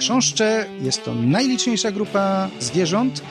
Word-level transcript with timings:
Chrząszcze 0.00 0.66
jest 0.80 1.04
to 1.04 1.14
najliczniejsza 1.14 1.92
grupa 1.92 2.48
zwierząt. 2.60 3.22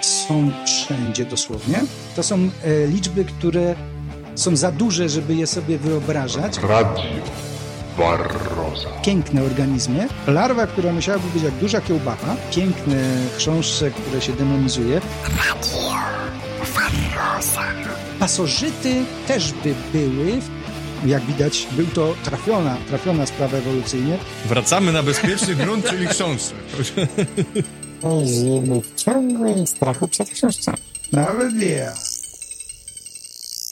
Są 0.00 0.50
wszędzie 0.66 1.24
dosłownie. 1.24 1.80
To 2.16 2.22
są 2.22 2.36
e, 2.36 2.86
liczby, 2.86 3.24
które 3.24 3.74
są 4.34 4.56
za 4.56 4.72
duże, 4.72 5.08
żeby 5.08 5.34
je 5.34 5.46
sobie 5.46 5.78
wyobrażać. 5.78 6.58
Radio 6.58 7.02
Barroza. 7.98 8.88
Piękne 9.04 9.42
organizmy. 9.42 10.08
Larwa, 10.26 10.66
która 10.66 10.92
musiałaby 10.92 11.28
być 11.34 11.42
jak 11.42 11.54
duża 11.54 11.80
kiełbasa. 11.80 12.36
Piękne 12.50 12.96
chrząszcze, 13.36 13.90
które 13.90 14.20
się 14.20 14.32
demonizuje. 14.32 15.00
Pasożyty 18.18 19.04
też 19.26 19.52
by 19.52 19.74
były. 19.92 20.40
Jak 21.06 21.22
widać, 21.26 21.68
był 21.76 21.86
to 21.86 22.14
trafiona, 22.24 22.76
trafiona 22.88 23.26
sprawa 23.26 23.58
ewolucyjnie. 23.58 24.18
Wracamy 24.46 24.92
na 24.92 25.02
bezpieczny 25.02 25.54
grunt, 25.54 25.90
czyli 25.90 26.06
chrząszcze. 26.06 26.54
Żyjemy 28.26 28.80
w 28.80 28.94
ciągłym 28.94 29.66
strachu 29.66 30.08
przed 30.08 30.28
chrząszczami. 30.28 30.78
Nawet 31.12 31.62
ja. 31.62 31.92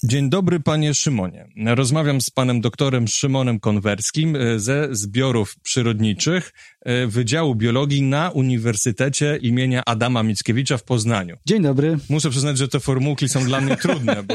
Dzień 0.05 0.31
dobry, 0.31 0.61
panie 0.61 0.95
Szymonie. 0.95 1.49
Rozmawiam 1.67 2.21
z 2.21 2.31
panem 2.31 2.61
doktorem 2.61 3.09
Szymonem 3.09 3.61
Konwerskim 3.61 4.37
e, 4.37 4.61
ze 4.61 4.89
zbiorów 4.91 5.57
przyrodniczych 5.63 6.53
e, 6.81 7.07
Wydziału 7.07 7.55
Biologii 7.55 8.03
na 8.03 8.31
Uniwersytecie 8.31 9.39
imienia 9.43 9.83
Adama 9.87 10.23
Mickiewicza 10.23 10.79
w 10.79 10.85
Poznaniu. 10.85 11.37
Dzień 11.47 11.63
dobry. 11.63 11.99
Muszę 12.09 12.31
przyznać, 12.31 12.59
że 12.59 12.69
te 12.69 12.81
formułki 12.81 13.29
są 13.29 13.45
dla 13.45 13.61
mnie 13.61 13.77
trudne, 13.77 14.23
bo 14.23 14.35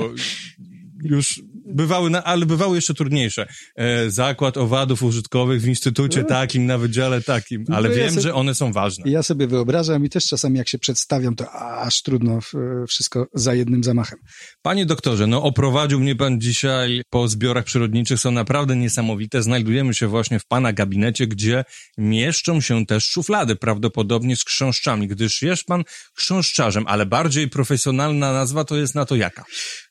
już 1.04 1.42
bywały, 1.66 2.10
na, 2.10 2.24
ale 2.24 2.46
bywały 2.46 2.76
jeszcze 2.76 2.94
trudniejsze. 2.94 3.48
E, 3.76 4.10
zakład 4.10 4.58
owadów 4.58 5.04
użytkowych 5.04 5.62
w 5.62 5.68
instytucie 5.68 6.24
takim, 6.24 6.66
na 6.66 6.78
wydziale 6.78 7.22
takim, 7.22 7.64
ale 7.72 7.90
No 7.90 7.96
ja 7.96 8.02
wiem, 8.02 8.10
sobie- 8.10 8.22
że 8.22 8.34
one 8.34 8.56
są 8.56 8.74
ważne. 8.74 9.12
Ja 9.12 9.24
sobie 9.24 9.48
wyobrażam 9.48 10.06
i 10.06 10.10
też 10.10 10.26
czasami 10.26 10.58
jak 10.58 10.68
się 10.70 10.80
przedstawiam, 10.80 11.36
to 11.36 11.52
aż 11.52 12.02
trudno 12.02 12.34
e, 12.34 12.88
wszystko 12.88 13.28
za 13.34 13.54
jednym 13.54 13.84
zamachem. 13.84 14.20
Panie 14.62 14.86
doktorze, 14.86 15.28
no 15.28 15.44
oprowadził 15.44 16.00
mnie 16.00 16.16
pan 16.16 16.42
dzisiaj 16.42 17.02
po 17.10 17.28
zbiorach 17.28 17.66
przyrodniczych, 17.66 18.20
są 18.20 18.32
naprawdę 18.32 18.76
niesamowite. 18.76 19.44
Znajdujemy 19.44 19.94
się 19.94 20.08
właśnie 20.08 20.40
w 20.40 20.46
pana 20.46 20.74
gabinecie, 20.74 21.28
gdzie 21.28 21.64
mieszczą 21.98 22.62
się 22.62 22.86
też 22.86 23.06
szuflady, 23.06 23.56
prawdopodobnie 23.56 24.36
z 24.36 24.46
chrząszczami, 24.46 25.08
gdyż 25.08 25.42
jest 25.42 25.64
pan 25.64 25.84
chrząszczarzem, 26.18 26.84
ale 26.88 27.06
bardziej 27.06 27.50
profesjonalna 27.50 28.34
nazwa 28.34 28.64
to 28.64 28.76
jest 28.78 28.96
na 28.96 29.06
to 29.06 29.16
jaka? 29.16 29.44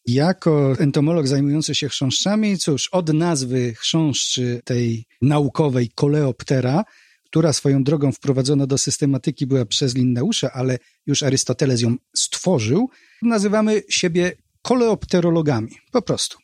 Jako 0.06 0.72
entomolog 0.78 1.27
zajmujący 1.27 1.74
się 1.74 1.88
chrząszczami, 1.88 2.58
cóż, 2.58 2.88
od 2.92 3.12
nazwy 3.12 3.74
chrząszczy 3.74 4.60
tej 4.64 5.06
naukowej 5.22 5.91
Coleoptera, 5.94 6.84
która 7.24 7.52
swoją 7.52 7.84
drogą 7.84 8.12
wprowadzona 8.12 8.66
do 8.66 8.78
systematyki 8.78 9.47
była 9.47 9.64
przez 9.66 9.94
Linnausza, 9.94 10.50
ale 10.52 10.78
już 11.06 11.22
Arystoteles 11.22 11.80
ją 11.80 11.97
stworzył, 12.16 12.91
nazywamy 13.22 13.82
siebie 13.88 14.32
koleopterologami, 14.62 15.70
po 15.92 16.02
prostu. 16.02 16.38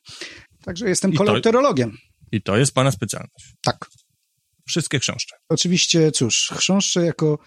Także 0.65 0.89
jestem 0.89 1.13
I 1.13 1.17
to- 1.17 1.25
koleopterologiem. 1.25 1.97
I 2.33 2.43
to 2.43 2.57
jest 2.57 2.75
pana 2.75 2.93
specjalność. 2.93 3.55
Tak. 3.65 3.87
Wszystkie 4.69 4.99
chrząszcze. 4.99 5.37
Oczywiście, 5.49 6.13
cóż, 6.13 6.53
chrząszcze 6.57 7.07
jako 7.07 7.39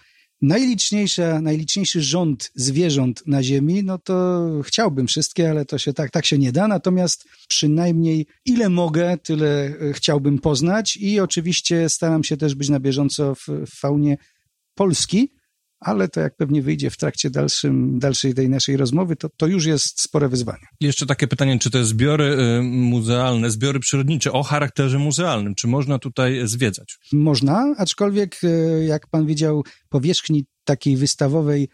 najliczniejsza, 0.42 1.40
najliczniejszy 1.40 2.02
rząd 2.02 2.50
zwierząt 2.54 3.22
na 3.26 3.42
Ziemi, 3.42 3.84
no 3.84 3.98
to 3.98 4.44
chciałbym 4.64 5.06
wszystkie, 5.06 5.50
ale 5.50 5.64
to 5.64 5.78
się 5.78 5.92
tak, 5.92 6.10
tak 6.10 6.26
się 6.26 6.38
nie 6.38 6.52
da. 6.52 6.68
Natomiast 6.68 7.24
przynajmniej 7.48 8.26
ile 8.44 8.68
mogę, 8.68 9.18
tyle 9.18 9.66
e, 9.66 9.92
chciałbym 9.92 10.38
poznać 10.38 10.96
i 10.96 11.20
oczywiście 11.20 11.88
staram 11.88 12.24
się 12.24 12.36
też 12.36 12.54
być 12.54 12.68
na 12.68 12.80
bieżąco 12.80 13.34
w, 13.34 13.48
w 13.48 13.78
faunie 13.80 14.16
Polski, 14.74 15.34
ale 15.84 16.08
to 16.08 16.20
jak 16.20 16.36
pewnie 16.36 16.62
wyjdzie 16.62 16.90
w 16.90 16.96
trakcie 16.96 17.30
dalszym, 17.30 17.98
dalszej 17.98 18.34
tej 18.34 18.48
naszej 18.48 18.76
rozmowy, 18.76 19.16
to, 19.16 19.28
to 19.36 19.46
już 19.46 19.66
jest 19.66 20.00
spore 20.00 20.28
wyzwanie. 20.28 20.66
Jeszcze 20.80 21.06
takie 21.06 21.26
pytanie, 21.26 21.58
czy 21.58 21.70
te 21.70 21.84
zbiory 21.84 22.24
y, 22.24 22.62
muzealne, 22.62 23.50
zbiory 23.50 23.80
przyrodnicze 23.80 24.32
o 24.32 24.42
charakterze 24.42 24.98
muzealnym, 24.98 25.54
czy 25.54 25.66
można 25.68 25.98
tutaj 25.98 26.40
zwiedzać? 26.44 26.98
Można, 27.12 27.74
aczkolwiek 27.78 28.36
e, 28.44 28.48
jak 28.84 29.06
pan 29.10 29.26
widział, 29.26 29.64
powierzchni 29.88 30.44
takiej 30.64 30.96
wystawowej 30.96 31.68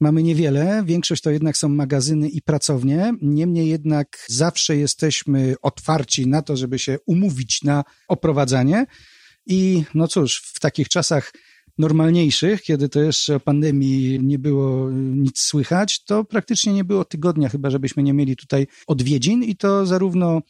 mamy 0.00 0.22
niewiele. 0.22 0.82
Większość 0.86 1.22
to 1.22 1.30
jednak 1.30 1.56
są 1.56 1.68
magazyny 1.68 2.28
i 2.28 2.42
pracownie. 2.42 3.12
Niemniej 3.22 3.68
jednak 3.68 4.26
zawsze 4.28 4.76
jesteśmy 4.76 5.54
otwarci 5.62 6.26
na 6.26 6.42
to, 6.42 6.56
żeby 6.56 6.78
się 6.78 6.98
umówić 7.06 7.62
na 7.62 7.84
oprowadzanie. 8.08 8.86
I 9.46 9.84
no 9.94 10.08
cóż, 10.08 10.42
w 10.54 10.60
takich 10.60 10.88
czasach 10.88 11.32
normalniejszych, 11.78 12.62
kiedy 12.62 12.88
to 12.88 13.00
jeszcze 13.00 13.36
o 13.36 13.40
pandemii 13.40 14.20
nie 14.22 14.38
było 14.38 14.90
nic 14.92 15.40
słychać, 15.40 16.04
to 16.04 16.24
praktycznie 16.24 16.72
nie 16.72 16.84
było 16.84 17.04
tygodnia, 17.04 17.48
chyba 17.48 17.70
żebyśmy 17.70 18.02
nie 18.02 18.12
mieli 18.12 18.36
tutaj 18.36 18.66
odwiedzin 18.86 19.42
i 19.42 19.56
to 19.56 19.86
zarówno 19.86 20.42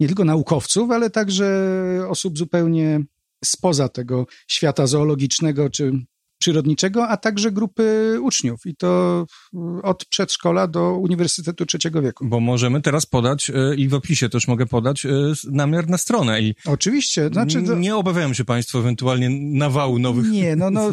nie 0.00 0.06
tylko 0.06 0.24
naukowców, 0.24 0.90
ale 0.90 1.10
także 1.10 1.70
osób 2.08 2.38
zupełnie 2.38 3.00
spoza 3.44 3.88
tego 3.88 4.26
świata 4.48 4.86
zoologicznego 4.86 5.70
czy 5.70 5.92
przyrodniczego, 6.38 7.08
a 7.08 7.16
także 7.16 7.52
grupy 7.52 8.16
uczniów 8.22 8.60
i 8.66 8.76
to 8.76 9.26
od 9.82 10.04
przedszkola 10.04 10.68
do 10.68 10.92
Uniwersytetu 10.92 11.66
Trzeciego 11.66 12.02
Wieku. 12.02 12.26
Bo 12.28 12.40
możemy 12.40 12.80
teraz 12.82 13.06
podać 13.06 13.50
y, 13.50 13.76
i 13.76 13.88
w 13.88 13.94
opisie 13.94 14.28
też 14.28 14.48
mogę 14.48 14.66
podać 14.66 15.04
y, 15.04 15.32
namiar 15.50 15.88
na 15.88 15.98
stronę 15.98 16.42
i 16.42 16.54
Oczywiście, 16.66 17.28
znaczy 17.32 17.62
to, 17.62 17.74
nie 17.74 17.96
obawiają 17.96 18.34
się 18.34 18.44
państwo 18.44 18.78
ewentualnie 18.78 19.30
nawału 19.58 19.98
nowych 19.98 20.30
Nie, 20.30 20.56
no, 20.56 20.70
no. 20.70 20.90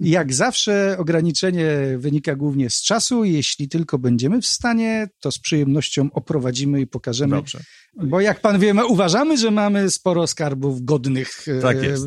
jak 0.00 0.34
zawsze 0.34 0.96
ograniczenie 0.98 1.76
wynika 1.98 2.36
głównie 2.36 2.70
z 2.70 2.82
czasu. 2.82 3.24
Jeśli 3.24 3.68
tylko 3.68 3.98
będziemy 3.98 4.40
w 4.40 4.46
stanie, 4.46 5.08
to 5.20 5.32
z 5.32 5.38
przyjemnością 5.38 6.08
oprowadzimy 6.12 6.80
i 6.80 6.86
pokażemy. 6.86 7.36
Dobrze. 7.36 7.60
Bo 7.96 8.20
jak 8.20 8.40
pan 8.40 8.60
wie, 8.60 8.74
my 8.74 8.86
uważamy, 8.86 9.38
że 9.38 9.50
mamy 9.50 9.90
sporo 9.90 10.26
skarbów 10.26 10.84
godnych 10.84 11.48
e, 11.48 11.60
Tak 11.60 11.82
jest. 11.82 12.06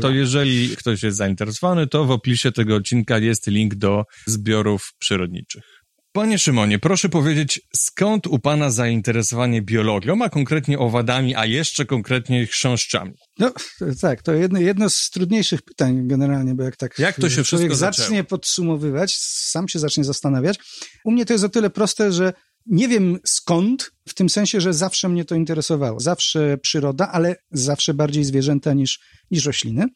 To 0.00 0.10
jeżeli 0.10 0.76
ktoś 0.76 1.02
jest 1.02 1.16
zainteresowany, 1.16 1.86
to 1.86 2.04
w 2.04 2.10
opisie 2.10 2.52
tego 2.52 2.74
odcinka 2.76 3.18
jest 3.18 3.46
link 3.46 3.74
do 3.74 4.04
zbiorów 4.26 4.92
przyrodniczych. 4.98 5.78
Panie 6.12 6.38
Szymonie, 6.38 6.78
proszę 6.78 7.08
powiedzieć, 7.08 7.60
skąd 7.76 8.26
u 8.26 8.38
pana 8.38 8.70
zainteresowanie 8.70 9.62
biologią, 9.62 10.22
a 10.22 10.28
konkretnie 10.28 10.78
owadami, 10.78 11.34
a 11.34 11.46
jeszcze 11.46 11.86
konkretnie 11.86 12.46
chrząszczami? 12.46 13.12
No 13.38 13.52
tak, 14.00 14.22
to 14.22 14.34
jedno, 14.34 14.60
jedno 14.60 14.90
z 14.90 15.10
trudniejszych 15.10 15.62
pytań 15.62 16.08
generalnie, 16.08 16.54
bo 16.54 16.62
jak 16.62 16.76
tak 16.76 16.98
Jak 16.98 17.16
to 17.16 17.30
się 17.30 17.44
człowiek 17.44 17.74
zacznie 17.74 18.24
podsumowywać, 18.24 19.16
sam 19.20 19.68
się 19.68 19.78
zacznie 19.78 20.04
zastanawiać. 20.04 20.58
U 21.04 21.10
mnie 21.10 21.26
to 21.26 21.32
jest 21.32 21.44
o 21.44 21.48
tyle 21.48 21.70
proste, 21.70 22.12
że 22.12 22.32
nie 22.68 22.88
wiem 22.88 23.18
skąd, 23.24 23.92
w 24.08 24.14
tym 24.14 24.28
sensie, 24.28 24.60
że 24.60 24.72
zawsze 24.72 25.08
mnie 25.08 25.24
to 25.24 25.34
interesowało. 25.34 26.00
Zawsze 26.00 26.58
przyroda, 26.58 27.08
ale 27.12 27.36
zawsze 27.50 27.94
bardziej 27.94 28.24
zwierzęta 28.24 28.72
niż, 28.72 29.00
niż 29.30 29.44
rośliny. 29.44 29.86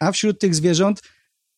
A 0.00 0.12
wśród 0.12 0.40
tych 0.40 0.54
zwierząt 0.54 1.02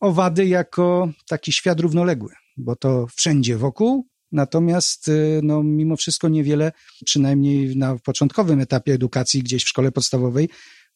owady 0.00 0.46
jako 0.46 1.12
taki 1.28 1.52
świat 1.52 1.80
równoległy, 1.80 2.32
bo 2.56 2.76
to 2.76 3.06
wszędzie 3.16 3.56
wokół, 3.56 4.08
natomiast 4.32 5.08
y, 5.08 5.40
no, 5.42 5.62
mimo 5.62 5.96
wszystko 5.96 6.28
niewiele, 6.28 6.72
przynajmniej 7.04 7.76
na 7.76 7.98
początkowym 7.98 8.60
etapie 8.60 8.92
edukacji 8.92 9.42
gdzieś 9.42 9.64
w 9.64 9.68
szkole 9.68 9.92
podstawowej, 9.92 10.48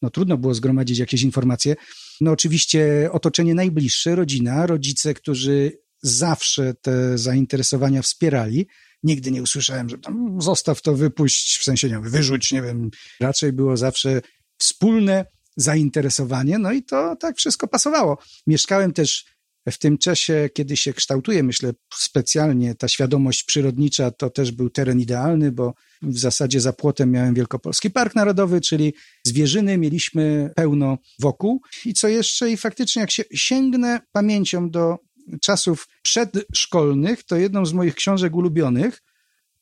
no 0.02 0.10
trudno 0.10 0.36
było 0.36 0.54
zgromadzić 0.54 0.98
jakieś 0.98 1.22
informacje. 1.22 1.76
No 2.20 2.30
oczywiście 2.30 3.08
otoczenie 3.12 3.54
najbliższe, 3.54 4.16
rodzina, 4.16 4.66
rodzice, 4.66 5.14
którzy 5.14 5.72
zawsze 6.02 6.74
te 6.74 7.18
zainteresowania 7.18 8.02
wspierali. 8.02 8.66
Nigdy 9.02 9.30
nie 9.30 9.42
usłyszałem, 9.42 9.88
że 9.88 9.98
tam 9.98 10.42
zostaw 10.42 10.82
to, 10.82 10.94
wypuść, 10.94 11.58
w 11.58 11.64
sensie 11.64 11.88
nie 11.88 11.94
wiem, 11.94 12.10
wyrzuć, 12.10 12.52
nie 12.52 12.62
wiem. 12.62 12.90
Raczej 13.20 13.52
było 13.52 13.76
zawsze 13.76 14.20
wspólne 14.58 15.26
zainteresowanie, 15.56 16.58
no 16.58 16.72
i 16.72 16.82
to 16.82 17.16
tak 17.16 17.36
wszystko 17.36 17.68
pasowało. 17.68 18.18
Mieszkałem 18.46 18.92
też 18.92 19.24
w 19.68 19.78
tym 19.78 19.98
czasie, 19.98 20.48
kiedy 20.54 20.76
się 20.76 20.92
kształtuje, 20.92 21.42
myślę 21.42 21.72
specjalnie 21.94 22.74
ta 22.74 22.88
świadomość 22.88 23.44
przyrodnicza, 23.44 24.10
to 24.10 24.30
też 24.30 24.52
był 24.52 24.70
teren 24.70 25.00
idealny, 25.00 25.52
bo 25.52 25.74
w 26.02 26.18
zasadzie 26.18 26.60
za 26.60 26.72
płotem 26.72 27.10
miałem 27.10 27.34
Wielkopolski 27.34 27.90
Park 27.90 28.14
Narodowy, 28.14 28.60
czyli 28.60 28.94
zwierzyny 29.26 29.78
mieliśmy 29.78 30.50
pełno 30.56 30.98
wokół. 31.18 31.60
I 31.84 31.94
co 31.94 32.08
jeszcze? 32.08 32.50
I 32.50 32.56
faktycznie 32.56 33.00
jak 33.00 33.10
się 33.10 33.22
sięgnę 33.34 34.00
pamięcią 34.12 34.70
do 34.70 34.98
czasów 35.42 35.88
przedszkolnych, 36.02 37.24
to 37.24 37.36
jedną 37.36 37.66
z 37.66 37.72
moich 37.72 37.94
książek 37.94 38.34
ulubionych, 38.34 39.02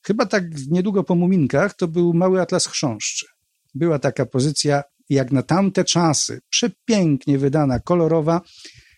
chyba 0.06 0.26
tak 0.26 0.44
niedługo 0.70 1.04
po 1.04 1.14
Muminkach, 1.14 1.74
to 1.76 1.88
był 1.88 2.14
Mały 2.14 2.40
Atlas 2.40 2.66
Chrząszczy. 2.66 3.26
Była 3.74 3.98
taka 3.98 4.26
pozycja 4.26 4.82
jak 5.08 5.32
na 5.32 5.42
tamte 5.42 5.84
czasy, 5.84 6.40
przepięknie 6.50 7.38
wydana, 7.38 7.80
kolorowa 7.80 8.40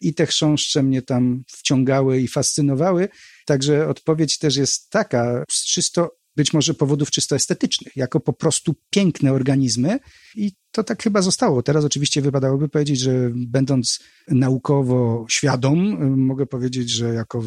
i 0.00 0.14
te 0.14 0.26
chrząszcze 0.26 0.82
mnie 0.82 1.02
tam 1.02 1.42
wciągały 1.48 2.20
i 2.20 2.28
fascynowały. 2.28 3.08
Także 3.46 3.88
odpowiedź 3.88 4.38
też 4.38 4.56
jest 4.56 4.90
taka, 4.90 5.44
z 5.50 5.64
czysto 5.64 6.19
być 6.40 6.52
może 6.52 6.74
powodów 6.74 7.10
czysto 7.10 7.36
estetycznych, 7.36 7.96
jako 7.96 8.20
po 8.20 8.32
prostu 8.32 8.74
piękne 8.90 9.32
organizmy 9.32 9.98
i 10.36 10.52
to 10.72 10.84
tak 10.84 11.02
chyba 11.02 11.22
zostało. 11.22 11.62
Teraz 11.62 11.84
oczywiście 11.84 12.22
wypadałoby 12.22 12.68
powiedzieć, 12.68 13.00
że 13.00 13.30
będąc 13.34 14.00
naukowo 14.28 15.26
świadom, 15.30 15.76
mogę 16.16 16.46
powiedzieć, 16.46 16.90
że 16.90 17.14
jako 17.14 17.42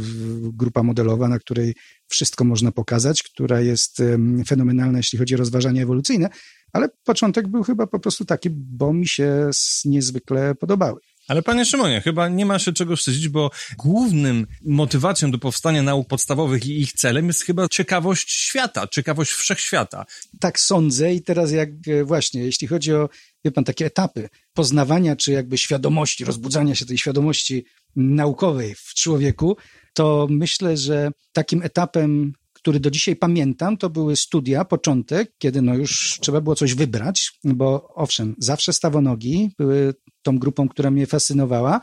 grupa 0.53 0.83
modelowa, 0.83 1.27
na 1.27 1.39
której 1.39 1.75
wszystko 2.07 2.43
można 2.43 2.71
pokazać, 2.71 3.23
która 3.23 3.61
jest 3.61 4.01
fenomenalna, 4.47 4.97
jeśli 4.97 5.19
chodzi 5.19 5.35
o 5.35 5.37
rozważania 5.37 5.81
ewolucyjne, 5.81 6.29
ale 6.73 6.89
początek 7.03 7.47
był 7.47 7.63
chyba 7.63 7.87
po 7.87 7.99
prostu 7.99 8.25
taki, 8.25 8.49
bo 8.49 8.93
mi 8.93 9.07
się 9.07 9.49
niezwykle 9.85 10.55
podobały. 10.55 10.99
Ale 11.27 11.41
panie 11.41 11.65
Szymonie, 11.65 12.01
chyba 12.01 12.29
nie 12.29 12.45
ma 12.45 12.59
się 12.59 12.73
czego 12.73 12.95
wstydzić, 12.95 13.29
bo 13.29 13.51
głównym 13.77 14.47
motywacją 14.65 15.31
do 15.31 15.37
powstania 15.37 15.83
nauk 15.83 16.07
podstawowych 16.07 16.65
i 16.65 16.81
ich 16.81 16.93
celem 16.93 17.27
jest 17.27 17.43
chyba 17.43 17.67
ciekawość 17.67 18.31
świata, 18.31 18.87
ciekawość 18.87 19.31
wszechświata. 19.31 20.05
Tak 20.39 20.59
sądzę 20.59 21.13
i 21.13 21.21
teraz 21.21 21.51
jak 21.51 21.69
e, 21.87 22.03
właśnie, 22.03 22.43
jeśli 22.43 22.67
chodzi 22.67 22.93
o, 22.93 23.09
wie 23.45 23.51
pan, 23.51 23.63
takie 23.63 23.85
etapy 23.85 24.29
poznawania, 24.53 25.15
czy 25.15 25.31
jakby 25.31 25.57
świadomości, 25.57 26.25
rozbudzania 26.25 26.75
się 26.75 26.85
tej 26.85 26.97
świadomości 26.97 27.65
naukowej 27.95 28.75
w 28.75 28.93
człowieku, 28.93 29.57
to 29.93 30.27
myślę, 30.29 30.77
że 30.77 31.11
takim 31.33 31.63
etapem 31.63 32.33
który 32.63 32.79
do 32.79 32.91
dzisiaj 32.91 33.15
pamiętam, 33.15 33.77
to 33.77 33.89
były 33.89 34.15
studia, 34.15 34.65
początek, 34.65 35.31
kiedy 35.37 35.61
no 35.61 35.75
już 35.75 36.19
trzeba 36.21 36.41
było 36.41 36.55
coś 36.55 36.73
wybrać, 36.73 37.31
bo 37.43 37.87
owszem, 37.95 38.35
zawsze 38.37 38.73
stawonogi 38.73 39.51
były 39.59 39.93
tą 40.21 40.39
grupą, 40.39 40.69
która 40.69 40.91
mnie 40.91 41.07
fascynowała, 41.07 41.81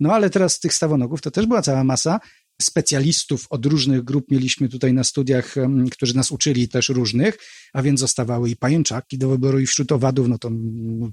no 0.00 0.12
ale 0.12 0.30
teraz 0.30 0.60
tych 0.60 0.74
stawonogów 0.74 1.20
to 1.20 1.30
też 1.30 1.46
była 1.46 1.62
cała 1.62 1.84
masa 1.84 2.20
specjalistów 2.62 3.46
od 3.50 3.66
różnych 3.66 4.04
grup 4.04 4.30
mieliśmy 4.30 4.68
tutaj 4.68 4.92
na 4.92 5.04
studiach, 5.04 5.54
którzy 5.92 6.16
nas 6.16 6.30
uczyli 6.30 6.68
też 6.68 6.88
różnych, 6.88 7.38
a 7.72 7.82
więc 7.82 8.00
zostawały 8.00 8.50
i 8.50 8.56
pajęczaki 8.56 9.18
do 9.18 9.28
wyboru 9.28 9.60
i 9.60 9.66
wśród 9.66 9.92
owadów, 9.92 10.28
no 10.28 10.38
to 10.38 10.50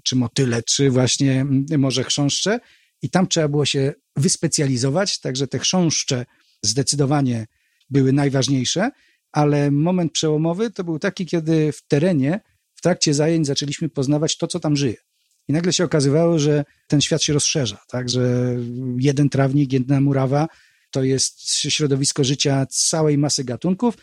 czy 0.03 0.15
motyle, 0.15 0.63
czy 0.63 0.89
właśnie 0.89 1.45
może 1.77 2.03
chrząszcze. 2.03 2.59
I 3.01 3.09
tam 3.09 3.27
trzeba 3.27 3.47
było 3.47 3.65
się 3.65 3.93
wyspecjalizować, 4.15 5.19
także 5.19 5.47
te 5.47 5.59
chrząszcze 5.59 6.25
zdecydowanie 6.63 7.45
były 7.89 8.13
najważniejsze, 8.13 8.91
ale 9.31 9.71
moment 9.71 10.11
przełomowy 10.11 10.71
to 10.71 10.83
był 10.83 10.99
taki, 10.99 11.25
kiedy 11.25 11.71
w 11.71 11.87
terenie, 11.87 12.39
w 12.75 12.81
trakcie 12.81 13.13
zajęć 13.13 13.47
zaczęliśmy 13.47 13.89
poznawać 13.89 14.37
to, 14.37 14.47
co 14.47 14.59
tam 14.59 14.75
żyje. 14.75 14.95
I 15.47 15.53
nagle 15.53 15.73
się 15.73 15.83
okazywało, 15.83 16.39
że 16.39 16.65
ten 16.87 17.01
świat 17.01 17.23
się 17.23 17.33
rozszerza, 17.33 17.77
tak, 17.87 18.09
że 18.09 18.55
jeden 18.97 19.29
trawnik, 19.29 19.73
jedna 19.73 20.01
murawa 20.01 20.47
to 20.91 21.03
jest 21.03 21.49
środowisko 21.49 22.23
życia 22.23 22.65
całej 22.69 23.17
masy 23.17 23.43
gatunków. 23.43 23.97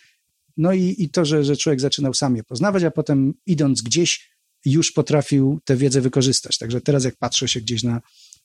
No 0.56 0.72
i, 0.72 0.94
i 0.98 1.10
to, 1.10 1.24
że, 1.24 1.44
że 1.44 1.56
człowiek 1.56 1.80
zaczynał 1.80 2.14
sam 2.14 2.36
je 2.36 2.44
poznawać, 2.44 2.84
a 2.84 2.90
potem 2.90 3.34
idąc 3.46 3.82
gdzieś 3.82 4.32
już 4.64 4.92
potrafił 4.92 5.60
tę 5.64 5.76
wiedzę 5.76 6.00
wykorzystać. 6.00 6.58
Także 6.58 6.80
teraz 6.80 7.04
jak 7.04 7.16
patrzę 7.16 7.48
się 7.48 7.60
gdzieś 7.60 7.82
na, 7.82 8.00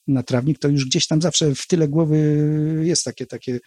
na 0.07 0.24
trawnik, 0.24 0.60
to 0.60 0.68
już 0.68 0.86
gdzieś 0.86 1.07
tam 1.07 1.22
zawsze 1.22 1.56
w 1.56 1.68
tyle 1.68 1.88
głowy 1.88 2.18
jest 2.84 3.06
takie, 3.06 3.25
takie 3.25 3.60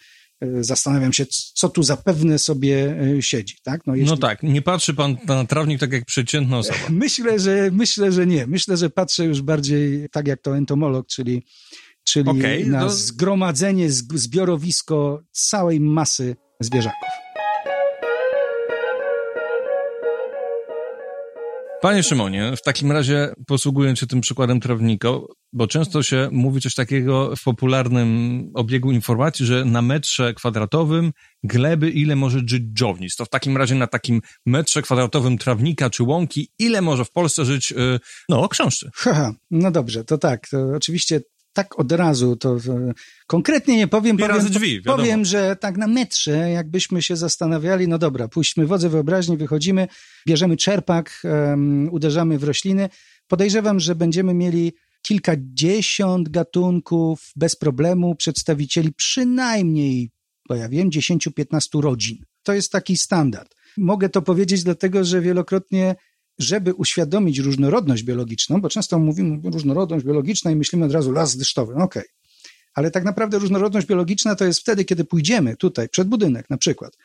zastanawiam 0.61 1.13
się, 1.13 1.25
co 1.53 1.69
tu 1.69 1.83
zapewne 1.83 2.39
sobie 2.39 2.97
e, 3.17 3.21
siedzi. 3.21 3.55
Tak? 3.63 3.87
No, 3.87 3.95
jeśli... 3.95 4.09
no 4.09 4.17
tak, 4.17 4.43
nie 4.43 4.61
patrzy 4.61 4.93
pan 4.93 5.17
na 5.27 5.45
trawnik 5.45 5.79
tak 5.79 5.91
jak 5.91 6.05
przeciętna 6.05 6.57
osoba. 6.57 6.79
Myślę, 6.89 7.39
że 7.39 7.69
myślę, 7.71 8.11
że 8.11 8.27
nie. 8.27 8.47
Myślę, 8.47 8.77
że 8.77 8.89
patrzę 8.89 9.25
już 9.25 9.41
bardziej 9.41 10.09
tak 10.11 10.27
jak 10.27 10.41
to 10.41 10.57
entomolog, 10.57 11.07
czyli, 11.07 11.45
czyli 12.03 12.29
okay, 12.29 12.65
na 12.65 12.79
to... 12.79 12.89
zgromadzenie, 12.89 13.91
zbiorowisko 13.91 15.23
całej 15.31 15.79
masy 15.79 16.35
zwierzaków. 16.59 17.30
Panie 21.81 22.03
Szymonie, 22.03 22.53
w 22.57 22.61
takim 22.61 22.91
razie 22.91 23.33
posługując 23.47 23.99
się 23.99 24.07
tym 24.07 24.21
przykładem 24.21 24.59
trawnika, 24.59 25.09
bo 25.53 25.67
często 25.67 26.03
się 26.03 26.29
mówi 26.31 26.61
coś 26.61 26.75
takiego 26.75 27.35
w 27.35 27.43
popularnym 27.43 28.51
obiegu 28.53 28.91
informacji, 28.91 29.45
że 29.45 29.65
na 29.65 29.81
metrze 29.81 30.33
kwadratowym 30.33 31.11
gleby 31.43 31.89
ile 31.89 32.15
może 32.15 32.39
żyć 32.45 32.63
dżownic. 32.73 33.15
To 33.15 33.25
w 33.25 33.29
takim 33.29 33.57
razie 33.57 33.75
na 33.75 33.87
takim 33.87 34.21
metrze 34.45 34.81
kwadratowym 34.81 35.37
trawnika 35.37 35.89
czy 35.89 36.03
łąki, 36.03 36.49
ile 36.59 36.81
może 36.81 37.05
w 37.05 37.11
Polsce 37.11 37.45
żyć, 37.45 37.71
y, 37.71 37.99
no, 38.29 38.49
książce. 38.49 38.89
No 39.51 39.71
dobrze, 39.71 40.03
to 40.03 40.17
tak. 40.17 40.49
To 40.49 40.57
oczywiście 40.75 41.21
tak 41.53 41.79
od 41.79 41.91
razu, 41.91 42.35
to 42.35 42.57
konkretnie 43.27 43.77
nie 43.77 43.87
powiem. 43.87 44.17
powiem, 44.17 44.49
drzwi, 44.49 44.81
powiem, 44.81 45.25
że 45.25 45.55
tak 45.55 45.77
na 45.77 45.87
metrze, 45.87 46.51
jakbyśmy 46.51 47.01
się 47.01 47.15
zastanawiali, 47.15 47.87
no 47.87 47.97
dobra, 47.97 48.27
puśćmy 48.27 48.67
wodze 48.67 48.89
wyobraźni, 48.89 49.37
wychodzimy, 49.37 49.87
bierzemy 50.27 50.57
czerpak, 50.57 51.21
um, 51.23 51.89
uderzamy 51.91 52.37
w 52.37 52.43
rośliny. 52.43 52.89
Podejrzewam, 53.27 53.79
że 53.79 53.95
będziemy 53.95 54.33
mieli 54.33 54.73
kilkadziesiąt 55.01 56.29
gatunków 56.29 57.31
bez 57.35 57.55
problemu, 57.55 58.15
przedstawicieli 58.15 58.93
przynajmniej, 58.93 60.11
bo 60.49 60.55
ja 60.55 60.69
wiem, 60.69 60.89
10-15 60.89 61.81
rodzin. 61.81 62.17
To 62.43 62.53
jest 62.53 62.71
taki 62.71 62.97
standard. 62.97 63.55
Mogę 63.77 64.09
to 64.09 64.21
powiedzieć 64.21 64.63
dlatego, 64.63 65.03
że 65.03 65.21
wielokrotnie 65.21 65.95
żeby 66.41 66.73
uświadomić 66.73 67.39
różnorodność 67.39 68.03
biologiczną, 68.03 68.61
bo 68.61 68.69
często 68.69 68.99
mówimy 68.99 69.51
różnorodność 69.51 70.05
biologiczna 70.05 70.51
i 70.51 70.55
myślimy 70.55 70.85
od 70.85 70.91
razu 70.91 71.11
las 71.11 71.37
deszczowy, 71.37 71.73
no 71.77 71.83
okej. 71.83 72.03
Okay. 72.03 72.13
Ale 72.73 72.91
tak 72.91 73.03
naprawdę 73.03 73.39
różnorodność 73.39 73.87
biologiczna 73.87 74.35
to 74.35 74.45
jest 74.45 74.59
wtedy, 74.59 74.85
kiedy 74.85 75.05
pójdziemy 75.05 75.57
tutaj, 75.57 75.89
przed 75.89 76.07
budynek 76.07 76.49
na 76.49 76.57
przykład, 76.57 76.97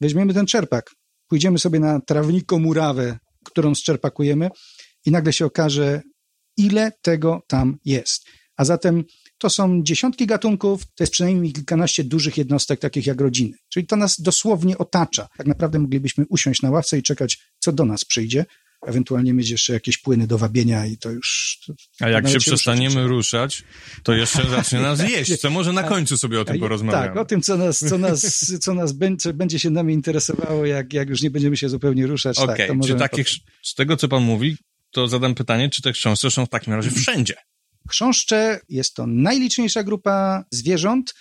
weźmiemy 0.00 0.34
ten 0.34 0.46
czerpak, 0.46 0.90
pójdziemy 1.28 1.58
sobie 1.58 1.80
na 1.80 2.00
trawniko 2.00 2.58
murawę, 2.58 3.18
którą 3.44 3.74
zczerpakujemy 3.74 4.50
i 5.06 5.10
nagle 5.10 5.32
się 5.32 5.46
okaże, 5.46 6.02
ile 6.56 6.92
tego 7.02 7.42
tam 7.46 7.78
jest. 7.84 8.26
A 8.56 8.64
zatem 8.64 9.04
to 9.38 9.50
są 9.50 9.82
dziesiątki 9.82 10.26
gatunków, 10.26 10.86
to 10.94 11.02
jest 11.02 11.12
przynajmniej 11.12 11.52
kilkanaście 11.52 12.04
dużych 12.04 12.38
jednostek, 12.38 12.80
takich 12.80 13.06
jak 13.06 13.20
rodziny. 13.20 13.56
Czyli 13.68 13.86
to 13.86 13.96
nas 13.96 14.20
dosłownie 14.20 14.78
otacza. 14.78 15.28
Tak 15.38 15.46
naprawdę 15.46 15.78
moglibyśmy 15.78 16.26
usiąść 16.28 16.62
na 16.62 16.70
ławce 16.70 16.98
i 16.98 17.02
czekać, 17.02 17.38
co 17.58 17.72
do 17.72 17.84
nas 17.84 18.04
przyjdzie, 18.04 18.44
ewentualnie 18.86 19.32
mieć 19.32 19.50
jeszcze 19.50 19.72
jakieś 19.72 19.98
płyny 19.98 20.26
do 20.26 20.38
wabienia 20.38 20.86
i 20.86 20.96
to 20.96 21.10
już... 21.10 21.58
To, 21.66 21.74
A 22.00 22.08
jak 22.08 22.28
się 22.28 22.38
przestaniemy 22.38 23.06
ruszać, 23.06 23.64
to 24.02 24.12
jeszcze 24.12 24.48
zacznie 24.56 24.80
nas 24.80 25.10
jeść, 25.10 25.40
co 25.40 25.50
może 25.50 25.72
na 25.72 25.82
końcu 25.82 26.18
sobie 26.18 26.40
o 26.40 26.44
tym 26.44 26.58
porozmawiamy. 26.58 27.06
Tak, 27.06 27.16
o 27.16 27.24
tym, 27.24 27.42
co 27.42 27.56
nas, 27.56 27.78
co 27.78 27.98
nas, 27.98 28.46
co 28.60 28.74
nas 28.74 28.92
będzie, 28.92 29.32
będzie 29.32 29.58
się 29.58 29.70
nami 29.70 29.94
interesowało, 29.94 30.66
jak, 30.66 30.92
jak 30.92 31.08
już 31.08 31.22
nie 31.22 31.30
będziemy 31.30 31.56
się 31.56 31.68
zupełnie 31.68 32.06
ruszać. 32.06 32.38
Okej, 32.38 32.54
okay. 32.54 32.78
tak, 32.78 32.86
czy 32.86 32.94
takich, 32.94 33.28
z 33.62 33.74
tego, 33.74 33.96
co 33.96 34.08
pan 34.08 34.22
mówi, 34.22 34.56
to 34.90 35.08
zadam 35.08 35.34
pytanie, 35.34 35.70
czy 35.70 35.82
te 35.82 35.92
chrząszcze 35.92 36.30
są 36.30 36.46
w 36.46 36.48
takim 36.48 36.74
razie 36.74 36.90
wszędzie? 36.90 37.34
Chrząszcze 37.90 38.60
jest 38.68 38.94
to 38.94 39.06
najliczniejsza 39.06 39.82
grupa 39.82 40.44
zwierząt, 40.50 41.14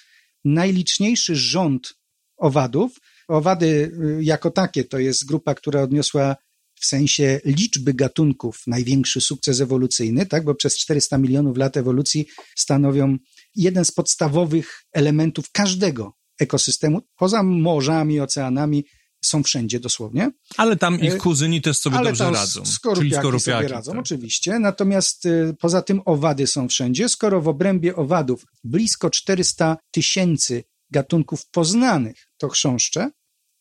najliczniejszy 0.45 1.35
rząd 1.35 1.93
owadów. 2.37 2.97
Owady 3.27 3.65
y, 3.65 4.23
jako 4.23 4.51
takie 4.51 4.83
to 4.83 4.99
jest 4.99 5.25
grupa, 5.25 5.55
która 5.55 5.81
odniosła 5.81 6.35
w 6.79 6.85
sensie 6.85 7.41
liczby 7.45 7.93
gatunków 7.93 8.61
największy 8.67 9.21
sukces 9.21 9.61
ewolucyjny, 9.61 10.25
tak? 10.25 10.43
bo 10.43 10.55
przez 10.55 10.77
400 10.77 11.17
milionów 11.17 11.57
lat 11.57 11.77
ewolucji 11.77 12.25
stanowią 12.55 13.17
jeden 13.55 13.85
z 13.85 13.91
podstawowych 13.91 14.83
elementów 14.93 15.51
każdego 15.51 16.13
ekosystemu, 16.39 17.01
poza 17.15 17.43
morzami, 17.43 18.19
oceanami, 18.19 18.85
są 19.21 19.43
wszędzie 19.43 19.79
dosłownie. 19.79 20.31
Ale 20.57 20.77
tam 20.77 20.99
ich 20.99 21.13
e, 21.13 21.17
kuzyni 21.17 21.61
też 21.61 21.77
sobie 21.77 21.97
Ale 21.97 22.09
dobrze 22.09 22.31
radzą. 22.31 22.65
Skorupiaki, 22.65 23.09
czyli 23.09 23.21
skorupiaki 23.21 23.41
sobie 23.41 23.67
radzą, 23.67 23.91
tak. 23.91 24.01
oczywiście. 24.01 24.59
Natomiast 24.59 25.25
y, 25.25 25.55
poza 25.59 25.81
tym 25.81 26.01
owady 26.05 26.47
są 26.47 26.67
wszędzie. 26.67 27.09
Skoro 27.09 27.41
w 27.41 27.47
obrębie 27.47 27.95
owadów 27.95 28.45
blisko 28.63 29.09
400 29.09 29.77
tysięcy 29.91 30.63
gatunków 30.91 31.49
poznanych 31.51 32.27
to 32.37 32.49
chrząszcze, 32.49 33.11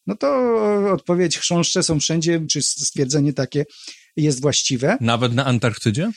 no 0.09 0.17
to 0.17 0.93
odpowiedź 0.93 1.39
chrząszcze 1.39 1.83
są 1.83 2.01
wszędzie, 2.01 2.47
czy 2.51 2.63
stwierdzenie 2.63 3.33
takie 3.33 3.65
jest 4.17 4.41
właściwe. 4.41 4.97
Nawet 5.01 5.35
na 5.35 5.45
Antarktydzie? 5.45 6.11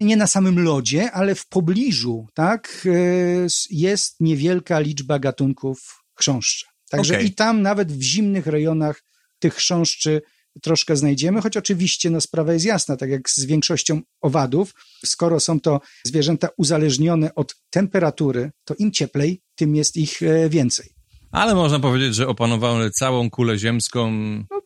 Nie 0.00 0.16
na 0.16 0.26
samym 0.26 0.58
lodzie, 0.64 1.10
ale 1.12 1.34
w 1.34 1.46
pobliżu, 1.46 2.26
tak, 2.34 2.82
y, 2.86 3.46
jest 3.70 4.20
niewielka 4.20 4.80
liczba 4.80 5.18
gatunków 5.18 6.04
chrząszcze. 6.18 6.66
Także 6.90 7.14
okay. 7.14 7.26
i 7.26 7.34
tam 7.34 7.62
nawet 7.62 7.92
w 7.92 8.02
zimnych 8.02 8.46
rejonach 8.46 9.02
tych 9.38 9.54
chrząszczy 9.54 10.22
troszkę 10.62 10.96
znajdziemy, 10.96 11.40
choć 11.40 11.56
oczywiście 11.56 12.10
no, 12.10 12.20
sprawa 12.20 12.52
jest 12.52 12.64
jasna, 12.64 12.96
tak 12.96 13.10
jak 13.10 13.30
z 13.30 13.44
większością 13.44 14.00
owadów, 14.20 14.74
skoro 15.04 15.40
są 15.40 15.60
to 15.60 15.80
zwierzęta 16.04 16.48
uzależnione 16.56 17.34
od 17.34 17.54
temperatury, 17.70 18.50
to 18.64 18.74
im 18.74 18.92
cieplej, 18.92 19.42
tym 19.54 19.76
jest 19.76 19.96
ich 19.96 20.22
e, 20.22 20.48
więcej. 20.48 21.01
Ale 21.32 21.54
można 21.54 21.80
powiedzieć, 21.80 22.14
że 22.14 22.28
opanowały 22.28 22.90
całą 22.90 23.30
kulę 23.30 23.58
ziemską 23.58 24.12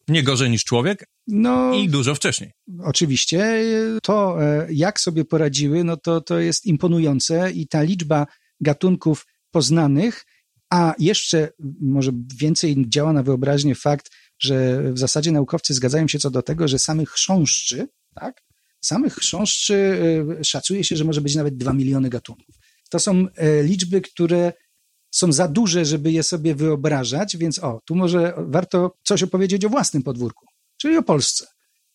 nie 0.09 0.23
gorzej 0.23 0.51
niż 0.51 0.65
człowiek 0.65 1.09
no, 1.27 1.75
i 1.75 1.89
dużo 1.89 2.15
wcześniej. 2.15 2.53
Oczywiście. 2.85 3.65
To, 4.03 4.43
e, 4.45 4.67
jak 4.71 5.01
sobie 5.01 5.25
poradziły, 5.25 5.85
no 5.85 5.97
to, 5.97 6.21
to 6.21 6.39
jest 6.39 6.67
imponujące 6.67 7.53
i 7.53 7.69
ta 7.69 7.83
liczba 7.83 8.27
gatunków 8.61 9.27
poznanych, 9.51 10.25
a 10.71 10.95
jeszcze 10.99 11.49
może 11.81 12.13
więcej 12.41 12.85
działa 12.89 13.13
na 13.13 13.23
wyobraźnię 13.23 13.75
fakt 13.75 14.11
że 14.39 14.83
w 14.93 14.99
zasadzie 14.99 15.33
naukowcy 15.33 15.75
zgadzają 15.75 16.09
się 16.09 16.19
co 16.19 16.31
do 16.31 16.43
tego, 16.43 16.69
że 16.69 16.79
samych 16.79 17.11
chrząszczy, 17.11 17.89
tak, 18.15 18.43
samych 18.81 19.15
chrząszczy 19.15 19.75
y, 20.41 20.45
szacuje 20.45 20.85
się, 20.85 20.97
że 20.97 21.05
może 21.05 21.21
być 21.21 21.35
nawet 21.35 21.57
2 21.57 21.73
miliony 21.73 22.09
gatunków. 22.09 22.55
To 22.91 22.99
są 22.99 23.27
e, 23.37 23.63
liczby, 23.63 24.01
które 24.01 24.53
są 25.17 25.33
za 25.33 25.49
duże, 25.49 25.85
żeby 25.85 26.13
je 26.13 26.23
sobie 26.23 26.55
wyobrażać, 26.55 27.37
więc 27.37 27.59
o, 27.59 27.81
tu 27.85 27.95
może 27.95 28.35
warto 28.39 28.97
coś 29.05 29.23
opowiedzieć 29.23 29.65
o 29.65 29.69
własnym 29.69 30.03
podwórku, 30.03 30.47
czyli 30.77 30.97
o 30.97 31.03
Polsce. 31.03 31.47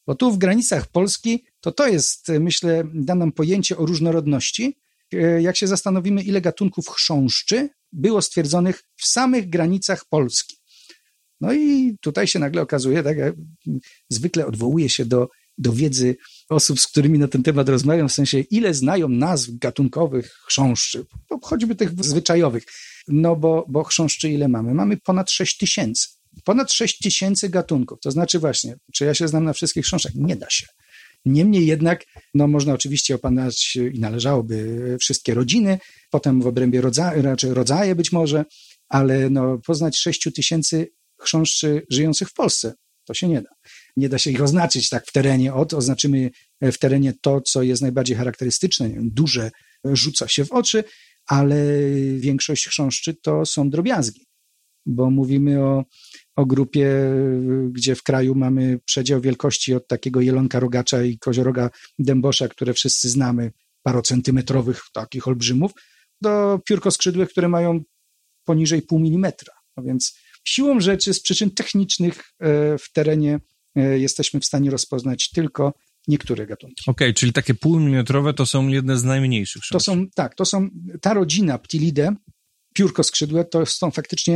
Bo 0.07 0.15
tu 0.15 0.31
w 0.31 0.37
granicach 0.37 0.87
Polski 0.87 1.45
to 1.59 1.71
to 1.71 1.87
jest, 1.87 2.27
myślę, 2.39 2.83
da 2.93 3.15
nam 3.15 3.31
pojęcie 3.31 3.77
o 3.77 3.85
różnorodności. 3.85 4.77
E, 5.13 5.41
jak 5.41 5.57
się 5.57 5.67
zastanowimy, 5.67 6.23
ile 6.23 6.41
gatunków 6.41 6.89
chrząszczy 6.89 7.69
było 7.91 8.21
stwierdzonych 8.21 8.83
w 8.95 9.05
samych 9.05 9.49
granicach 9.49 10.05
Polski. 10.09 10.55
No 11.41 11.53
i 11.53 11.97
tutaj 12.01 12.27
się 12.27 12.39
nagle 12.39 12.61
okazuje, 12.61 13.03
tak, 13.03 13.17
jak 13.17 13.35
zwykle 14.09 14.45
odwołuje 14.45 14.89
się 14.89 15.05
do, 15.05 15.29
do 15.61 15.73
wiedzy 15.73 16.15
osób, 16.49 16.79
z 16.79 16.87
którymi 16.87 17.19
na 17.19 17.27
ten 17.27 17.43
temat 17.43 17.69
rozmawiam, 17.69 18.09
w 18.09 18.13
sensie 18.13 18.39
ile 18.39 18.73
znają 18.73 19.09
nazw 19.09 19.49
gatunkowych 19.51 20.31
chrząszczy, 20.47 21.05
choćby 21.41 21.75
tych 21.75 22.03
zwyczajowych. 22.03 22.63
No 23.07 23.35
bo, 23.35 23.65
bo 23.69 23.83
chrząszczy 23.83 24.29
ile 24.29 24.47
mamy? 24.47 24.73
Mamy 24.73 24.97
ponad 24.97 25.31
6 25.31 25.57
tysięcy. 25.57 26.07
Ponad 26.43 26.71
6 26.71 26.97
tysięcy 26.97 27.49
gatunków. 27.49 27.99
To 27.99 28.11
znaczy 28.11 28.39
właśnie, 28.39 28.75
czy 28.93 29.05
ja 29.05 29.13
się 29.13 29.27
znam 29.27 29.43
na 29.43 29.53
wszystkich 29.53 29.85
chrząszczach? 29.85 30.15
Nie 30.15 30.35
da 30.35 30.49
się. 30.49 30.67
Niemniej 31.25 31.65
jednak, 31.65 32.05
no 32.33 32.47
można 32.47 32.73
oczywiście 32.73 33.15
opanać 33.15 33.75
i 33.93 33.99
należałoby 33.99 34.97
wszystkie 34.99 35.33
rodziny, 35.33 35.79
potem 36.09 36.41
w 36.41 36.47
obrębie 36.47 36.81
rodzaje, 36.81 37.21
raczej 37.21 37.53
rodzaje 37.53 37.95
być 37.95 38.11
może, 38.11 38.45
ale 38.89 39.29
no 39.29 39.59
poznać 39.67 39.97
6 39.97 40.27
tysięcy 40.35 40.87
chrząszczy 41.21 41.85
żyjących 41.89 42.29
w 42.29 42.33
Polsce, 42.33 42.73
to 43.05 43.13
się 43.13 43.27
nie 43.27 43.41
da. 43.41 43.49
Nie 43.97 44.09
da 44.09 44.17
się 44.17 44.31
ich 44.31 44.41
oznaczyć 44.41 44.89
tak 44.89 45.07
w 45.07 45.11
terenie. 45.11 45.53
Od 45.53 45.73
oznaczymy 45.73 46.31
w 46.61 46.77
terenie 46.77 47.13
to, 47.21 47.41
co 47.41 47.63
jest 47.63 47.81
najbardziej 47.81 48.17
charakterystyczne, 48.17 48.89
duże, 48.97 49.51
rzuca 49.85 50.27
się 50.27 50.45
w 50.45 50.51
oczy, 50.51 50.83
ale 51.27 51.55
większość 52.17 52.67
chrząszczy 52.67 53.13
to 53.13 53.45
są 53.45 53.69
drobiazgi, 53.69 54.25
bo 54.85 55.09
mówimy 55.09 55.63
o, 55.63 55.85
o 56.35 56.45
grupie, 56.45 56.89
gdzie 57.71 57.95
w 57.95 58.03
kraju 58.03 58.35
mamy 58.35 58.79
przedział 58.85 59.21
wielkości 59.21 59.73
od 59.73 59.87
takiego 59.87 60.21
jelonka 60.21 60.59
rogacza 60.59 61.03
i 61.03 61.17
kozioroga 61.17 61.69
dębosza, 61.99 62.47
które 62.47 62.73
wszyscy 62.73 63.09
znamy, 63.09 63.51
parocentymetrowych 63.83 64.81
takich 64.93 65.27
olbrzymów, 65.27 65.71
do 66.21 66.59
piórkoskrzydłych, 66.65 67.29
które 67.29 67.49
mają 67.49 67.83
poniżej 68.45 68.81
pół 68.81 68.99
milimetra. 68.99 69.53
No 69.77 69.83
więc 69.83 70.17
siłą 70.43 70.79
rzeczy 70.79 71.13
z 71.13 71.21
przyczyn 71.21 71.51
technicznych 71.51 72.19
e, 72.19 72.77
w 72.77 72.91
terenie 72.93 73.35
e, 73.35 73.39
jesteśmy 73.75 74.39
w 74.39 74.45
stanie 74.45 74.71
rozpoznać 74.71 75.29
tylko 75.29 75.73
niektóre 76.07 76.45
gatunki. 76.45 76.83
Okej, 76.87 77.07
okay, 77.07 77.13
czyli 77.13 77.33
takie 77.33 77.53
półmilimetrowe 77.53 78.33
to 78.33 78.45
są 78.45 78.67
jedne 78.67 78.97
z 78.97 79.03
najmniejszych. 79.03 79.61
To 79.71 79.79
są, 79.79 80.07
tak, 80.15 80.35
to 80.35 80.45
są, 80.45 80.69
ta 81.01 81.13
rodzina 81.13 81.57
Ptilidae, 81.57 82.15
piórko 82.73 83.03
skrzydłe, 83.03 83.45
to 83.45 83.65
są 83.65 83.91
faktycznie, 83.91 84.33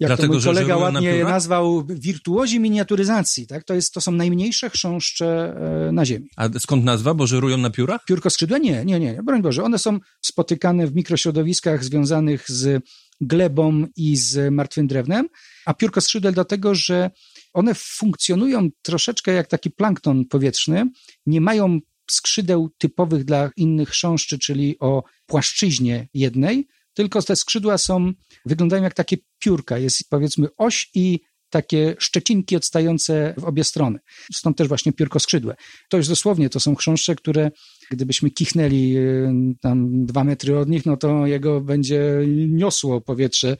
jak 0.00 0.08
Dlatego, 0.08 0.28
to 0.28 0.34
mój 0.34 0.44
kolega 0.44 0.76
ładnie 0.76 1.24
na 1.24 1.30
nazwał, 1.30 1.86
wirtuozi 1.86 2.60
miniaturyzacji, 2.60 3.46
tak? 3.46 3.64
To, 3.64 3.74
jest, 3.74 3.94
to 3.94 4.00
są 4.00 4.12
najmniejsze 4.12 4.70
chrząszcze 4.70 5.54
e, 5.88 5.92
na 5.92 6.06
Ziemi. 6.06 6.28
A 6.36 6.48
skąd 6.58 6.84
nazwa? 6.84 7.14
Bo 7.14 7.26
żerują 7.26 7.58
na 7.58 7.70
piórach? 7.70 8.04
Piórko 8.04 8.30
skrzydłe? 8.30 8.60
Nie, 8.60 8.84
nie, 8.84 9.00
nie, 9.00 9.22
broń 9.22 9.42
Boże. 9.42 9.62
One 9.62 9.78
są 9.78 9.98
spotykane 10.22 10.86
w 10.86 10.94
mikrośrodowiskach 10.94 11.84
związanych 11.84 12.50
z 12.50 12.84
glebą 13.20 13.86
i 13.96 14.16
z 14.16 14.52
martwym 14.52 14.86
drewnem, 14.86 15.28
a 15.66 15.74
piórko 15.74 16.00
skrzydle 16.00 16.32
dlatego, 16.32 16.74
że 16.74 17.10
one 17.52 17.74
funkcjonują 17.74 18.68
troszeczkę 18.82 19.32
jak 19.32 19.46
taki 19.46 19.70
plankton 19.70 20.24
powietrzny, 20.24 20.90
nie 21.26 21.40
mają 21.40 21.80
skrzydeł 22.10 22.70
typowych 22.78 23.24
dla 23.24 23.50
innych 23.56 23.88
chrząszczy, 23.88 24.38
czyli 24.38 24.78
o 24.78 25.02
płaszczyźnie 25.26 26.08
jednej, 26.14 26.68
tylko 26.94 27.22
te 27.22 27.36
skrzydła 27.36 27.78
są, 27.78 28.12
wyglądają 28.46 28.82
jak 28.82 28.94
takie 28.94 29.16
piórka. 29.38 29.78
Jest 29.78 30.08
powiedzmy 30.10 30.48
oś 30.56 30.90
i 30.94 31.20
takie 31.50 31.96
szczecinki 31.98 32.56
odstające 32.56 33.34
w 33.36 33.44
obie 33.44 33.64
strony. 33.64 33.98
Stąd 34.34 34.56
też 34.56 34.68
właśnie 34.68 34.92
piórko 34.92 35.20
skrzydłe. 35.20 35.54
To 35.90 35.96
już 35.96 36.08
dosłownie, 36.08 36.48
to 36.48 36.60
są 36.60 36.74
chrząszcze, 36.74 37.14
które 37.14 37.50
gdybyśmy 37.90 38.30
kichnęli 38.30 38.96
y, 38.96 39.28
tam 39.60 40.06
dwa 40.06 40.24
metry 40.24 40.58
od 40.58 40.68
nich, 40.68 40.86
no 40.86 40.96
to 40.96 41.26
jego 41.26 41.60
będzie 41.60 42.02
niosło 42.48 43.00
powietrze 43.00 43.56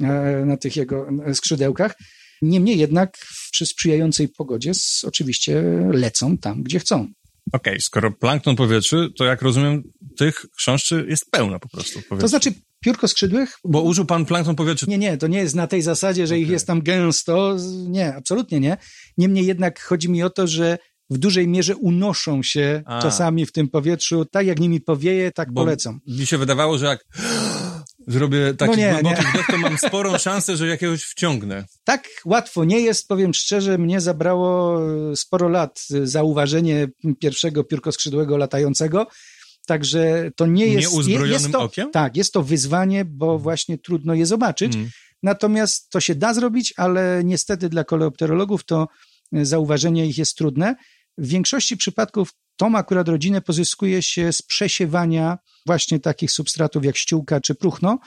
e, 0.00 0.44
na 0.46 0.56
tych 0.56 0.76
jego 0.76 1.06
skrzydełkach. 1.32 1.94
Niemniej 2.42 2.78
jednak 2.78 3.18
przy 3.52 3.66
sprzyjającej 3.66 4.28
pogodzie 4.28 4.72
oczywiście 5.04 5.62
lecą 5.92 6.38
tam, 6.38 6.62
gdzie 6.62 6.78
chcą. 6.78 6.96
Okej, 7.52 7.72
okay, 7.72 7.80
skoro 7.80 8.12
plankton 8.12 8.56
powietrzy, 8.56 9.08
to 9.18 9.24
jak 9.24 9.42
rozumiem, 9.42 9.82
tych 10.16 10.46
chrząszczy 10.56 11.06
jest 11.08 11.30
pełno 11.30 11.60
po 11.60 11.68
prostu. 11.68 12.00
To 12.20 12.28
znaczy 12.28 12.52
piórko 12.80 13.08
skrzydłych? 13.08 13.58
Bo 13.64 13.82
użył 13.82 14.04
pan 14.04 14.26
plankton 14.26 14.56
powietrzy. 14.56 14.86
Nie, 14.88 14.98
nie, 14.98 15.16
to 15.16 15.26
nie 15.26 15.38
jest 15.38 15.54
na 15.54 15.66
tej 15.66 15.82
zasadzie, 15.82 16.26
że 16.26 16.34
okay. 16.34 16.42
ich 16.42 16.48
jest 16.48 16.66
tam 16.66 16.82
gęsto. 16.82 17.56
Nie, 17.88 18.14
absolutnie 18.14 18.60
nie. 18.60 18.76
Niemniej 19.18 19.46
jednak 19.46 19.80
chodzi 19.80 20.10
mi 20.10 20.22
o 20.22 20.30
to, 20.30 20.46
że 20.46 20.78
w 21.10 21.18
dużej 21.18 21.48
mierze 21.48 21.76
unoszą 21.76 22.42
się 22.42 22.82
A. 22.86 23.02
czasami 23.02 23.46
w 23.46 23.52
tym 23.52 23.68
powietrzu. 23.68 24.24
Tak 24.24 24.46
jak 24.46 24.60
nimi 24.60 24.80
powieje, 24.80 25.32
tak 25.32 25.52
Bo 25.52 25.60
polecą. 25.60 25.98
Mi 26.06 26.26
się 26.26 26.38
wydawało, 26.38 26.78
że 26.78 26.86
jak 26.86 27.04
zrobię 28.06 28.54
taki 28.54 28.70
no 28.70 28.76
nie, 28.76 28.90
głęboki 28.90 29.22
wdech, 29.32 29.46
to 29.46 29.58
mam 29.58 29.78
sporą 29.78 30.18
szansę, 30.28 30.56
że 30.56 30.66
jakiegoś 30.66 31.02
wciągnę. 31.02 31.64
Tak 31.84 32.08
łatwo 32.24 32.64
nie 32.64 32.80
jest, 32.80 33.08
powiem 33.08 33.34
szczerze, 33.34 33.78
mnie 33.78 34.00
zabrało 34.00 34.80
e, 35.12 35.16
sporo 35.16 35.48
lat 35.48 35.84
e, 35.94 36.06
zauważenie 36.06 36.88
pierwszego 37.20 37.64
piórkoskrzydłego 37.64 38.36
latającego, 38.36 39.06
także 39.66 40.30
to 40.36 40.46
nie 40.46 40.66
jest... 40.66 40.92
Nieuzbrojonym 40.92 41.32
jest 41.32 41.52
to, 41.52 41.62
okiem? 41.62 41.90
Tak, 41.90 42.16
jest 42.16 42.32
to 42.32 42.42
wyzwanie, 42.42 43.04
bo 43.04 43.26
hmm. 43.26 43.42
właśnie 43.42 43.78
trudno 43.78 44.14
je 44.14 44.26
zobaczyć, 44.26 44.72
hmm. 44.72 44.90
natomiast 45.22 45.90
to 45.90 46.00
się 46.00 46.14
da 46.14 46.34
zrobić, 46.34 46.74
ale 46.76 47.22
niestety 47.24 47.68
dla 47.68 47.84
koleopterologów 47.84 48.64
to 48.64 48.88
e, 49.32 49.44
zauważenie 49.44 50.06
ich 50.06 50.18
jest 50.18 50.36
trudne. 50.36 50.76
W 51.18 51.28
większości 51.28 51.76
przypadków 51.76 52.34
tą 52.56 52.76
akurat 52.76 53.08
rodzinę 53.08 53.40
pozyskuje 53.40 54.02
się 54.02 54.32
z 54.32 54.42
przesiewania 54.42 55.38
właśnie 55.66 56.00
takich 56.00 56.30
substratów 56.30 56.84
jak 56.84 56.96
ściółka 56.96 57.40
czy 57.40 57.54
próchno, 57.54 57.98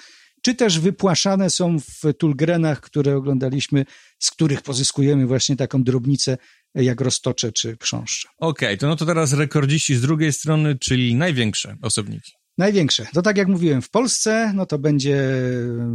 czy 0.42 0.56
też 0.56 0.80
wypłaszane 0.80 1.50
są 1.50 1.80
w 1.80 2.14
tulgrenach, 2.18 2.82
które 2.82 3.16
oglądaliśmy, 3.16 3.86
z 4.20 4.32
których 4.32 4.62
pozyskujemy 4.62 5.28
właśnie 5.28 5.56
taką 5.56 5.84
drobnicę 5.84 6.38
jak 6.76 7.02
roztocze 7.02 7.52
czy 7.52 7.78
krząszcze. 7.78 8.30
Okej, 8.38 8.68
okay, 8.68 8.78
to 8.78 8.88
no 8.88 8.96
to 8.96 9.06
teraz 9.06 9.34
rekordziści 9.34 9.96
z 9.96 10.02
drugiej 10.02 10.34
strony, 10.34 10.78
czyli 10.80 11.16
największe 11.16 11.78
osobniki. 11.82 12.32
Największe. 12.58 13.08
To 13.14 13.22
tak 13.22 13.38
jak 13.38 13.48
mówiłem, 13.48 13.82
w 13.82 13.90
Polsce 13.90 14.52
no 14.56 14.66
to 14.66 14.80
będzie 14.80 15.32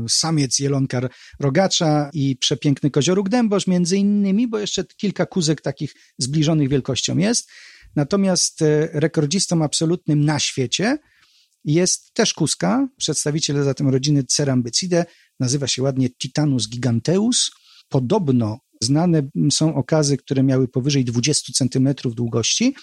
samiec 0.08 0.58
jelonkar 0.58 1.10
rogacza 1.40 2.10
i 2.12 2.36
przepiękny 2.36 2.90
kozioruk 2.90 3.28
dębosz 3.28 3.66
między 3.66 3.96
innymi, 3.96 4.48
bo 4.48 4.58
jeszcze 4.58 4.84
kilka 4.84 5.26
kuzek 5.26 5.60
takich 5.60 5.94
zbliżonych 6.18 6.68
wielkością 6.68 7.18
jest. 7.18 7.50
Natomiast 7.96 8.62
e, 8.62 8.88
rekordzistą 8.92 9.64
absolutnym 9.64 10.24
na 10.24 10.38
świecie 10.38 10.98
jest 11.64 12.14
też 12.14 12.34
kuska, 12.34 12.88
przedstawiciel 12.96 13.64
zatem 13.64 13.88
rodziny 13.88 14.24
Cerambycidae, 14.24 15.04
nazywa 15.40 15.66
się 15.66 15.82
ładnie 15.82 16.10
Titanus 16.10 16.68
giganteus. 16.68 17.50
Podobno 17.88 18.58
znane 18.82 19.22
są 19.52 19.74
okazy, 19.74 20.16
które 20.16 20.42
miały 20.42 20.68
powyżej 20.68 21.04
20 21.04 21.52
centymetrów 21.52 22.14
długości, 22.14 22.74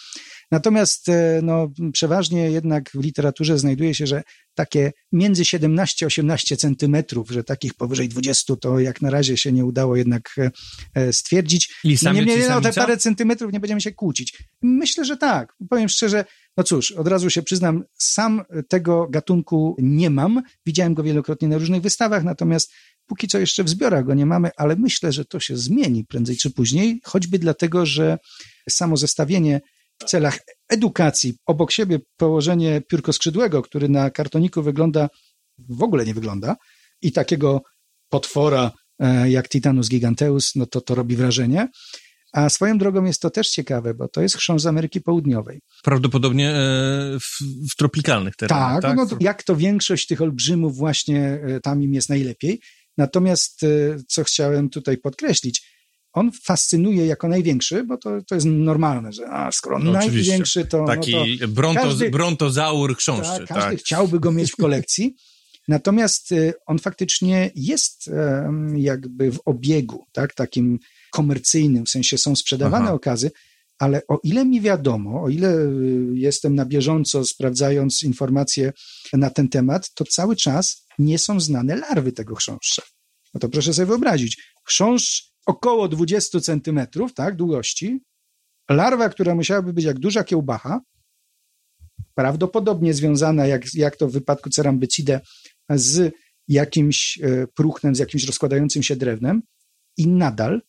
Natomiast 0.51 1.09
e, 1.09 1.39
no, 1.43 1.71
przeważnie 1.93 2.51
jednak 2.51 2.89
w 2.93 3.03
literaturze 3.03 3.59
znajduje 3.59 3.93
się, 3.93 4.07
że 4.07 4.23
takie 4.55 4.91
między 5.11 5.45
17 5.45 6.05
a 6.05 6.07
18 6.07 6.57
centymetrów, 6.57 7.29
że 7.31 7.43
takich 7.43 7.73
powyżej 7.73 8.09
20 8.09 8.55
to 8.55 8.79
jak 8.79 9.01
na 9.01 9.09
razie 9.09 9.37
się 9.37 9.51
nie 9.51 9.65
udało 9.65 9.95
jednak 9.95 10.35
e, 10.37 10.51
e, 10.95 11.13
stwierdzić. 11.13 11.75
I 11.83 11.97
nie, 12.03 12.13
nie, 12.13 12.37
nie, 12.37 12.49
no, 12.49 12.61
te 12.61 12.73
parę 12.73 12.97
centymetrów 12.97 13.53
nie 13.53 13.59
będziemy 13.59 13.81
się 13.81 13.91
kłócić. 13.91 14.43
Myślę, 14.61 15.05
że 15.05 15.17
tak. 15.17 15.53
Powiem 15.69 15.89
szczerze, 15.89 16.25
no 16.57 16.63
cóż, 16.63 16.91
od 16.91 17.07
razu 17.07 17.29
się 17.29 17.41
przyznam, 17.43 17.83
sam 17.93 18.41
tego 18.69 19.07
gatunku 19.09 19.75
nie 19.79 20.09
mam. 20.09 20.41
Widziałem 20.65 20.93
go 20.93 21.03
wielokrotnie 21.03 21.47
na 21.47 21.57
różnych 21.57 21.81
wystawach, 21.81 22.23
natomiast 22.23 22.71
póki 23.07 23.27
co 23.27 23.39
jeszcze 23.39 23.63
w 23.63 23.69
zbiorach 23.69 24.05
go 24.05 24.13
nie 24.13 24.25
mamy, 24.25 24.49
ale 24.57 24.75
myślę, 24.75 25.11
że 25.11 25.25
to 25.25 25.39
się 25.39 25.57
zmieni 25.57 26.05
prędzej 26.05 26.37
czy 26.37 26.51
później, 26.51 26.99
choćby 27.03 27.39
dlatego, 27.39 27.85
że 27.85 28.17
samo 28.69 28.97
zestawienie 28.97 29.61
w 30.01 30.03
celach 30.03 30.39
edukacji 30.69 31.33
obok 31.45 31.71
siebie 31.71 31.99
położenie 32.17 32.81
piórkoskrzydłego, 32.81 33.61
który 33.61 33.89
na 33.89 34.09
kartoniku 34.09 34.63
wygląda, 34.63 35.09
w 35.69 35.83
ogóle 35.83 36.05
nie 36.05 36.13
wygląda, 36.13 36.55
i 37.01 37.11
takiego 37.11 37.61
potwora 38.09 38.71
e, 38.99 39.29
jak 39.29 39.49
Titanus 39.49 39.89
giganteus, 39.89 40.55
no 40.55 40.65
to 40.65 40.81
to 40.81 40.95
robi 40.95 41.15
wrażenie. 41.15 41.67
A 42.33 42.49
swoją 42.49 42.77
drogą 42.77 43.03
jest 43.03 43.21
to 43.21 43.29
też 43.29 43.49
ciekawe, 43.49 43.93
bo 43.93 44.07
to 44.07 44.21
jest 44.21 44.37
chrząszcz 44.37 44.63
z 44.63 44.67
Ameryki 44.67 45.01
Południowej. 45.01 45.59
Prawdopodobnie 45.83 46.51
e, 46.51 46.55
w, 47.19 47.39
w 47.71 47.75
tropikalnych 47.75 48.35
terenach. 48.35 48.81
Tak, 48.81 48.81
tak? 48.81 48.97
No, 49.11 49.17
jak 49.19 49.43
to 49.43 49.55
większość 49.55 50.07
tych 50.07 50.21
olbrzymów 50.21 50.77
właśnie 50.77 51.39
e, 51.47 51.59
tam 51.59 51.83
im 51.83 51.93
jest 51.93 52.09
najlepiej. 52.09 52.61
Natomiast 52.97 53.61
co 54.07 54.23
chciałem 54.23 54.69
tutaj 54.69 54.97
podkreślić, 54.97 55.63
on 56.13 56.31
fascynuje 56.43 57.05
jako 57.05 57.27
największy, 57.27 57.83
bo 57.83 57.97
to, 57.97 58.21
to 58.27 58.35
jest 58.35 58.47
normalne, 58.49 59.13
że 59.13 59.29
a, 59.29 59.51
skoro 59.51 59.79
No, 59.79 59.91
największy, 59.91 60.65
to... 60.65 60.85
Taki 60.85 61.11
no 61.11 61.25
to 61.39 61.47
bronto, 61.47 61.81
każdy- 61.81 62.09
brontozaur 62.09 62.97
tak, 63.05 63.47
każdy 63.47 63.71
tak. 63.71 63.79
chciałby 63.79 64.19
go 64.19 64.31
mieć 64.31 64.51
w 64.51 64.55
kolekcji. 64.55 65.15
Natomiast 65.67 66.31
y, 66.31 66.53
on 66.65 66.79
faktycznie 66.79 67.51
jest 67.55 68.09
jakby 68.75 69.31
w 69.31 69.39
obiegu, 69.45 70.05
tak, 70.11 70.33
takim 70.33 70.79
komercyjnym, 71.11 71.85
w 71.85 71.89
sensie 71.89 72.17
są 72.17 72.35
sprzedawane 72.35 72.85
Aha. 72.85 72.93
okazy, 72.93 73.31
ale 73.79 74.01
o 74.07 74.19
ile 74.23 74.45
mi 74.45 74.61
wiadomo, 74.61 75.23
o 75.23 75.29
ile 75.29 75.55
y, 75.55 76.11
jestem 76.13 76.55
na 76.55 76.65
bieżąco 76.65 77.25
sprawdzając 77.25 78.03
informacje 78.03 78.73
na 79.13 79.29
ten 79.29 79.49
temat, 79.49 79.93
to 79.93 80.05
cały 80.05 80.35
czas 80.35 80.85
nie 80.99 81.19
są 81.19 81.39
znane 81.39 81.75
larwy 81.75 82.11
tego 82.11 82.35
chrząszcza. 82.35 82.81
No 83.33 83.39
to 83.39 83.49
proszę 83.49 83.73
sobie 83.73 83.85
wyobrazić, 83.85 84.53
chrząszcz 84.63 85.33
około 85.45 85.87
20 85.87 86.39
centymetrów, 86.39 87.13
tak, 87.13 87.35
długości, 87.35 87.99
larwa, 88.69 89.09
która 89.09 89.35
musiałaby 89.35 89.73
być 89.73 89.85
jak 89.85 89.99
duża 89.99 90.23
kiełbacha, 90.23 90.81
prawdopodobnie 92.15 92.93
związana, 92.93 93.47
jak, 93.47 93.73
jak 93.73 93.95
to 93.95 94.07
w 94.07 94.11
wypadku 94.11 94.49
cerambycidae, 94.49 95.19
z 95.69 96.13
jakimś 96.47 97.19
e, 97.23 97.47
próchnem, 97.55 97.95
z 97.95 97.99
jakimś 97.99 98.23
rozkładającym 98.23 98.83
się 98.83 98.95
drewnem 98.95 99.41
i 99.97 100.07
nadal 100.07 100.61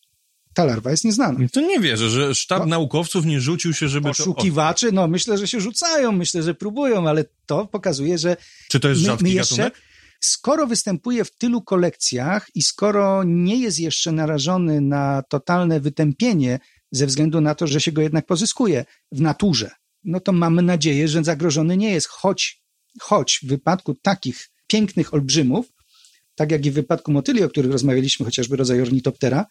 ta 0.53 0.65
larwa 0.65 0.91
jest 0.91 1.05
nieznana. 1.05 1.39
To 1.53 1.61
nie 1.61 1.79
wierzę, 1.79 2.09
że 2.09 2.35
sztab 2.35 2.59
No. 2.59 2.65
naukowców 2.65 3.25
nie 3.25 3.41
rzucił 3.41 3.73
się, 3.73 3.87
żeby 3.87 4.09
to 4.09 4.09
Poszukiwacze, 4.09 4.91
no 4.91 5.07
myślę, 5.07 5.37
że 5.37 5.47
się 5.47 5.61
rzucają, 5.61 6.11
myślę, 6.11 6.43
że 6.43 6.53
próbują, 6.53 7.09
ale 7.09 7.25
to 7.45 7.65
pokazuje, 7.65 8.17
że. 8.17 8.37
Czy 8.69 8.79
to 8.79 8.89
jest 8.89 9.01
my, 9.01 9.07
rzadki 9.07 9.23
my 9.23 9.29
jeszcze, 9.29 9.55
gatunek? 9.55 9.81
skoro 10.21 10.67
występuje 10.67 11.25
w 11.25 11.35
tylu 11.35 11.61
kolekcjach 11.61 12.47
i 12.55 12.61
skoro 12.61 13.23
nie 13.23 13.55
jest 13.55 13.79
jeszcze 13.79 14.11
narażony 14.11 14.81
na 14.81 15.23
totalne 15.29 15.79
wytępienie 15.79 16.59
ze 16.91 17.05
względu 17.05 17.41
na 17.41 17.55
to, 17.55 17.67
że 17.67 17.81
się 17.81 17.91
go 17.91 18.01
jednak 18.01 18.25
pozyskuje 18.25 18.85
w 19.11 19.21
naturze, 19.21 19.71
no 20.03 20.19
to 20.19 20.31
mamy 20.31 20.61
nadzieję, 20.61 21.07
że 21.07 21.23
zagrożony 21.23 21.77
nie 21.77 21.91
jest, 21.91 22.07
choć, 22.07 22.61
choć 23.01 23.39
w 23.43 23.47
wypadku 23.47 23.93
takich 23.93 24.49
pięknych 24.67 25.13
olbrzymów, 25.13 25.65
tak 26.35 26.51
jak 26.51 26.65
i 26.65 26.71
w 26.71 26.73
wypadku 26.73 27.11
motyli, 27.11 27.43
o 27.43 27.49
których 27.49 27.71
rozmawialiśmy, 27.71 28.25
chociażby 28.25 28.55
rodzaj 28.55 28.81
ornitoptera, 28.81 29.45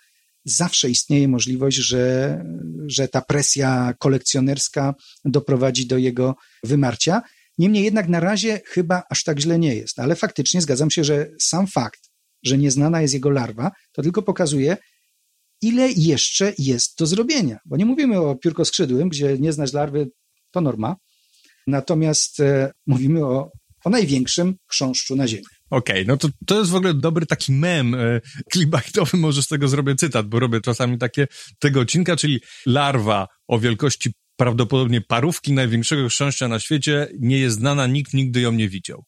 zawsze 0.45 0.91
istnieje 0.91 1.29
możliwość, 1.29 1.77
że, 1.77 2.45
że 2.87 3.09
ta 3.09 3.21
presja 3.21 3.95
kolekcjonerska 3.99 4.95
doprowadzi 5.25 5.87
do 5.87 5.99
jego 5.99 6.35
wymarcia. 6.65 7.23
Niemniej 7.59 7.85
jednak 7.85 8.09
na 8.09 8.21
razie 8.21 8.61
chyba 8.67 9.03
aż 9.11 9.25
tak 9.25 9.41
źle 9.41 9.59
nie 9.59 9.75
jest, 9.75 9.99
ale 9.99 10.17
faktycznie 10.17 10.61
zgadzam 10.61 10.91
się, 10.91 11.05
że 11.05 11.31
sam 11.41 11.67
fakt, 11.67 12.01
że 12.43 12.59
nieznana 12.59 13.03
jest 13.03 13.15
jego 13.15 13.31
larwa, 13.31 13.71
to 13.93 14.03
tylko 14.03 14.23
pokazuje, 14.23 14.77
ile 15.63 15.91
jeszcze 15.91 16.53
jest 16.59 16.99
do 16.99 17.07
zrobienia. 17.07 17.59
Bo 17.65 17.77
nie 17.77 17.87
mówimy 17.87 18.21
o 18.21 18.37
piórkoskrzydłym, 18.37 19.09
gdzie 19.09 19.39
nie 19.39 19.53
znać 19.53 19.73
larwy 19.73 20.11
to 20.51 20.61
norma, 20.61 20.97
natomiast 21.67 22.41
e, 22.41 22.73
mówimy 22.87 23.27
o, 23.27 23.51
o 23.85 23.91
największym 23.91 24.55
chrząszczu 24.71 25.17
na 25.17 25.29
Ziemi. 25.29 25.45
Okej, 25.71 26.07
no 26.07 26.17
to, 26.17 26.29
to 26.47 26.59
jest 26.59 26.71
w 26.71 26.75
ogóle 26.75 26.95
dobry 26.95 27.27
taki 27.27 27.53
mem 27.53 27.95
e, 27.95 28.21
clickbaitowy, 28.53 29.17
może 29.27 29.43
z 29.43 29.47
tego 29.49 29.69
zrobię 29.69 29.95
cytat, 29.95 30.27
bo 30.29 30.39
robię 30.41 30.61
czasami 30.61 30.99
takie 30.99 31.27
tego 31.59 31.81
odcinka, 31.81 32.17
czyli 32.17 32.41
larwa 32.67 33.27
o 33.49 33.59
wielkości 33.59 34.13
prawdopodobnie 34.37 35.01
parówki 35.01 35.53
największego 35.53 36.09
chrząszcza 36.09 36.49
na 36.49 36.59
świecie 36.61 37.09
nie 37.21 37.39
jest 37.39 37.57
znana, 37.57 37.87
nikt 37.87 38.15
nigdy 38.15 38.41
ją 38.41 38.53
nie 38.53 38.69
widział. 38.69 39.05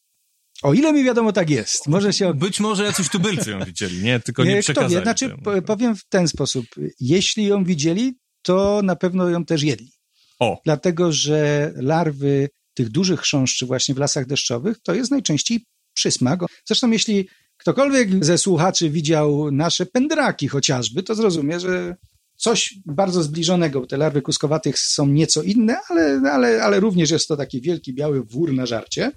O 0.63 0.73
ile 0.73 0.93
mi 0.93 1.03
wiadomo, 1.03 1.31
tak 1.33 1.49
jest. 1.49 1.87
Może 1.87 2.13
się 2.13 2.33
Być 2.33 2.59
może 2.59 2.83
jacyś 2.83 3.09
tubylcy 3.09 3.51
ją 3.51 3.65
widzieli, 3.65 4.03
nie? 4.03 4.19
Tylko 4.19 4.43
nie 4.43 4.53
Kto 4.53 4.61
przekazali. 4.61 4.95
wie, 4.95 5.01
znaczy 5.01 5.29
temu. 5.29 5.41
po- 5.41 5.61
powiem 5.61 5.95
w 5.95 6.05
ten 6.09 6.27
sposób. 6.27 6.65
Jeśli 6.99 7.45
ją 7.45 7.63
widzieli, 7.63 8.13
to 8.41 8.81
na 8.83 8.95
pewno 8.95 9.29
ją 9.29 9.45
też 9.45 9.63
jedli. 9.63 9.91
O, 10.39 10.61
Dlatego, 10.65 11.11
że 11.11 11.71
larwy 11.75 12.49
tych 12.73 12.89
dużych 12.89 13.19
chrząszczy 13.19 13.65
właśnie 13.65 13.95
w 13.95 13.97
lasach 13.97 14.25
deszczowych 14.25 14.77
to 14.83 14.93
jest 14.93 15.11
najczęściej 15.11 15.65
przysmak. 15.93 16.39
Zresztą 16.65 16.91
jeśli 16.91 17.27
ktokolwiek 17.57 18.25
ze 18.25 18.37
słuchaczy 18.37 18.89
widział 18.89 19.51
nasze 19.51 19.85
pędraki 19.85 20.47
chociażby, 20.47 21.03
to 21.03 21.15
zrozumie, 21.15 21.59
że 21.59 21.95
coś 22.37 22.73
bardzo 22.85 23.23
zbliżonego, 23.23 23.85
te 23.85 23.97
larwy 23.97 24.21
kuskowatych 24.21 24.79
są 24.79 25.07
nieco 25.07 25.43
inne, 25.43 25.77
ale, 25.89 26.21
ale, 26.31 26.63
ale 26.63 26.79
również 26.79 27.11
jest 27.11 27.27
to 27.27 27.37
taki 27.37 27.61
wielki 27.61 27.93
biały 27.93 28.23
wór 28.23 28.53
na 28.53 28.65
żarcie. 28.65 29.11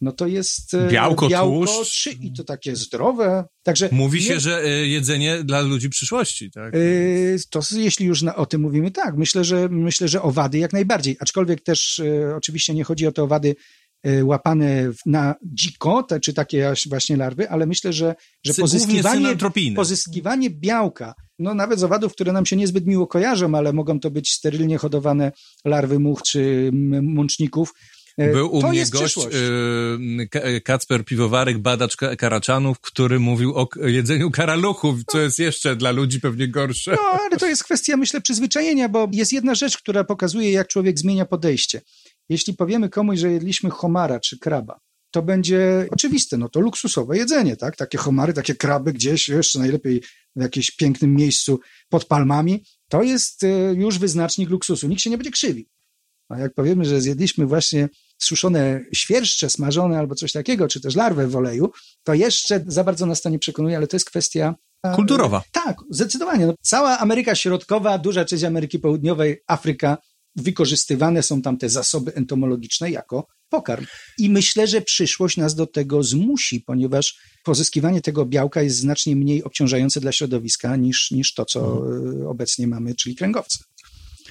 No 0.00 0.12
to 0.12 0.26
jest 0.26 0.74
e, 0.74 0.88
Białko, 0.88 1.28
białko 1.28 1.66
tłuszcz. 1.66 1.90
trzy 1.90 2.10
i 2.20 2.32
to 2.32 2.44
takie 2.44 2.76
zdrowe. 2.76 3.44
Także 3.62 3.88
mówi 3.92 4.18
nie- 4.20 4.26
się, 4.26 4.40
że 4.40 4.62
e, 4.64 4.68
jedzenie 4.86 5.44
dla 5.44 5.60
ludzi 5.60 5.88
przyszłości, 5.88 6.50
tak? 6.50 6.74
Yy, 6.74 7.36
To 7.50 7.60
jeśli 7.76 8.06
już 8.06 8.22
na, 8.22 8.36
o 8.36 8.46
tym 8.46 8.60
mówimy, 8.60 8.90
tak. 8.90 9.16
Myślę, 9.16 9.44
że 9.44 9.68
myślę, 9.68 10.08
że 10.08 10.22
owady 10.22 10.58
jak 10.58 10.72
najbardziej. 10.72 11.16
Aczkolwiek 11.20 11.60
też 11.60 11.98
e, 11.98 12.36
oczywiście 12.36 12.74
nie 12.74 12.84
chodzi 12.84 13.06
o 13.06 13.12
te 13.12 13.22
owady 13.22 13.48
e, 13.48 13.54
łapane 14.22 14.92
w- 14.92 14.96
na 15.06 15.34
dziko, 15.54 16.02
te, 16.02 16.20
czy 16.20 16.34
takie 16.34 16.72
właśnie 16.88 17.16
larwy, 17.16 17.50
ale 17.50 17.66
myślę, 17.66 17.92
że, 17.92 18.14
że 18.44 18.54
pozyskiwanie, 18.54 19.36
pozyskiwanie 19.76 20.50
białka, 20.50 21.14
no 21.38 21.54
nawet 21.54 21.78
z 21.80 21.84
owadów, 21.84 22.12
które 22.12 22.32
nam 22.32 22.46
się 22.46 22.56
niezbyt 22.56 22.86
miło 22.86 23.06
kojarzą, 23.06 23.54
ale 23.54 23.72
mogą 23.72 24.00
to 24.00 24.10
być 24.10 24.32
sterylnie 24.32 24.78
hodowane 24.78 25.32
larwy 25.64 25.98
much 25.98 26.22
czy 26.22 26.70
mączników. 27.02 27.74
E, 28.18 28.32
Był 28.32 28.54
u 28.54 28.60
to 28.60 28.68
mnie 28.68 28.80
gość, 28.80 28.92
przyszłość. 28.92 29.36
y, 29.36 30.28
Ka- 30.30 30.40
Kacper 30.64 31.04
Piwowarek, 31.04 31.58
badacz 31.58 31.96
ka- 31.96 32.16
karaczanów, 32.16 32.80
który 32.80 33.20
mówił 33.20 33.54
o 33.56 33.68
jedzeniu 33.86 34.30
karaluchów, 34.30 34.96
co 35.06 35.20
jest 35.20 35.38
jeszcze 35.38 35.76
dla 35.76 35.90
ludzi 35.90 36.20
pewnie 36.20 36.48
gorsze. 36.48 36.90
No, 36.92 37.20
ale 37.20 37.36
to 37.36 37.46
jest 37.46 37.64
kwestia, 37.64 37.96
myślę, 37.96 38.20
przyzwyczajenia, 38.20 38.88
bo 38.88 39.08
jest 39.12 39.32
jedna 39.32 39.54
rzecz, 39.54 39.78
która 39.78 40.04
pokazuje, 40.04 40.50
jak 40.52 40.68
człowiek 40.68 40.98
zmienia 40.98 41.26
podejście. 41.26 41.80
Jeśli 42.28 42.54
powiemy 42.54 42.88
komuś, 42.88 43.18
że 43.18 43.32
jedliśmy 43.32 43.70
homara 43.70 44.20
czy 44.20 44.38
kraba, 44.38 44.80
to 45.10 45.22
będzie 45.22 45.86
oczywiste, 45.90 46.36
no 46.36 46.48
to 46.48 46.60
luksusowe 46.60 47.16
jedzenie, 47.16 47.56
tak? 47.56 47.76
Takie 47.76 47.98
homary, 47.98 48.32
takie 48.32 48.54
kraby 48.54 48.92
gdzieś, 48.92 49.28
jeszcze 49.28 49.58
najlepiej 49.58 50.02
w 50.36 50.42
jakimś 50.42 50.70
pięknym 50.70 51.14
miejscu 51.14 51.60
pod 51.88 52.04
palmami, 52.04 52.64
to 52.88 53.02
jest 53.02 53.44
e, 53.44 53.48
już 53.74 53.98
wyznacznik 53.98 54.50
luksusu. 54.50 54.88
Nikt 54.88 55.02
się 55.02 55.10
nie 55.10 55.18
będzie 55.18 55.30
krzywił. 55.30 55.64
A 56.28 56.38
jak 56.38 56.54
powiemy, 56.54 56.84
że 56.84 57.00
zjedliśmy 57.00 57.46
właśnie 57.46 57.88
suszone 58.18 58.80
świerszcze, 58.92 59.50
smażone 59.50 59.98
albo 59.98 60.14
coś 60.14 60.32
takiego, 60.32 60.68
czy 60.68 60.80
też 60.80 60.94
larwę 60.96 61.28
w 61.28 61.36
oleju, 61.36 61.72
to 62.04 62.14
jeszcze 62.14 62.64
za 62.66 62.84
bardzo 62.84 63.06
nas 63.06 63.22
to 63.22 63.28
nie 63.28 63.38
przekonuje, 63.38 63.76
ale 63.76 63.86
to 63.86 63.96
jest 63.96 64.10
kwestia 64.10 64.54
e, 64.82 64.94
Kulturowa. 64.94 65.42
tak, 65.52 65.76
zdecydowanie. 65.90 66.46
No, 66.46 66.54
cała 66.62 66.98
Ameryka 66.98 67.34
Środkowa, 67.34 67.98
duża 67.98 68.24
część 68.24 68.44
Ameryki 68.44 68.78
Południowej, 68.78 69.42
Afryka, 69.46 69.98
wykorzystywane 70.36 71.22
są 71.22 71.42
tam 71.42 71.58
te 71.58 71.68
zasoby 71.68 72.14
entomologiczne 72.14 72.90
jako 72.90 73.26
pokarm. 73.48 73.86
I 74.18 74.30
myślę, 74.30 74.66
że 74.66 74.80
przyszłość 74.80 75.36
nas 75.36 75.54
do 75.54 75.66
tego 75.66 76.02
zmusi, 76.02 76.60
ponieważ 76.60 77.18
pozyskiwanie 77.44 78.00
tego 78.00 78.26
białka 78.26 78.62
jest 78.62 78.76
znacznie 78.76 79.16
mniej 79.16 79.44
obciążające 79.44 80.00
dla 80.00 80.12
środowiska 80.12 80.76
niż, 80.76 81.10
niż 81.10 81.34
to, 81.34 81.44
co 81.44 81.82
e, 82.22 82.28
obecnie 82.28 82.66
mamy, 82.66 82.94
czyli 82.94 83.16
kręgowce. 83.16 83.58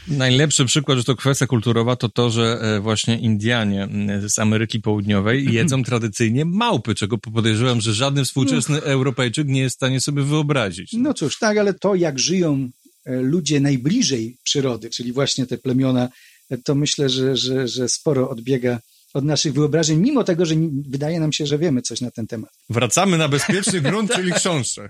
Najlepszy 0.08 0.66
przykład, 0.66 0.98
że 0.98 1.04
to 1.04 1.16
kwestia 1.16 1.48
kulturowa, 1.48 1.96
to 1.96 2.10
to, 2.10 2.30
że 2.30 2.60
e, 2.62 2.80
właśnie 2.80 3.20
Indianie 3.20 3.90
z 4.28 4.40
Ameryki 4.40 4.82
Południowej 4.82 5.54
jedzą 5.54 5.84
tradycyjnie 5.84 6.46
małpy, 6.46 6.96
czego 6.96 7.18
podejrzewam, 7.18 7.82
że 7.82 7.94
żaden 7.94 8.26
współczesny 8.26 8.82
Europejczyk 8.82 9.48
nie 9.48 9.62
jest 9.62 9.76
w 9.76 9.80
stanie 9.80 10.02
sobie 10.02 10.24
wyobrazić. 10.24 10.94
No 10.94 11.14
cóż, 11.14 11.40
tak, 11.40 11.58
ale 11.58 11.74
to 11.74 11.96
jak 11.96 12.20
żyją 12.20 12.70
ludzie 13.06 13.60
najbliżej 13.60 14.38
przyrody, 14.44 14.90
czyli 14.90 15.14
właśnie 15.14 15.46
te 15.46 15.58
plemiona, 15.58 16.10
e, 16.50 16.58
to 16.58 16.76
myślę, 16.76 17.10
że, 17.10 17.38
że, 17.38 17.68
że 17.68 17.90
sporo 17.90 18.30
odbiega 18.30 18.80
od 19.16 19.26
naszych 19.26 19.54
wyobrażeń, 19.54 20.00
mimo 20.00 20.24
tego, 20.24 20.46
że 20.46 20.56
wydaje 20.90 21.20
nam 21.20 21.34
się, 21.34 21.46
że 21.46 21.58
wiemy 21.58 21.82
coś 21.82 22.02
na 22.02 22.12
ten 22.12 22.28
temat. 22.28 22.50
Wracamy 22.70 23.18
na 23.18 23.28
bezpieczny 23.28 23.82
grunt, 23.92 24.12
czyli 24.12 24.32
chrząszcze. 24.32 24.90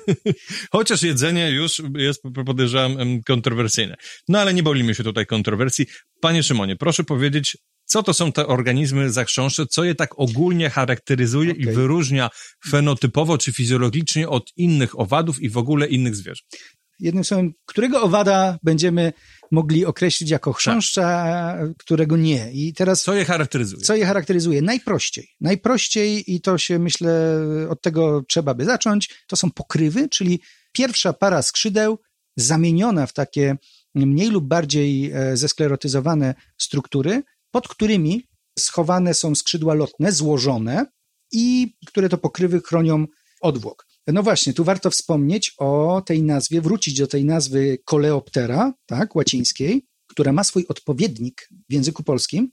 Chociaż 0.72 1.02
jedzenie 1.02 1.50
już 1.50 1.82
jest, 1.96 2.22
podejrzewam, 2.46 3.22
kontrowersyjne. 3.26 3.96
No 4.28 4.38
ale 4.38 4.54
nie 4.54 4.62
bolimy 4.62 4.94
się 4.94 5.04
tutaj 5.04 5.26
kontrowersji. 5.26 5.86
Panie 6.20 6.42
Szymonie, 6.42 6.76
proszę 6.76 7.04
powiedzieć, 7.04 7.56
co 7.84 8.02
to 8.02 8.14
są 8.14 8.32
te 8.32 8.46
organizmy 8.46 9.10
za 9.10 9.24
chrząszcze, 9.24 9.66
co 9.66 9.84
je 9.84 9.94
tak 9.94 10.18
ogólnie 10.18 10.70
charakteryzuje 10.70 11.50
i 11.50 11.62
Okej. 11.62 11.74
wyróżnia 11.74 12.30
fenotypowo 12.68 13.38
czy 13.38 13.52
fizjologicznie 13.52 14.28
od 14.28 14.50
innych 14.56 15.00
owadów 15.00 15.42
i 15.42 15.48
w 15.48 15.56
ogóle 15.56 15.86
innych 15.86 16.16
zwierząt? 16.16 16.48
Jednym 17.00 17.24
słowem, 17.24 17.52
którego 17.66 18.02
owada 18.02 18.58
będziemy 18.62 19.12
mogli 19.50 19.84
określić 19.84 20.30
jako 20.30 20.52
chrząszcza, 20.52 21.56
którego 21.78 22.16
nie. 22.16 22.52
I 22.52 22.74
teraz 22.74 23.02
Co 23.02 23.14
je 23.14 23.24
charakteryzuje? 23.24 23.82
co 23.82 23.94
je 23.96 24.06
charakteryzuje? 24.06 24.62
Najprościej. 24.62 25.28
Najprościej 25.40 26.34
i 26.34 26.40
to 26.40 26.58
się 26.58 26.78
myślę, 26.78 27.40
od 27.68 27.82
tego 27.82 28.22
trzeba 28.28 28.54
by 28.54 28.64
zacząć, 28.64 29.24
to 29.26 29.36
są 29.36 29.50
pokrywy, 29.50 30.08
czyli 30.08 30.40
pierwsza 30.72 31.12
para 31.12 31.42
skrzydeł 31.42 31.98
zamieniona 32.36 33.06
w 33.06 33.12
takie 33.12 33.56
mniej 33.94 34.28
lub 34.30 34.44
bardziej 34.44 35.12
e, 35.12 35.36
zesklerotyzowane 35.36 36.34
struktury, 36.58 37.22
pod 37.50 37.68
którymi 37.68 38.28
schowane 38.58 39.14
są 39.14 39.34
skrzydła 39.34 39.74
lotne, 39.74 40.12
złożone 40.12 40.86
i 41.32 41.74
które 41.86 42.08
to 42.08 42.18
pokrywy 42.18 42.60
chronią 42.60 43.06
odwłok. 43.40 43.86
No 44.06 44.22
właśnie, 44.22 44.52
tu 44.52 44.64
warto 44.64 44.90
wspomnieć 44.90 45.54
o 45.58 46.02
tej 46.06 46.22
nazwie, 46.22 46.60
wrócić 46.60 46.98
do 46.98 47.06
tej 47.06 47.24
nazwy 47.24 47.78
Coleoptera, 47.84 48.72
tak, 48.86 49.16
łacińskiej, 49.16 49.86
która 50.06 50.32
ma 50.32 50.44
swój 50.44 50.66
odpowiednik 50.68 51.48
w 51.68 51.72
języku 51.72 52.02
polskim, 52.02 52.50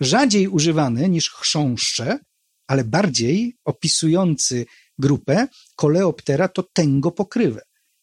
rzadziej 0.00 0.48
używany 0.48 1.08
niż 1.08 1.30
chrząszcze, 1.30 2.18
ale 2.66 2.84
bardziej 2.84 3.56
opisujący 3.64 4.66
grupę 4.98 5.48
Coleoptera 5.76 6.48
to 6.48 6.62
tęgo 6.62 7.10
pokrywę. 7.10 7.60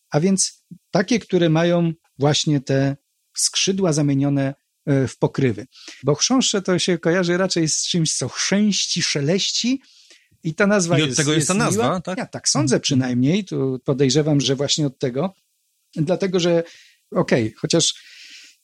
A 0.10 0.20
więc 0.20 0.64
takie, 0.92 1.20
które 1.20 1.50
mają 1.50 1.94
właśnie 2.20 2.62
te 2.62 2.98
skrzydła 3.38 3.94
zamienione 3.94 4.54
e, 4.86 5.08
w 5.08 5.18
pokrywy. 5.18 5.68
Bo 6.04 6.16
chrząszcze 6.16 6.62
to 6.62 6.80
się 6.80 6.98
kojarzy 6.98 7.38
raczej 7.38 7.70
z 7.70 7.88
czymś, 7.88 8.14
co 8.14 8.30
chrzęści, 8.30 9.02
szeleści, 9.02 9.82
i 10.44 10.54
ta 10.56 10.68
nazwa 10.68 11.00
I 11.00 11.02
od 11.02 11.08
jest, 11.08 11.18
tego 11.18 11.34
jest 11.34 11.48
ta 11.48 11.54
miła. 11.54 11.66
nazwa, 11.66 12.02
tak? 12.02 12.18
Ja 12.18 12.26
tak 12.26 12.50
sądzę 12.50 12.80
przynajmniej, 12.80 13.46
tu 13.46 13.80
podejrzewam, 13.86 14.42
że 14.42 14.56
właśnie 14.56 14.88
od 14.88 15.00
tego, 15.00 15.34
dlatego 15.96 16.40
że 16.40 16.64
okej, 17.12 17.44
okay, 17.44 17.54
chociaż 17.58 17.94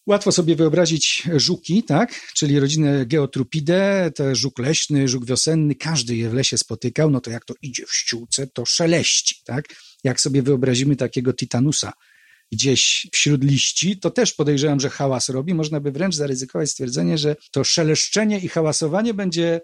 łatwo 0.08 0.32
sobie 0.32 0.56
wyobrazić 0.56 1.24
żuki, 1.36 1.84
tak, 1.84 2.32
czyli 2.34 2.60
rodzinę 2.60 3.06
Geotrupidae, 3.06 4.12
to 4.12 4.36
żuk 4.36 4.60
leśny, 4.60 5.08
żuk 5.08 5.26
wiosenny, 5.26 5.76
każdy 5.76 6.16
je 6.16 6.30
w 6.30 6.34
lesie 6.34 6.58
spotykał, 6.58 7.10
no 7.10 7.22
to 7.22 7.32
jak 7.32 7.46
to 7.46 7.54
idzie 7.62 7.86
w 7.86 7.94
ściółce, 7.94 8.48
to 8.48 8.66
szeleści, 8.66 9.36
tak, 9.46 9.66
jak 10.04 10.22
sobie 10.22 10.42
wyobrazimy 10.42 10.96
takiego 10.96 11.34
titanusa 11.34 11.94
gdzieś 12.52 13.08
wśród 13.12 13.44
liści, 13.44 14.00
to 14.00 14.12
też 14.12 14.34
podejrzewam, 14.34 14.80
że 14.80 14.90
hałas 14.90 15.30
robi, 15.30 15.54
można 15.54 15.80
by 15.80 15.92
wręcz 15.92 16.16
zaryzykować 16.16 16.70
stwierdzenie, 16.70 17.18
że 17.18 17.36
to 17.52 17.64
szeleszczenie 17.64 18.40
i 18.40 18.48
hałasowanie 18.48 19.14
będzie 19.14 19.62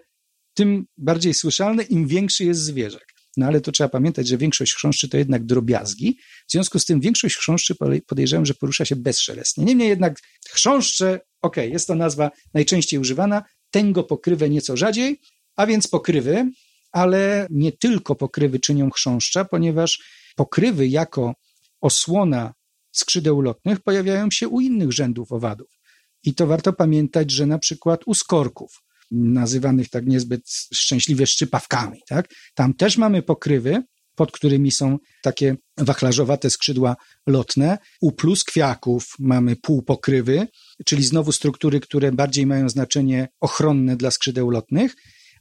tym 0.56 0.86
bardziej 0.96 1.34
słyszalne, 1.34 1.82
im 1.82 2.06
większy 2.06 2.44
jest 2.44 2.60
zwierzak. 2.60 3.16
No 3.36 3.46
ale 3.46 3.60
to 3.60 3.72
trzeba 3.72 3.88
pamiętać, 3.88 4.28
że 4.28 4.38
większość 4.38 4.74
chrząszczy 4.74 5.08
to 5.08 5.16
jednak 5.16 5.44
drobiazgi. 5.44 6.18
W 6.48 6.52
związku 6.52 6.78
z 6.78 6.84
tym 6.84 7.00
większość 7.00 7.36
chrząszczy 7.36 7.74
podejrzewam, 8.06 8.46
że 8.46 8.54
porusza 8.54 8.84
się 8.84 8.96
bezszelestnie. 8.96 9.64
Niemniej 9.64 9.88
jednak 9.88 10.20
chrząszcze, 10.48 11.20
ok, 11.42 11.56
jest 11.56 11.86
to 11.86 11.94
nazwa 11.94 12.30
najczęściej 12.54 13.00
używana, 13.00 13.42
tęgo 13.70 14.04
pokrywę 14.04 14.50
nieco 14.50 14.76
rzadziej, 14.76 15.20
a 15.56 15.66
więc 15.66 15.88
pokrywy, 15.88 16.50
ale 16.92 17.46
nie 17.50 17.72
tylko 17.72 18.14
pokrywy 18.14 18.60
czynią 18.60 18.90
chrząszcza, 18.90 19.44
ponieważ 19.44 20.02
pokrywy 20.36 20.88
jako 20.88 21.34
osłona 21.80 22.54
skrzydeł 22.92 23.40
lotnych 23.40 23.80
pojawiają 23.80 24.30
się 24.30 24.48
u 24.48 24.60
innych 24.60 24.92
rzędów 24.92 25.32
owadów. 25.32 25.80
I 26.22 26.34
to 26.34 26.46
warto 26.46 26.72
pamiętać, 26.72 27.30
że 27.30 27.46
na 27.46 27.58
przykład 27.58 28.00
u 28.06 28.14
skorków 28.14 28.82
nazywanych 29.10 29.88
tak 29.90 30.06
niezbyt 30.06 30.50
szczęśliwie 30.74 31.26
szczypawkami. 31.26 31.98
Tak? 32.08 32.28
Tam 32.54 32.74
też 32.74 32.96
mamy 32.96 33.22
pokrywy, 33.22 33.82
pod 34.14 34.32
którymi 34.32 34.70
są 34.70 34.98
takie 35.22 35.56
wachlarzowate 35.78 36.50
skrzydła 36.50 36.96
lotne. 37.26 37.78
U 38.00 38.12
pluskwiaków 38.12 39.14
mamy 39.18 39.56
półpokrywy, 39.56 40.46
czyli 40.84 41.04
znowu 41.04 41.32
struktury, 41.32 41.80
które 41.80 42.12
bardziej 42.12 42.46
mają 42.46 42.68
znaczenie 42.68 43.28
ochronne 43.40 43.96
dla 43.96 44.10
skrzydeł 44.10 44.50
lotnych. 44.50 44.94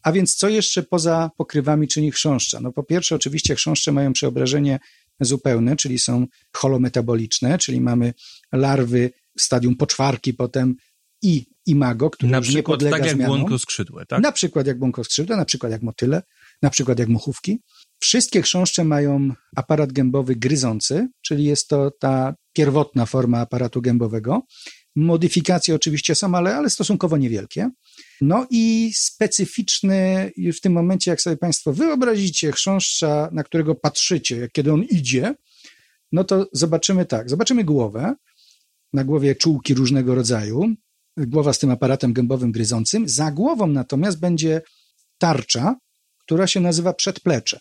A 0.03 0.11
więc 0.11 0.35
co 0.35 0.49
jeszcze 0.49 0.83
poza 0.83 1.29
pokrywami 1.37 1.87
czyni 1.87 2.11
chrząszcza? 2.11 2.59
No 2.61 2.71
po 2.71 2.83
pierwsze 2.83 3.15
oczywiście 3.15 3.55
chrząszcze 3.55 3.91
mają 3.91 4.13
przeobrażenie 4.13 4.79
zupełne, 5.19 5.75
czyli 5.75 5.99
są 5.99 6.25
holometaboliczne, 6.53 7.57
czyli 7.57 7.81
mamy 7.81 8.13
larwy 8.51 9.11
w 9.37 9.41
stadium 9.41 9.75
poczwarki, 9.75 10.33
potem 10.33 10.75
i 11.21 11.45
imago, 11.65 12.09
który 12.09 12.31
na 12.31 12.37
już 12.37 12.47
nie 12.47 12.53
przykład 12.53 12.79
podlega 12.79 12.97
tak 12.97 13.05
jak 13.05 13.15
zmianom. 13.15 13.37
błonkoskrzydłe, 13.37 14.05
tak? 14.05 14.21
Na 14.21 14.31
przykład 14.31 14.67
jak 14.67 14.79
błonkoskrzydłe, 14.79 15.37
na 15.37 15.45
przykład 15.45 15.71
jak 15.71 15.81
motyle, 15.81 16.23
na 16.61 16.69
przykład 16.69 16.99
jak 16.99 17.09
muchówki. 17.09 17.59
Wszystkie 17.99 18.41
chrząszcze 18.41 18.83
mają 18.83 19.29
aparat 19.55 19.91
gębowy 19.91 20.35
gryzący, 20.35 21.07
czyli 21.21 21.43
jest 21.43 21.67
to 21.67 21.91
ta 21.99 22.35
pierwotna 22.53 23.05
forma 23.05 23.39
aparatu 23.39 23.81
gębowego. 23.81 24.41
Modyfikacje 24.95 25.75
oczywiście 25.75 26.15
są, 26.15 26.35
ale, 26.35 26.55
ale 26.55 26.69
stosunkowo 26.69 27.17
niewielkie. 27.17 27.69
No 28.21 28.47
i 28.49 28.91
specyficzny 28.95 30.31
w 30.57 30.61
tym 30.61 30.73
momencie, 30.73 31.11
jak 31.11 31.21
sobie 31.21 31.37
Państwo 31.37 31.73
wyobrazicie 31.73 32.51
chrząszcza, 32.51 33.29
na 33.31 33.43
którego 33.43 33.75
patrzycie, 33.75 34.49
kiedy 34.53 34.73
on 34.73 34.83
idzie, 34.83 35.35
no 36.11 36.23
to 36.23 36.47
zobaczymy 36.53 37.05
tak, 37.05 37.29
zobaczymy 37.29 37.63
głowę, 37.63 38.15
na 38.93 39.03
głowie 39.03 39.35
czułki 39.35 39.73
różnego 39.73 40.15
rodzaju, 40.15 40.75
głowa 41.17 41.53
z 41.53 41.59
tym 41.59 41.71
aparatem 41.71 42.13
gębowym 42.13 42.51
gryzącym. 42.51 43.09
Za 43.09 43.31
głową 43.31 43.67
natomiast 43.67 44.19
będzie 44.19 44.61
tarcza, 45.17 45.75
która 46.17 46.47
się 46.47 46.59
nazywa 46.59 46.93
przedplecze. 46.93 47.59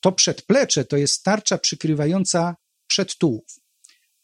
To 0.00 0.12
przedplecze 0.12 0.84
to 0.84 0.96
jest 0.96 1.22
tarcza 1.22 1.58
przykrywająca 1.58 2.56
przedtułów. 2.86 3.54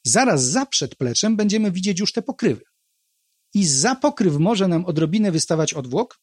Zaraz 0.05 0.45
za 0.45 0.67
przedpleczem 0.67 1.37
będziemy 1.37 1.73
widzieć 1.73 2.01
już 2.01 2.13
te 2.13 2.23
pokrywy. 2.23 2.63
I 3.55 3.67
za 3.67 3.95
pokryw 3.95 4.37
może 4.37 4.69
nam 4.69 4.85
odrobinę 4.85 5.33
wystawać 5.33 5.75
odwłok, 5.75 6.21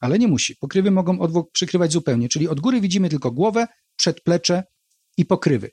ale 0.00 0.18
nie 0.18 0.28
musi. 0.28 0.56
Pokrywy 0.56 0.90
mogą 0.90 1.20
odwłok 1.20 1.52
przykrywać 1.52 1.92
zupełnie, 1.92 2.28
czyli 2.28 2.48
od 2.48 2.60
góry 2.60 2.80
widzimy 2.80 3.08
tylko 3.08 3.30
głowę, 3.30 3.66
przedplecze 3.96 4.64
i 5.16 5.24
pokrywy. 5.24 5.70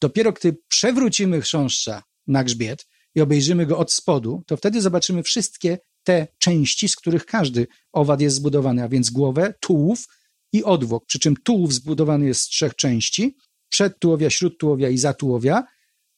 Dopiero 0.00 0.32
gdy 0.32 0.56
przewrócimy 0.68 1.40
chrząszcza 1.40 2.02
na 2.26 2.44
grzbiet 2.44 2.86
i 3.14 3.20
obejrzymy 3.20 3.66
go 3.66 3.78
od 3.78 3.92
spodu, 3.92 4.42
to 4.46 4.56
wtedy 4.56 4.80
zobaczymy 4.80 5.22
wszystkie 5.22 5.78
te 6.04 6.26
części, 6.38 6.88
z 6.88 6.96
których 6.96 7.26
każdy 7.26 7.66
owad 7.92 8.20
jest 8.20 8.36
zbudowany, 8.36 8.82
a 8.82 8.88
więc 8.88 9.10
głowę, 9.10 9.54
tułów 9.60 10.04
i 10.52 10.64
odwłok. 10.64 11.06
Przy 11.06 11.18
czym 11.18 11.36
tułów 11.36 11.74
zbudowany 11.74 12.26
jest 12.26 12.40
z 12.40 12.48
trzech 12.48 12.74
części: 12.74 13.36
przedtułowia, 13.68 14.30
śródtułowia 14.30 14.88
i 14.88 14.98
zatułowia. 14.98 15.64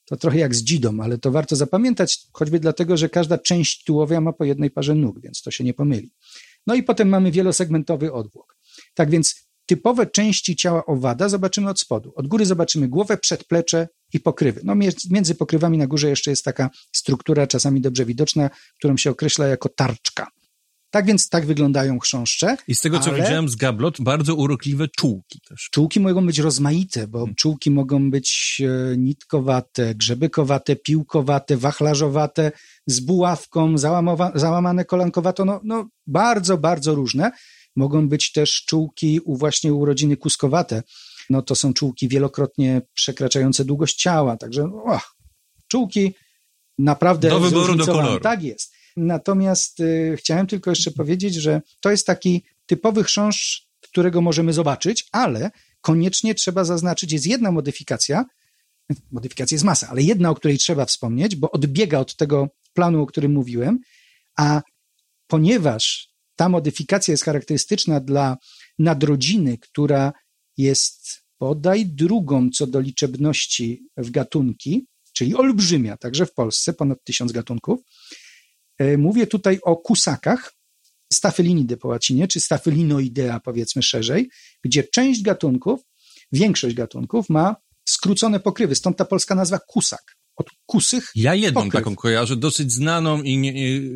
To 0.05 0.17
trochę 0.17 0.39
jak 0.39 0.55
z 0.55 0.63
dzidą, 0.63 1.01
ale 1.01 1.19
to 1.19 1.31
warto 1.31 1.57
zapamiętać, 1.57 2.19
choćby 2.33 2.61
dlatego, 2.61 2.97
że 2.97 3.09
każda 3.09 3.39
część 3.39 3.85
tułowia 3.85 4.21
ma 4.21 4.33
po 4.33 4.45
jednej 4.45 4.71
parze 4.71 4.95
nóg, 4.95 5.21
więc 5.21 5.43
to 5.43 5.51
się 5.51 5.65
nie 5.65 5.75
pomyli. 5.75 6.13
No 6.67 6.75
i 6.75 6.83
potem 6.83 7.09
mamy 7.09 7.31
wielosegmentowy 7.31 8.13
odwłok. 8.13 8.57
Tak 8.95 9.11
więc 9.11 9.52
typowe 9.73 10.07
części 10.07 10.57
ciała 10.57 10.87
owada 10.87 11.29
zobaczymy 11.29 11.71
od 11.71 11.81
spodu. 11.81 12.13
Od 12.17 12.27
góry 12.27 12.47
zobaczymy 12.47 12.89
głowę, 12.89 13.17
przedplecze 13.17 13.89
i 14.13 14.21
pokrywy. 14.21 14.61
No, 14.65 14.75
między 15.11 15.35
pokrywami 15.35 15.79
na 15.79 15.87
górze 15.87 16.09
jeszcze 16.09 16.31
jest 16.31 16.45
taka 16.45 16.71
struktura, 16.93 17.47
czasami 17.47 17.81
dobrze 17.81 18.05
widoczna, 18.05 18.51
którą 18.79 18.97
się 18.97 19.11
określa 19.11 19.47
jako 19.47 19.69
tarczka. 19.69 20.27
Tak 20.91 21.07
więc 21.07 21.29
tak 21.29 21.47
wyglądają 21.47 21.99
chrząszcze. 21.99 22.57
I 22.69 22.75
z 22.75 22.81
tego, 22.81 22.99
co 22.99 23.11
ale... 23.11 23.23
widziałem 23.23 23.49
z 23.49 23.57
gablot, 23.57 24.01
bardzo 24.01 24.35
urokliwe 24.35 24.89
czułki 24.89 25.41
też. 25.49 25.69
Czułki 25.71 26.01
mogą 26.01 26.27
być 26.27 26.39
rozmaite, 26.39 27.09
bo 27.09 27.19
hmm. 27.19 27.35
czułki 27.35 27.71
mogą 27.71 28.11
być 28.11 28.63
e, 28.65 28.97
nitkowate, 28.97 29.95
grzebykowate, 29.95 30.77
piłkowate, 30.77 31.57
wachlarzowate, 31.57 32.53
z 32.87 33.01
buławką, 33.01 33.79
załamane 34.35 34.85
kolankowato, 34.85 35.45
no, 35.45 35.61
no 35.65 35.89
bardzo, 36.07 36.59
bardzo 36.59 36.95
różne. 36.95 37.31
Mogą 37.77 38.09
być 38.09 38.33
też 38.33 38.65
czułki 38.65 39.21
u 39.21 39.37
właśnie 39.37 39.73
urodziny 39.73 40.17
kuskowate. 40.17 40.83
No 41.31 41.43
to 41.43 41.55
są 41.55 41.75
czułki 41.75 42.09
wielokrotnie 42.09 42.83
przekraczające 42.95 43.65
długość 43.65 43.97
ciała, 43.97 44.37
także 44.37 44.71
oh, 44.85 45.01
czułki 45.69 46.15
naprawdę 46.79 47.29
Do 47.29 47.41
wyboru, 47.41 47.75
do 47.75 47.87
koloru. 47.87 48.21
Tak 48.21 48.43
jest. 48.43 48.75
Natomiast 48.97 49.81
y, 49.81 50.15
chciałem 50.19 50.47
tylko 50.47 50.71
jeszcze 50.71 50.91
powiedzieć, 50.91 51.35
że 51.35 51.63
to 51.81 51.91
jest 51.91 52.07
taki 52.07 52.45
typowy 52.67 53.05
chrząszcz, 53.05 53.69
którego 53.81 54.21
możemy 54.21 54.53
zobaczyć, 54.53 55.09
ale 55.13 55.51
koniecznie 55.81 56.35
trzeba 56.35 56.65
zaznaczyć, 56.65 57.13
jest 57.13 57.27
jedna 57.27 57.53
modyfikacja, 57.53 58.25
modyfikacja 59.11 59.55
jest 59.55 59.65
masa, 59.65 59.89
ale 59.89 60.03
jedna, 60.03 60.31
o 60.31 60.35
której 60.35 60.59
trzeba 60.59 60.85
wspomnieć, 60.85 61.37
bo 61.37 61.51
odbiega 61.51 61.99
od 61.99 62.17
tego 62.17 62.49
planu, 62.75 63.03
o 63.03 63.07
którym 63.07 63.33
mówiłem, 63.33 63.79
a 64.37 64.63
ponieważ 65.27 66.12
ta 66.43 66.49
modyfikacja 66.49 67.13
jest 67.13 67.25
charakterystyczna 67.25 68.01
dla 68.01 68.37
nadrodziny, 68.79 69.59
która 69.59 70.13
jest 70.57 71.23
bodaj 71.41 71.87
drugą 71.87 72.51
co 72.51 72.67
do 72.67 72.81
liczebności 72.81 73.87
w 73.97 74.11
gatunki, 74.11 74.87
czyli 75.13 75.35
olbrzymia, 75.35 75.97
także 75.97 76.27
w 76.27 76.35
Polsce 76.35 76.73
ponad 76.73 77.05
tysiąc 77.05 77.33
gatunków. 77.33 77.81
E, 78.79 78.97
mówię 78.97 79.27
tutaj 79.27 79.59
o 79.63 79.77
kusakach, 79.77 80.55
stafylinidy 81.13 81.77
po 81.77 81.89
łacinie, 81.89 82.29
czy 82.29 82.41
stafylinoidea 82.41 83.41
powiedzmy 83.41 83.83
szerzej, 83.83 84.31
gdzie 84.65 84.85
część 84.85 85.23
gatunków, 85.23 85.81
większość 86.33 86.75
gatunków 86.77 87.29
ma 87.29 87.57
skrócone 87.89 88.41
pokrywy, 88.41 88.75
stąd 88.75 88.97
ta 88.97 89.05
polska 89.05 89.35
nazwa 89.35 89.59
kusak. 89.59 90.17
Od 90.43 90.49
kusych 90.67 91.11
Ja 91.15 91.35
jedną 91.35 91.61
pokryw. 91.65 91.85
taką 91.85 91.97
kojarzę, 91.97 92.37
dosyć 92.37 92.73
znaną, 92.73 93.23
i, 93.23 93.39
nie, 93.39 93.53
i 93.55 93.91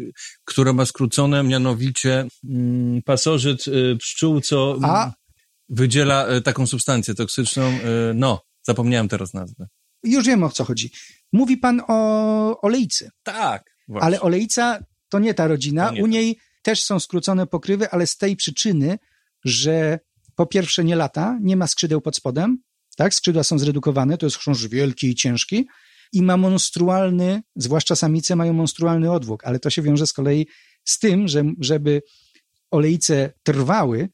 która 0.44 0.72
ma 0.72 0.86
skrócone, 0.86 1.42
mianowicie 1.42 2.26
mm, 2.48 3.02
pasożyt 3.02 3.66
y, 3.68 3.96
pszczół, 3.96 4.40
co 4.40 4.78
A? 4.82 5.12
wydziela 5.68 6.34
y, 6.34 6.40
taką 6.42 6.66
substancję 6.66 7.14
toksyczną. 7.14 7.62
Y, 7.68 7.80
no, 8.14 8.42
zapomniałem 8.62 9.08
teraz 9.08 9.34
nazwę. 9.34 9.66
Już 10.04 10.26
wiem 10.26 10.42
o 10.42 10.50
co 10.50 10.64
chodzi. 10.64 10.90
Mówi 11.32 11.56
pan 11.56 11.82
o 11.88 12.60
olejcy, 12.60 13.10
Tak. 13.22 13.62
Właśnie. 13.88 14.06
ale 14.06 14.20
olejca 14.20 14.78
to 15.08 15.18
nie 15.18 15.34
ta 15.34 15.46
rodzina. 15.48 15.90
Nie 15.90 16.02
U 16.02 16.06
niej 16.06 16.38
też 16.62 16.82
są 16.82 17.00
skrócone 17.00 17.46
pokrywy, 17.46 17.90
ale 17.90 18.06
z 18.06 18.16
tej 18.16 18.36
przyczyny, 18.36 18.98
że 19.44 19.98
po 20.34 20.46
pierwsze 20.46 20.84
nie 20.84 20.96
lata, 20.96 21.38
nie 21.42 21.56
ma 21.56 21.66
skrzydeł 21.66 22.00
pod 22.00 22.16
spodem, 22.16 22.58
tak? 22.96 23.14
Skrzydła 23.14 23.42
są 23.44 23.58
zredukowane, 23.58 24.18
to 24.18 24.26
jest 24.26 24.36
chrząszcz 24.38 24.66
wielki 24.66 25.06
i 25.08 25.14
ciężki 25.14 25.66
i 26.12 26.22
ma 26.22 26.36
monstrualny, 26.36 27.42
zwłaszcza 27.56 27.96
samice 27.96 28.36
mają 28.36 28.52
monstrualny 28.52 29.12
odwłok, 29.12 29.44
ale 29.44 29.58
to 29.58 29.70
się 29.70 29.82
wiąże 29.82 30.06
z 30.06 30.12
kolei 30.12 30.46
z 30.84 30.98
tym, 30.98 31.28
że 31.28 31.44
żeby 31.60 32.02
olejce 32.70 33.32
trwały 33.42 34.08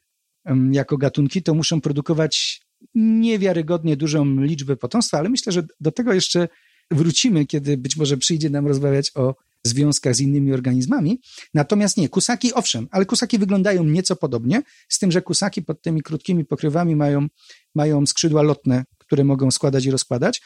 jako 0.73 0.97
gatunki, 0.97 1.43
to 1.43 1.55
muszą 1.55 1.81
produkować 1.81 2.63
niewiarygodnie 2.95 3.97
dużą 3.97 4.41
liczbę 4.41 4.77
potomstwa, 4.77 5.19
ale 5.19 5.29
myślę, 5.29 5.53
że 5.53 5.67
do 5.81 5.93
tego 5.93 6.13
jeszcze 6.13 6.49
wrócimy, 6.91 7.47
kiedy 7.47 7.77
być 7.77 7.97
może 7.97 8.17
przyjdzie 8.17 8.51
nam 8.51 8.67
rozmawiać 8.67 9.11
o 9.15 9.35
związkach 9.65 10.15
z 10.15 10.21
innymi 10.21 10.53
organizmami. 10.53 11.21
Natomiast 11.55 11.97
nie, 11.97 12.09
kusaki 12.09 12.55
owszem, 12.55 12.89
ale 12.91 13.07
kusaki 13.07 13.39
wyglądają 13.39 13.85
nieco 13.85 14.17
podobnie, 14.17 14.63
z 14.89 14.99
tym, 14.99 15.13
że 15.13 15.23
kusaki 15.23 15.63
pod 15.63 15.83
tymi 15.83 16.03
krótkimi 16.03 16.45
pokrywami 16.45 16.97
mają, 16.97 17.27
mają 17.75 18.07
skrzydła 18.07 18.43
lotne, 18.43 18.85
które 18.99 19.25
mogą 19.25 19.51
składać 19.51 19.85
i 19.85 19.91
rozkładać. 19.91 20.43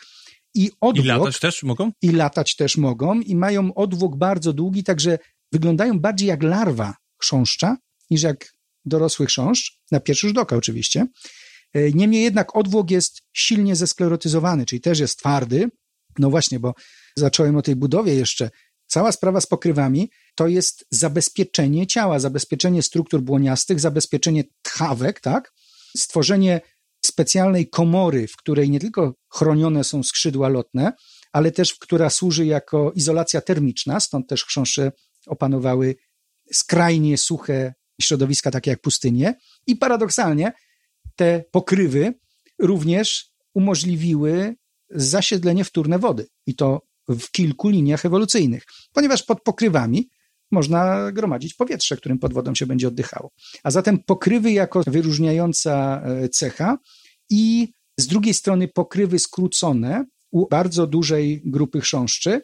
I 0.56 0.70
odwłok, 0.80 1.04
I 1.04 1.08
latać 1.08 1.38
też 1.40 1.62
mogą? 1.62 1.92
i 2.02 2.10
latać 2.10 2.56
też 2.56 2.76
mogą 2.76 3.20
i 3.20 3.36
mają 3.36 3.74
odwłok 3.74 4.16
bardzo 4.16 4.52
długi, 4.52 4.84
także 4.84 5.18
wyglądają 5.52 6.00
bardziej 6.00 6.28
jak 6.28 6.42
larwa 6.42 6.94
chrząszcza 7.22 7.76
niż 8.10 8.22
jak 8.22 8.52
dorosły 8.84 9.26
chrząszcz, 9.26 9.78
na 9.90 10.00
pierwszy 10.00 10.28
rzut 10.28 10.38
oka 10.38 10.56
oczywiście. 10.56 11.06
E, 11.74 11.90
Niemniej 11.90 12.22
jednak 12.22 12.56
odwłok 12.56 12.90
jest 12.90 13.22
silnie 13.32 13.76
zesklerotyzowany, 13.76 14.66
czyli 14.66 14.80
też 14.80 14.98
jest 14.98 15.18
twardy. 15.18 15.68
No 16.18 16.30
właśnie, 16.30 16.60
bo 16.60 16.74
zacząłem 17.16 17.56
o 17.56 17.62
tej 17.62 17.76
budowie 17.76 18.14
jeszcze. 18.14 18.50
Cała 18.86 19.12
sprawa 19.12 19.40
z 19.40 19.46
pokrywami 19.46 20.10
to 20.34 20.48
jest 20.48 20.86
zabezpieczenie 20.90 21.86
ciała, 21.86 22.18
zabezpieczenie 22.18 22.82
struktur 22.82 23.22
błoniastych, 23.22 23.80
zabezpieczenie 23.80 24.44
tchawek, 24.62 25.20
tak? 25.20 25.52
Stworzenie 25.96 26.60
specjalnej 27.16 27.68
komory, 27.68 28.28
w 28.28 28.36
której 28.36 28.70
nie 28.70 28.80
tylko 28.80 29.14
chronione 29.28 29.84
są 29.84 30.02
skrzydła 30.02 30.48
lotne, 30.48 30.92
ale 31.32 31.50
też 31.50 31.74
która 31.74 32.10
służy 32.10 32.46
jako 32.46 32.92
izolacja 32.94 33.40
termiczna, 33.40 34.00
stąd 34.00 34.28
też 34.28 34.44
chrząszcze 34.44 34.92
opanowały 35.26 35.94
skrajnie 36.52 37.18
suche 37.18 37.74
środowiska, 38.00 38.50
takie 38.50 38.70
jak 38.70 38.80
pustynie. 38.80 39.34
I 39.66 39.76
paradoksalnie 39.76 40.52
te 41.16 41.44
pokrywy 41.50 42.14
również 42.58 43.30
umożliwiły 43.54 44.54
zasiedlenie 44.90 45.64
wtórne 45.64 45.98
wody. 45.98 46.26
I 46.46 46.54
to 46.54 46.82
w 47.08 47.30
kilku 47.30 47.68
liniach 47.68 48.06
ewolucyjnych, 48.06 48.62
ponieważ 48.92 49.22
pod 49.22 49.42
pokrywami 49.42 50.08
można 50.50 51.12
gromadzić 51.12 51.54
powietrze, 51.54 51.96
którym 51.96 52.18
pod 52.18 52.34
wodą 52.34 52.54
się 52.54 52.66
będzie 52.66 52.88
oddychało. 52.88 53.30
A 53.62 53.70
zatem 53.70 53.98
pokrywy 53.98 54.52
jako 54.52 54.82
wyróżniająca 54.86 56.02
e, 56.04 56.28
cecha 56.28 56.78
i 57.30 57.72
z 58.00 58.06
drugiej 58.06 58.34
strony 58.34 58.68
pokrywy 58.68 59.18
skrócone 59.18 60.04
u 60.30 60.48
bardzo 60.48 60.86
dużej 60.86 61.42
grupy 61.44 61.80
chrząszczy, 61.80 62.42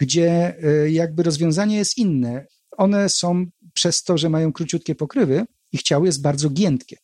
gdzie 0.00 0.56
e, 0.62 0.90
jakby 0.90 1.22
rozwiązanie 1.22 1.76
jest 1.76 1.98
inne. 1.98 2.46
One 2.76 3.08
są 3.08 3.46
przez 3.74 4.02
to, 4.02 4.18
że 4.18 4.28
mają 4.28 4.52
króciutkie 4.52 4.94
pokrywy, 4.94 5.44
ich 5.72 5.82
ciało 5.82 6.06
jest 6.06 6.22
bardzo 6.22 6.50
giętkie 6.50 6.96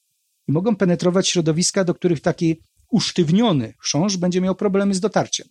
i 0.49 0.53
mogą 0.53 0.77
penetrować 0.77 1.29
środowiska, 1.29 1.85
do 1.85 1.95
których 1.95 2.21
taki 2.21 2.63
usztywniony 2.91 3.75
chrząszcz 3.83 4.17
będzie 4.17 4.41
miał 4.41 4.55
problemy 4.55 4.95
z 4.95 5.01
dotarciem. 5.01 5.49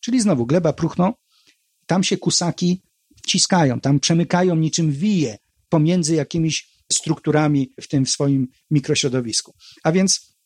Czyli 0.00 0.20
znowu 0.20 0.46
gleba 0.46 0.72
próchno, 0.72 1.14
tam 1.86 2.04
się 2.04 2.16
kusaki 2.16 2.82
wciskają, 3.16 3.80
tam 3.80 4.00
przemykają 4.00 4.56
niczym 4.56 4.92
wije 4.92 5.38
pomiędzy 5.68 6.14
jakimiś 6.14 6.68
strukturami 6.92 7.72
w 7.80 7.88
tym 7.88 8.06
swoim 8.06 8.48
mikrośrodowisku. 8.70 9.54
A 9.82 9.92
więc, 9.92 10.37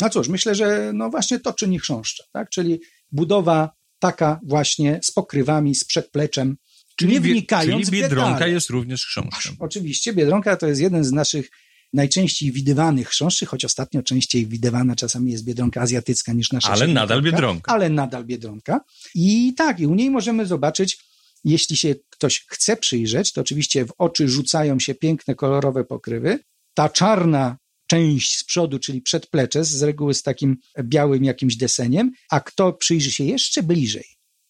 no 0.00 0.10
cóż, 0.10 0.28
myślę, 0.28 0.54
że 0.54 0.90
no 0.94 1.10
właśnie 1.10 1.40
to 1.40 1.52
czyni 1.52 1.78
chrząszcza, 1.78 2.24
tak? 2.32 2.50
czyli 2.50 2.80
budowa 3.12 3.70
taka 3.98 4.40
właśnie 4.42 5.00
z 5.02 5.10
pokrywami, 5.10 5.74
z 5.74 5.84
przedpleczem, 5.84 6.56
nie 7.00 7.20
bie- 7.20 7.32
wnikając 7.32 7.72
czyli 7.72 7.84
w 7.84 7.90
biedronka 7.90 8.32
detale. 8.32 8.50
jest 8.50 8.70
również 8.70 9.06
chrząszczem. 9.06 9.56
Oczywiście, 9.58 10.12
Biedronka 10.12 10.56
to 10.56 10.66
jest 10.66 10.80
jeden 10.80 11.04
z 11.04 11.12
naszych 11.12 11.50
najczęściej 11.92 12.52
widywanych 12.52 13.08
chrząszczy, 13.08 13.46
choć 13.46 13.64
ostatnio 13.64 14.02
częściej 14.02 14.46
widywana 14.46 14.96
czasami 14.96 15.32
jest 15.32 15.44
Biedronka 15.44 15.80
azjatycka 15.80 16.32
niż 16.32 16.52
nasza 16.52 16.68
Ale 16.68 16.86
nadal 16.86 17.22
Biedronka. 17.22 17.72
Ale 17.72 17.90
nadal 17.90 18.24
Biedronka. 18.24 18.80
I 19.14 19.54
tak, 19.56 19.80
i 19.80 19.86
u 19.86 19.94
niej 19.94 20.10
możemy 20.10 20.46
zobaczyć, 20.46 20.98
jeśli 21.44 21.76
się 21.76 21.94
ktoś 22.10 22.44
chce 22.48 22.76
przyjrzeć, 22.76 23.32
to 23.32 23.40
oczywiście 23.40 23.84
w 23.84 23.92
oczy 23.98 24.28
rzucają 24.28 24.78
się 24.80 24.94
piękne, 24.94 25.34
kolorowe 25.34 25.84
pokrywy. 25.84 26.38
Ta 26.74 26.88
czarna 26.88 27.56
część 27.86 28.38
z 28.38 28.44
przodu, 28.44 28.78
czyli 28.78 29.02
przedplecze, 29.02 29.64
z 29.64 29.82
reguły 29.82 30.14
z 30.14 30.22
takim 30.22 30.56
białym 30.82 31.24
jakimś 31.24 31.56
deseniem, 31.56 32.12
a 32.30 32.40
kto 32.40 32.72
przyjrzy 32.72 33.10
się 33.10 33.24
jeszcze 33.24 33.62
bliżej, 33.62 34.04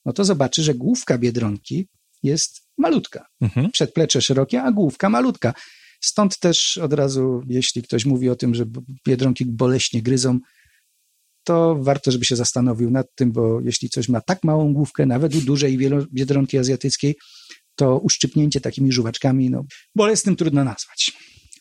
no 0.05 0.12
to 0.12 0.25
zobaczy, 0.25 0.62
że 0.62 0.75
główka 0.75 1.18
Biedronki 1.18 1.88
jest 2.22 2.62
malutka 2.79 3.27
Mhm. 3.40 3.70
przedplecze 3.70 4.22
szerokie, 4.22 4.62
a 4.62 4.72
główka 4.72 5.09
malutka. 5.09 5.55
Stąd 6.01 6.38
też 6.38 6.79
od 6.79 6.92
razu, 6.92 7.42
jeśli 7.49 7.83
ktoś 7.83 8.05
mówi 8.05 8.29
o 8.31 8.37
tym, 8.37 8.55
że 8.55 8.64
biedronki 9.07 9.46
boleśnie 9.46 10.03
gryzą, 10.03 10.38
to 11.44 11.77
warto, 11.81 12.11
żeby 12.11 12.25
się 12.25 12.37
zastanowił 12.37 12.90
nad 12.90 13.07
tym, 13.14 13.33
bo 13.33 13.61
jeśli 13.61 13.88
coś 13.90 14.09
ma 14.09 14.20
tak 14.20 14.44
małą 14.44 14.72
główkę, 14.72 15.07
nawet 15.07 15.35
u 15.35 15.40
dużej 15.40 15.79
biedronki 16.12 16.59
azjatyckiej, 16.59 17.14
to 17.75 17.99
uszczypnięcie 17.99 18.61
takimi 18.61 18.92
żuwaczkami, 18.92 19.51
no 19.51 19.64
bolesnym 19.94 20.37
trudno 20.37 20.64
nazwać. 20.64 21.12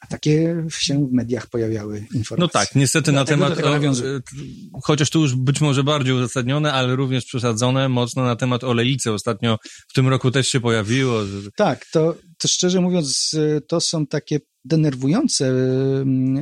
Takie 0.10 0.66
się 0.70 1.08
w 1.08 1.12
mediach 1.12 1.48
pojawiały 1.48 1.98
informacje. 2.00 2.38
No 2.38 2.48
tak, 2.48 2.76
niestety 2.76 3.12
na 3.12 3.26
Dlatego 3.26 3.62
temat, 3.64 4.00
o, 4.00 4.08
e, 4.08 4.22
chociaż 4.84 5.10
tu 5.10 5.22
już 5.22 5.36
być 5.36 5.62
może 5.62 5.84
bardziej 5.84 6.14
uzasadnione, 6.14 6.74
ale 6.74 6.96
również 6.96 7.26
przesadzone 7.26 7.90
mocno 7.90 8.24
na 8.24 8.36
temat 8.36 8.64
olejnicy. 8.64 9.12
Ostatnio 9.12 9.58
w 9.88 9.94
tym 9.94 10.08
roku 10.08 10.32
też 10.32 10.48
się 10.48 10.60
pojawiło. 10.60 11.22
Tak, 11.56 11.86
to, 11.92 12.16
to 12.38 12.48
szczerze 12.48 12.82
mówiąc, 12.82 13.34
y, 13.34 13.62
to 13.68 13.82
są 13.82 14.08
takie 14.08 14.40
denerwujące 14.66 15.54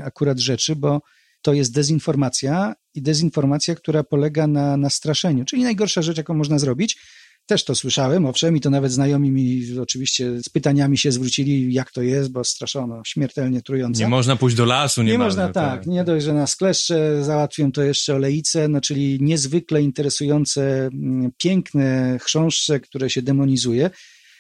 akurat 0.04 0.40
rzeczy, 0.40 0.76
bo 0.76 1.02
to 1.42 1.54
jest 1.54 1.74
dezinformacja 1.74 2.74
i 2.94 3.02
dezinformacja, 3.02 3.76
która 3.76 4.04
polega 4.04 4.48
na, 4.48 4.78
na 4.78 4.90
straszeniu, 4.90 5.46
czyli 5.46 5.64
najgorsza 5.64 6.02
rzecz, 6.02 6.18
jaką 6.18 6.34
można 6.34 6.60
zrobić. 6.60 6.98
Też 7.46 7.66
to 7.66 7.76
słyszałem, 7.76 8.26
owszem, 8.26 8.58
i 8.58 8.62
to 8.62 8.70
nawet 8.70 8.92
znajomi 8.92 9.32
mi 9.32 9.80
oczywiście 9.80 10.42
z 10.42 10.50
pytaniami 10.50 10.98
się 10.98 11.12
zwrócili, 11.12 11.74
jak 11.74 11.92
to 11.92 12.02
jest, 12.02 12.32
bo 12.32 12.44
straszono, 12.44 13.02
śmiertelnie 13.06 13.62
trujące. 13.62 14.00
Nie 14.00 14.08
można 14.08 14.36
pójść 14.36 14.56
do 14.58 14.66
lasu, 14.66 15.04
nie, 15.04 15.12
Nie 15.12 15.18
można, 15.18 15.48
można, 15.48 15.62
tak. 15.62 15.88
Nie 15.88 16.04
dość, 16.04 16.26
że 16.26 16.34
nas 16.34 16.56
kleszcze, 16.56 17.24
załatwią 17.24 17.72
to 17.72 17.84
jeszcze 17.84 18.16
olejce, 18.16 18.68
no 18.68 18.82
czyli 18.82 19.18
niezwykle 19.22 19.82
interesujące, 19.82 20.86
mm, 20.86 21.32
piękne 21.38 22.18
chrząszcze, 22.22 22.80
które 22.80 23.10
się 23.10 23.22
demonizuje. 23.22 23.90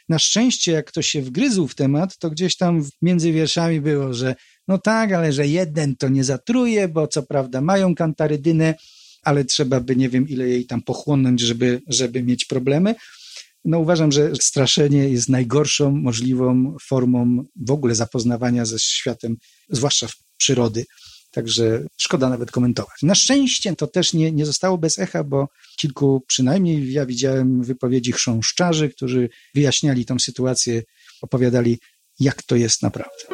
Na 0.09 0.19
szczęście, 0.19 0.71
jak 0.71 0.85
ktoś 0.85 1.07
się 1.07 1.21
wgryzł 1.21 1.67
w 1.67 1.75
temat, 1.75 2.17
to 2.17 2.29
gdzieś 2.29 2.57
tam 2.57 2.83
między 3.01 3.31
wierszami 3.31 3.81
było, 3.81 4.13
że 4.13 4.35
no 4.67 4.77
tak, 4.77 5.11
ale 5.11 5.33
że 5.33 5.47
jeden 5.47 5.95
to 5.95 6.09
nie 6.09 6.23
zatruje, 6.23 6.87
bo 6.87 7.07
co 7.07 7.23
prawda 7.23 7.61
mają 7.61 7.95
kantarydynę, 7.95 8.75
ale 9.23 9.45
trzeba 9.45 9.79
by 9.79 9.95
nie 9.95 10.09
wiem 10.09 10.29
ile 10.29 10.49
jej 10.49 10.65
tam 10.65 10.81
pochłonąć, 10.81 11.41
żeby, 11.41 11.81
żeby 11.88 12.23
mieć 12.23 12.45
problemy. 12.45 12.95
No 13.65 13.79
uważam, 13.79 14.12
że 14.12 14.36
straszenie 14.41 15.09
jest 15.09 15.29
najgorszą 15.29 15.91
możliwą 15.91 16.75
formą 16.81 17.45
w 17.55 17.71
ogóle 17.71 17.95
zapoznawania 17.95 18.65
ze 18.65 18.79
światem, 18.79 19.38
zwłaszcza 19.69 20.07
w 20.07 20.15
przyrody. 20.38 20.86
Także 21.31 21.86
szkoda 21.97 22.29
nawet 22.29 22.51
komentować. 22.51 22.95
Na 23.03 23.15
szczęście 23.15 23.75
to 23.75 23.88
też 23.88 24.13
nie, 24.13 24.31
nie 24.31 24.45
zostało 24.45 24.77
bez 24.77 24.99
echa, 24.99 25.23
bo 25.23 25.47
kilku, 25.77 26.23
przynajmniej 26.27 26.93
ja 26.93 27.05
widziałem 27.05 27.63
wypowiedzi 27.63 28.12
chrząszczarzy, 28.12 28.89
którzy 28.89 29.29
wyjaśniali 29.55 30.05
tą 30.05 30.19
sytuację, 30.19 30.83
opowiadali, 31.21 31.79
jak 32.19 32.43
to 32.43 32.55
jest 32.55 32.81
naprawdę. 32.81 33.33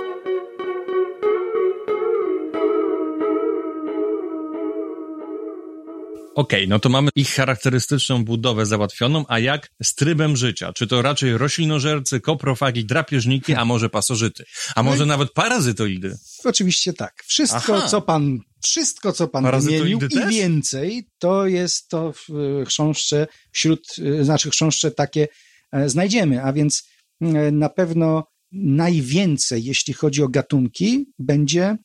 Okej, 6.35 6.67
no 6.67 6.79
to 6.79 6.89
mamy 6.89 7.09
ich 7.15 7.29
charakterystyczną 7.29 8.25
budowę 8.25 8.65
załatwioną, 8.65 9.25
a 9.27 9.39
jak 9.39 9.69
z 9.83 9.95
trybem 9.95 10.37
życia? 10.37 10.73
Czy 10.73 10.87
to 10.87 11.01
raczej 11.01 11.37
roślinożercy, 11.37 12.19
koprofagi, 12.19 12.85
drapieżniki, 12.85 13.53
a 13.53 13.65
może 13.65 13.89
pasożyty? 13.89 14.43
A 14.75 14.83
może 14.83 15.05
nawet 15.05 15.33
parazytoidy? 15.33 16.17
Oczywiście 16.45 16.93
tak. 16.93 17.23
Wszystko, 17.27 17.77
Aha. 17.77 17.87
co 17.87 18.01
pan, 18.01 18.39
wszystko, 18.63 19.13
co 19.13 19.27
pan 19.27 19.61
wymienił 19.61 19.99
i 20.05 20.09
też? 20.09 20.35
więcej, 20.35 21.09
to 21.19 21.47
jest 21.47 21.87
to 21.89 22.13
w 22.13 22.29
e, 22.29 22.65
chrząszcze, 22.65 23.27
wśród, 23.51 23.95
e, 24.19 24.25
znaczy 24.25 24.49
chrząszcze 24.49 24.91
takie 24.91 25.27
e, 25.71 25.89
znajdziemy, 25.89 26.43
a 26.43 26.53
więc 26.53 26.83
e, 27.21 27.51
na 27.51 27.69
pewno 27.69 28.23
najwięcej, 28.51 29.63
jeśli 29.63 29.93
chodzi 29.93 30.23
o 30.23 30.27
gatunki, 30.27 31.05
będzie 31.19 31.77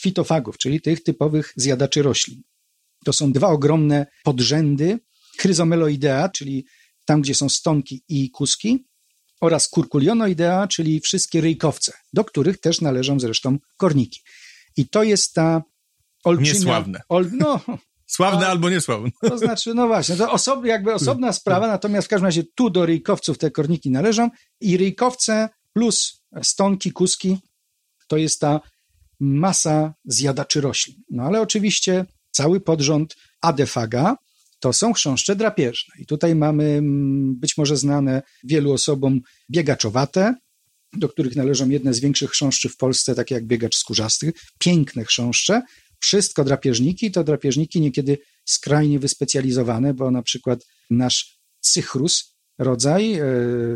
fitofagów, 0.00 0.58
czyli 0.58 0.80
tych 0.80 1.02
typowych 1.02 1.52
zjadaczy 1.56 2.02
roślin. 2.02 2.42
To 3.04 3.12
są 3.12 3.32
dwa 3.32 3.48
ogromne 3.48 4.06
podrzędy 4.24 4.98
chryzomeloidea, 5.38 6.28
czyli 6.28 6.66
tam, 7.04 7.22
gdzie 7.22 7.34
są 7.34 7.48
stonki 7.48 8.04
i 8.08 8.30
kuski, 8.30 8.86
oraz 9.40 9.68
kurkulionoidea, 9.68 10.66
czyli 10.66 11.00
wszystkie 11.00 11.40
ryjkowce, 11.40 11.92
do 12.12 12.24
których 12.24 12.60
też 12.60 12.80
należą 12.80 13.20
zresztą 13.20 13.58
korniki. 13.76 14.20
I 14.76 14.88
to 14.88 15.02
jest 15.02 15.34
ta 15.34 15.62
olbrzymia... 16.24 16.58
Niesławne. 16.58 17.00
Ol, 17.08 17.30
no, 17.32 17.60
Sławne 18.06 18.46
A- 18.46 18.50
albo 18.50 18.70
niesławne. 18.70 19.10
To 19.30 19.38
znaczy, 19.38 19.74
no 19.74 19.86
właśnie, 19.86 20.16
to 20.16 20.32
osob, 20.32 20.64
jakby 20.64 20.94
osobna 20.94 21.32
sprawa, 21.32 21.66
natomiast 21.66 22.06
w 22.06 22.10
każdym 22.10 22.26
razie 22.26 22.42
tu 22.54 22.70
do 22.70 22.86
ryjkowców 22.86 23.38
te 23.38 23.50
korniki 23.50 23.90
należą 23.90 24.30
i 24.60 24.76
ryjkowce 24.76 25.48
plus 25.72 26.22
stonki, 26.42 26.92
kuski 26.92 27.38
to 28.08 28.16
jest 28.16 28.40
ta 28.40 28.60
masa 29.20 29.94
zjadaczy 30.04 30.60
roślin. 30.60 30.96
No 31.10 31.22
ale 31.22 31.40
oczywiście 31.40 32.04
cały 32.32 32.60
podrząd 32.60 33.16
adefaga 33.40 34.16
to 34.60 34.72
są 34.72 34.92
chrząszcze 34.92 35.36
drapieżne. 35.36 35.94
I 35.98 36.06
tutaj 36.06 36.34
mamy 36.34 36.64
mm, 36.64 37.36
być 37.36 37.56
może 37.56 37.76
znane 37.76 38.22
wielu 38.44 38.72
osobom 38.72 39.20
biegaczowate, 39.50 40.34
do 40.92 41.08
których 41.08 41.36
należą 41.36 41.68
jedne 41.68 41.94
z 41.94 42.00
większych 42.00 42.30
chrząszczy 42.30 42.68
w 42.68 42.76
Polsce, 42.76 43.14
takie 43.14 43.34
jak 43.34 43.46
biegacz 43.46 43.76
skórzasty, 43.76 44.32
piękne 44.58 45.04
chrząszcze, 45.04 45.62
wszystko 46.00 46.44
drapieżniki, 46.44 47.10
to 47.10 47.24
drapieżniki 47.24 47.80
niekiedy 47.80 48.18
skrajnie 48.44 48.98
wyspecjalizowane, 48.98 49.94
bo 49.94 50.10
na 50.10 50.22
przykład 50.22 50.66
nasz 50.90 51.38
cychrus, 51.60 52.36
rodzaj 52.58 53.14
e, 53.14 53.24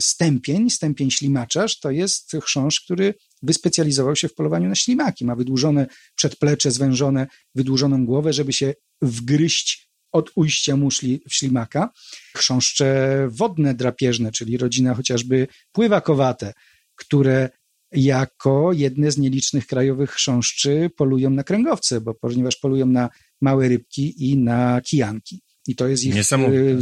stępień, 0.00 0.70
stępień 0.70 1.10
ślimaczarz, 1.10 1.80
to 1.80 1.90
jest 1.90 2.36
chrząszcz, 2.42 2.84
który 2.84 3.14
wyspecjalizował 3.46 4.16
się 4.16 4.28
w 4.28 4.34
polowaniu 4.34 4.68
na 4.68 4.74
ślimaki. 4.74 5.24
Ma 5.24 5.36
wydłużone 5.36 5.86
przedplecze, 6.14 6.70
zwężone, 6.70 7.26
wydłużoną 7.54 8.06
głowę, 8.06 8.32
żeby 8.32 8.52
się 8.52 8.74
wgryźć 9.02 9.88
od 10.12 10.30
ujścia 10.34 10.76
muszli 10.76 11.20
w 11.28 11.34
ślimaka. 11.34 11.90
Chrząszcze 12.36 13.28
wodne 13.30 13.74
drapieżne, 13.74 14.32
czyli 14.32 14.56
rodzina 14.56 14.94
chociażby 14.94 15.46
pływakowate, 15.72 16.52
które 16.94 17.50
jako 17.92 18.72
jedne 18.72 19.10
z 19.10 19.18
nielicznych 19.18 19.66
krajowych 19.66 20.10
chrząszczy 20.10 20.90
polują 20.96 21.30
na 21.30 21.44
kręgowce, 21.44 22.00
bo 22.00 22.14
ponieważ 22.14 22.56
polują 22.56 22.86
na 22.86 23.08
małe 23.40 23.68
rybki 23.68 24.30
i 24.30 24.36
na 24.36 24.80
kijanki. 24.80 25.42
I 25.66 25.76
to 25.76 25.88
jest 25.88 26.04
ich... 26.04 26.14
Niesamowite. 26.14 26.76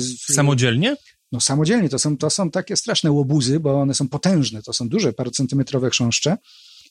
No 1.35 1.41
samodzielnie, 1.41 1.89
to 1.89 1.99
są, 1.99 2.17
to 2.17 2.31
są 2.31 2.51
takie 2.51 2.77
straszne 2.77 3.13
łobuzy, 3.13 3.61
bo 3.61 3.81
one 3.81 3.95
są 3.95 4.09
potężne, 4.09 4.63
to 4.63 4.73
są 4.73 4.89
duże, 4.89 5.13
parocentymetrowe 5.13 5.91
chrząszcze, 5.91 6.37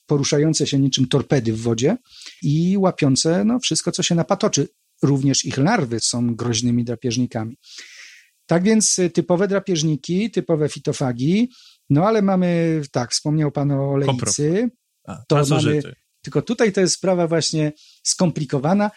poruszające 0.06 0.66
się 0.66 0.78
niczym 0.78 1.08
torpedy 1.08 1.52
w 1.52 1.60
wodzie 1.60 1.96
i 2.42 2.78
łapiące 2.78 3.44
no, 3.44 3.58
wszystko, 3.58 3.92
co 3.92 4.02
się 4.02 4.14
napatoczy. 4.14 4.68
Również 5.02 5.44
ich 5.44 5.58
larwy 5.58 6.00
są 6.00 6.34
groźnymi 6.34 6.84
drapieżnikami. 6.84 7.56
Tak 8.46 8.62
więc 8.62 8.98
y, 8.98 9.10
typowe 9.10 9.48
drapieżniki, 9.48 10.30
typowe 10.30 10.68
fitofagi, 10.68 11.50
no 11.90 12.06
ale 12.06 12.22
mamy, 12.22 12.82
tak, 12.92 13.12
wspomniał 13.12 13.50
pan 13.52 13.70
o 13.70 13.90
olejcy, 13.90 14.70
A, 15.04 15.16
To 15.28 15.36
pasożyty. 15.36 15.94
tylko 16.22 16.42
tutaj 16.42 16.72
to 16.72 16.80
jest 16.80 16.94
sprawa 16.94 17.26
właśnie 17.28 17.72
skomplikowana. 18.02 18.90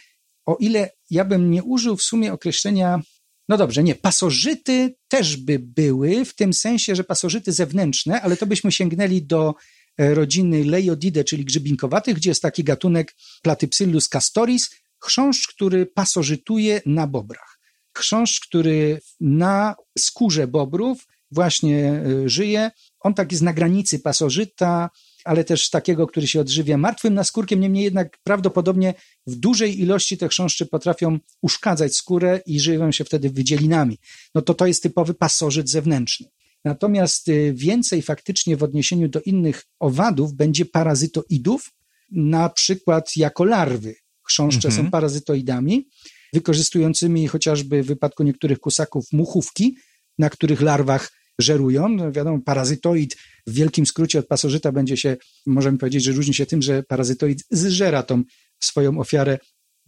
O 0.46 0.58
ile 0.60 0.90
ja 1.10 1.26
bym 1.26 1.52
nie 1.52 1.64
użył 1.64 1.98
w 1.98 2.04
sumie 2.04 2.34
określenia, 2.34 3.02
no 3.48 3.58
dobrze, 3.58 3.84
nie, 3.84 3.96
pasożyty 3.96 4.96
też 5.08 5.38
by 5.38 5.60
były, 5.60 6.26
w 6.26 6.36
tym 6.36 6.54
sensie, 6.54 6.96
że 6.96 7.04
pasożyty 7.04 7.52
zewnętrzne, 7.52 8.22
ale 8.22 8.38
to 8.38 8.46
byśmy 8.46 8.72
sięgnęli 8.72 9.22
do 9.22 9.56
e, 9.98 10.14
rodziny 10.14 10.64
Leiodidae, 10.64 11.24
czyli 11.24 11.46
grzybinkowatych, 11.46 12.16
gdzie 12.16 12.30
jest 12.30 12.42
taki 12.42 12.64
gatunek 12.64 13.16
Platypsyllus 13.42 14.10
castoris, 14.10 14.70
chrząszcz, 15.04 15.48
który 15.48 15.86
pasożytuje 15.86 16.82
na 16.86 17.08
bobrach. 17.08 17.60
Chrząszcz, 17.98 18.48
który 18.48 19.00
na 19.20 19.76
skórze 19.98 20.48
bobrów 20.48 21.08
właśnie 21.32 21.86
e, 21.86 22.30
żyje. 22.30 22.72
On 23.00 23.14
tak 23.14 23.32
jest 23.32 23.44
na 23.44 23.54
granicy 23.54 24.00
pasożyta, 24.00 24.90
ale 25.28 25.44
też 25.44 25.70
takiego, 25.70 26.08
który 26.08 26.28
się 26.28 26.42
odżywia 26.42 26.78
martwym 26.78 27.14
naskórkiem, 27.14 27.60
niemniej 27.60 27.84
jednak 27.84 28.18
prawdopodobnie 28.24 28.94
w 29.28 29.36
dużej 29.36 29.82
ilości 29.82 30.18
te 30.18 30.28
chrząszcze 30.28 30.66
potrafią 30.66 31.20
uszkadzać 31.42 31.96
skórę 31.96 32.42
i 32.46 32.60
żywią 32.60 32.92
się 32.92 33.04
wtedy 33.04 33.30
wydzielinami. 33.30 33.98
No 34.36 34.42
to 34.42 34.54
to 34.54 34.68
jest 34.68 34.84
typowy 34.84 35.14
pasożyt 35.14 35.70
zewnętrzny. 35.70 36.28
Natomiast 36.66 37.28
y, 37.30 37.54
więcej 37.56 38.02
faktycznie 38.02 38.58
w 38.58 38.64
odniesieniu 38.64 39.10
do 39.10 39.22
innych 39.22 39.64
owadów 39.80 40.34
będzie 40.34 40.66
parazytoidów, 40.66 41.72
na 42.12 42.50
przykład 42.50 43.12
jako 43.16 43.44
larwy. 43.46 43.96
Chrząszcze 44.24 44.68
Mhm. 44.68 44.86
są 44.86 44.92
parazytoidami, 44.92 45.88
wykorzystującymi 46.34 47.28
chociażby 47.28 47.84
w 47.84 47.88
wypadku 47.88 48.24
niektórych 48.24 48.60
kusaków 48.60 49.06
muchówki, 49.12 49.78
na 50.18 50.30
których 50.30 50.62
larwach 50.62 51.12
żerują. 51.40 51.90
No 51.90 52.12
wiadomo, 52.12 52.40
parazytoid 52.46 53.18
w 53.48 53.54
wielkim 53.54 53.86
skrócie 53.86 54.20
od 54.20 54.28
pasożyta 54.28 54.72
będzie 54.72 54.98
się, 54.98 55.18
możemy 55.46 55.78
powiedzieć, 55.78 56.04
że 56.04 56.12
różni 56.12 56.34
się 56.34 56.46
tym, 56.46 56.62
że 56.62 56.84
parazytoid 56.84 57.44
zżera 57.52 58.04
tą 58.04 58.24
swoją 58.60 59.00
ofiarę 59.00 59.40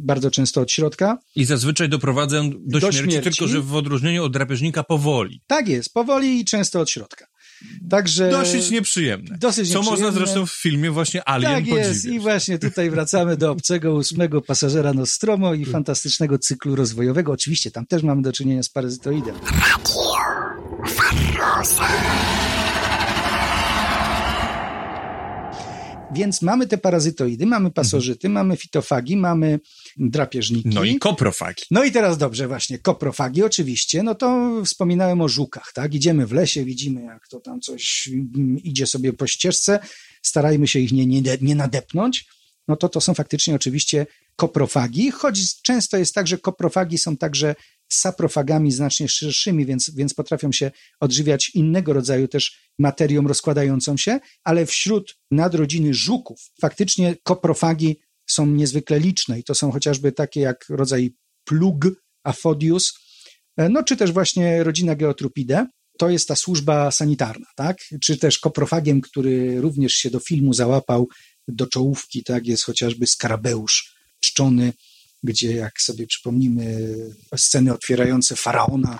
bardzo 0.01 0.31
często 0.31 0.62
od 0.62 0.71
środka. 0.71 1.17
I 1.35 1.45
zazwyczaj 1.45 1.89
doprowadzę 1.89 2.41
do, 2.59 2.79
Do 2.79 2.91
śmierci, 2.91 3.12
śmierci. 3.12 3.29
tylko 3.29 3.47
że 3.47 3.62
w 3.62 3.75
odróżnieniu 3.75 4.23
od 4.23 4.33
drapieżnika 4.33 4.83
powoli. 4.83 5.41
Tak 5.47 5.67
jest, 5.67 5.93
powoli 5.93 6.39
i 6.39 6.45
często 6.45 6.79
od 6.79 6.89
środka. 6.89 7.25
Także 7.89 8.29
Dosyć 8.31 8.69
nieprzyjemne. 8.71 9.38
dosyć 9.38 9.71
Co 9.73 9.77
można 9.81 9.91
nieprzyjemne. 9.91 10.19
zresztą 10.19 10.45
w 10.45 10.51
filmie 10.51 10.91
właśnie 10.91 11.23
Alien 11.29 11.51
Tak 11.51 11.67
jest 11.67 11.89
podziwiać. 11.89 12.15
i 12.15 12.19
właśnie 12.19 12.59
tutaj 12.59 12.89
wracamy 12.89 13.38
do 13.38 13.51
obcego 13.51 13.93
ósmego 13.93 14.41
pasażera 14.41 14.93
Nostromo 14.93 15.53
i 15.53 15.65
fantastycznego 15.65 16.38
cyklu 16.39 16.75
rozwojowego. 16.75 17.31
Oczywiście 17.31 17.71
tam 17.71 17.85
też 17.85 18.03
mamy 18.03 18.21
do 18.21 18.31
czynienia 18.33 18.63
z 18.63 18.69
parazytoidem. 18.69 19.35
Więc 26.13 26.41
mamy 26.41 26.67
te 26.67 26.78
parazytoidy, 26.78 27.45
mamy 27.45 27.71
pasożyty, 27.71 28.30
mamy 28.30 28.58
fitofagi, 28.58 29.17
mamy 29.17 29.60
drapieżniki. 29.97 30.69
No 30.69 30.84
i 30.84 30.99
koprofagi. 30.99 31.63
No 31.71 31.84
i 31.84 31.91
teraz 31.91 32.17
dobrze, 32.17 32.47
właśnie, 32.47 32.80
koprofagi 32.80 33.43
oczywiście, 33.43 34.04
no 34.04 34.15
to 34.15 34.49
wspominałem 34.65 35.21
o 35.21 35.28
żukach, 35.28 35.71
tak? 35.73 35.93
Idziemy 35.93 36.28
w 36.28 36.32
lesie, 36.32 36.65
widzimy 36.65 37.02
jak 37.02 37.28
to 37.28 37.39
tam 37.39 37.62
coś 37.62 38.10
mm, 38.13 38.58
idzie 38.58 38.88
sobie 38.88 39.13
po 39.13 39.28
ścieżce, 39.28 39.80
starajmy 40.21 40.67
się 40.67 40.80
ich 40.80 40.91
nie, 40.91 41.06
nie, 41.06 41.21
nie 41.41 41.56
nadepnąć, 41.56 42.25
no 42.67 42.75
to 42.75 42.89
to 42.89 43.02
są 43.02 43.13
faktycznie 43.13 43.56
oczywiście 43.56 44.06
koprofagi, 44.36 45.12
choć 45.12 45.62
często 45.62 45.97
jest 45.97 46.13
tak, 46.13 46.28
że 46.28 46.38
koprofagi 46.38 46.97
są 46.97 47.17
także 47.17 47.56
saprofagami 47.89 48.71
znacznie 48.71 49.08
szerszymi, 49.08 49.65
więc, 49.65 49.91
więc 49.95 50.13
potrafią 50.13 50.52
się 50.52 50.71
odżywiać 50.99 51.49
innego 51.49 51.93
rodzaju 51.93 52.28
też 52.28 52.69
materią 52.80 53.28
rozkładającą 53.28 53.97
się, 53.97 54.19
ale 54.43 54.65
wśród 54.65 55.17
nadrodziny 55.32 55.93
żuków 55.93 56.39
faktycznie 56.62 57.15
koprofagi 57.23 57.99
są 58.30 58.45
niezwykle 58.45 58.99
liczne 58.99 59.39
i 59.39 59.43
to 59.43 59.56
są 59.56 59.71
chociażby 59.71 60.12
takie 60.12 60.41
jak 60.41 60.65
rodzaj 60.69 61.15
plug, 61.45 61.86
afodius, 62.23 62.93
e, 63.58 63.69
no 63.69 63.84
czy 63.84 63.97
też 63.97 64.12
właśnie 64.12 64.63
rodzina 64.63 64.95
Geotrupidae. 64.95 65.65
To 65.99 66.10
jest 66.10 66.28
ta 66.28 66.36
służba 66.36 66.91
sanitarna, 66.91 67.45
tak? 67.56 67.78
Czy 68.02 68.17
też 68.17 68.39
koprofagiem, 68.39 69.02
który 69.02 69.62
również 69.62 69.93
się 69.93 70.10
do 70.10 70.19
filmu 70.19 70.54
załapał, 70.54 71.08
do 71.47 71.67
czołówki, 71.67 72.23
tak? 72.23 72.47
Jest 72.47 72.63
chociażby 72.63 73.08
skarabeusz 73.08 73.95
czczony, 74.19 74.73
gdzie 75.23 75.53
jak 75.55 75.82
sobie 75.82 76.08
przypomnimy 76.08 76.95
sceny 77.38 77.73
otwierające 77.73 78.36
faraona, 78.36 78.99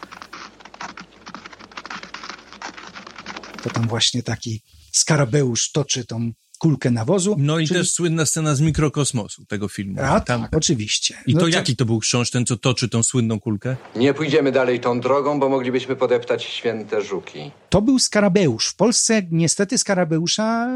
to 3.64 3.70
tam 3.70 3.88
właśnie 3.88 4.24
taki 4.24 4.62
skarabeusz 4.94 5.72
toczy 5.72 6.06
tą 6.06 6.32
kulkę 6.60 6.92
nawozu. 6.92 7.36
No 7.40 7.60
i 7.60 7.68
czyli- 7.68 7.80
też 7.80 7.92
słynna 7.92 8.26
scena 8.26 8.56
z 8.56 8.62
mikrokosmosu 8.62 9.46
tego 9.46 9.68
filmu. 9.68 10.02
A 10.02 10.20
Tam. 10.20 10.42
tak, 10.42 10.56
oczywiście. 10.56 11.18
I 11.28 11.34
No 11.34 11.40
to 11.40 11.46
co- 11.46 11.50
jaki 11.52 11.76
to 11.76 11.86
był 11.86 12.00
książ, 12.00 12.32
ten 12.32 12.46
co 12.46 12.58
toczy 12.58 12.90
tą 12.90 13.04
słynną 13.04 13.40
kulkę? 13.40 13.76
Nie 13.96 14.14
pójdziemy 14.14 14.52
dalej 14.52 14.80
tą 14.80 15.00
drogą, 15.00 15.40
bo 15.40 15.50
moglibyśmy 15.50 15.96
podeptać 15.96 16.44
święte 16.44 17.02
żuki. 17.02 17.52
To 17.70 17.82
był 17.82 18.00
skarabeusz. 18.00 18.68
W 18.68 18.76
Polsce 18.76 19.22
niestety 19.32 19.78
skarabeusza 19.78 20.68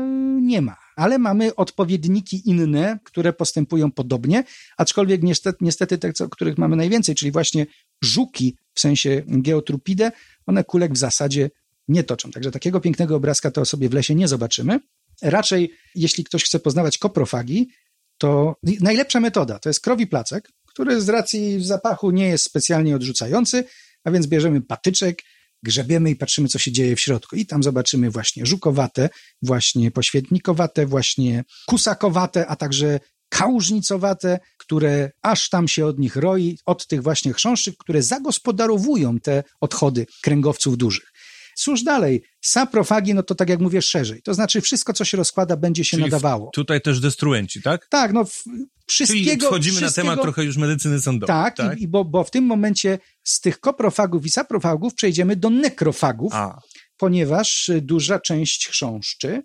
nie 0.41 0.61
ma, 0.61 0.75
ale 0.95 1.19
mamy 1.19 1.55
odpowiedniki 1.55 2.49
inne, 2.49 2.99
które 3.03 3.33
postępują 3.33 3.91
podobnie, 3.91 4.43
aczkolwiek 4.77 5.23
niestety, 5.23 5.57
niestety 5.61 5.97
te, 5.97 6.13
co, 6.13 6.29
których 6.29 6.57
mamy 6.57 6.75
najwięcej, 6.75 7.15
czyli 7.15 7.31
właśnie 7.31 7.65
żuki 8.03 8.57
w 8.73 8.79
sensie 8.79 9.21
geotrupide, 9.27 10.11
one 10.45 10.63
kulek 10.63 10.93
w 10.93 10.97
zasadzie 10.97 11.49
nie 11.87 12.03
toczą. 12.03 12.31
Także 12.31 12.51
takiego 12.51 12.79
pięknego 12.79 13.15
obrazka 13.15 13.51
to 13.51 13.65
sobie 13.65 13.89
w 13.89 13.93
lesie 13.93 14.15
nie 14.15 14.27
zobaczymy. 14.27 14.79
Raczej, 15.21 15.73
jeśli 15.95 16.23
ktoś 16.23 16.43
chce 16.43 16.59
poznawać 16.59 16.97
koprofagi, 16.97 17.69
to 18.17 18.55
najlepsza 18.81 19.19
metoda 19.19 19.59
to 19.59 19.69
jest 19.69 19.81
krowi 19.81 20.07
placek, 20.07 20.49
który 20.65 21.01
z 21.01 21.09
racji 21.09 21.63
zapachu 21.65 22.11
nie 22.11 22.27
jest 22.27 22.43
specjalnie 22.43 22.95
odrzucający, 22.95 23.63
a 24.03 24.11
więc 24.11 24.27
bierzemy 24.27 24.61
patyczek, 24.61 25.23
grzebiemy 25.63 26.09
i 26.09 26.15
patrzymy, 26.15 26.47
co 26.47 26.59
się 26.59 26.71
dzieje 26.71 26.95
w 26.95 26.99
środku. 26.99 27.35
I 27.35 27.45
tam 27.45 27.63
zobaczymy 27.63 28.11
właśnie 28.11 28.45
żukowate, 28.45 29.09
właśnie 29.41 29.91
poświetnikowate, 29.91 30.85
właśnie 30.85 31.43
kusakowate, 31.67 32.47
a 32.47 32.55
także 32.55 32.99
kałużnicowate, 33.29 34.39
które 34.57 35.11
aż 35.21 35.49
tam 35.49 35.67
się 35.67 35.85
od 35.85 35.99
nich 35.99 36.15
roi, 36.15 36.57
od 36.65 36.87
tych 36.87 37.03
właśnie 37.03 37.33
chrząszczy, 37.33 37.73
które 37.79 38.03
zagospodarowują 38.03 39.19
te 39.19 39.43
odchody 39.61 40.05
kręgowców 40.21 40.77
dużych. 40.77 41.12
Cóż 41.57 41.83
dalej? 41.83 42.23
Saprofagi, 42.41 43.13
no 43.13 43.23
to 43.23 43.35
tak 43.35 43.49
jak 43.49 43.59
mówię, 43.59 43.81
szerzej. 43.81 44.21
To 44.21 44.33
znaczy 44.33 44.61
wszystko, 44.61 44.93
co 44.93 45.05
się 45.05 45.17
rozkłada, 45.17 45.57
będzie 45.57 45.85
się 45.85 45.97
Czyli 45.97 46.03
w- 46.03 46.05
nadawało. 46.05 46.49
Tutaj 46.53 46.81
też 46.81 46.99
destruenci, 46.99 47.61
tak? 47.61 47.87
Tak, 47.89 48.13
no 48.13 48.25
w, 48.25 48.43
Czyli 48.85 49.07
wszystkiego... 49.07 49.47
wchodzimy 49.47 49.75
na 49.81 49.87
wszystkiego- 49.87 50.07
temat 50.09 50.21
trochę 50.21 50.43
już 50.43 50.57
medycyny 50.57 51.01
sądowej. 51.01 51.35
Tak, 51.35 51.55
tak? 51.57 51.79
I, 51.79 51.83
i 51.83 51.87
bo, 51.87 52.05
bo 52.05 52.23
w 52.23 52.31
tym 52.31 52.45
momencie 52.45 52.99
z 53.23 53.39
tych 53.41 53.59
koprofagów 53.59 54.25
i 54.25 54.29
saprofagów 54.29 54.93
przejdziemy 54.95 55.35
do 55.35 55.49
nekrofagów, 55.49 56.33
A, 56.35 56.59
ponieważ 56.97 57.69
y, 57.69 57.81
duża 57.81 58.19
część 58.19 58.67
chrząszczy 58.67 59.41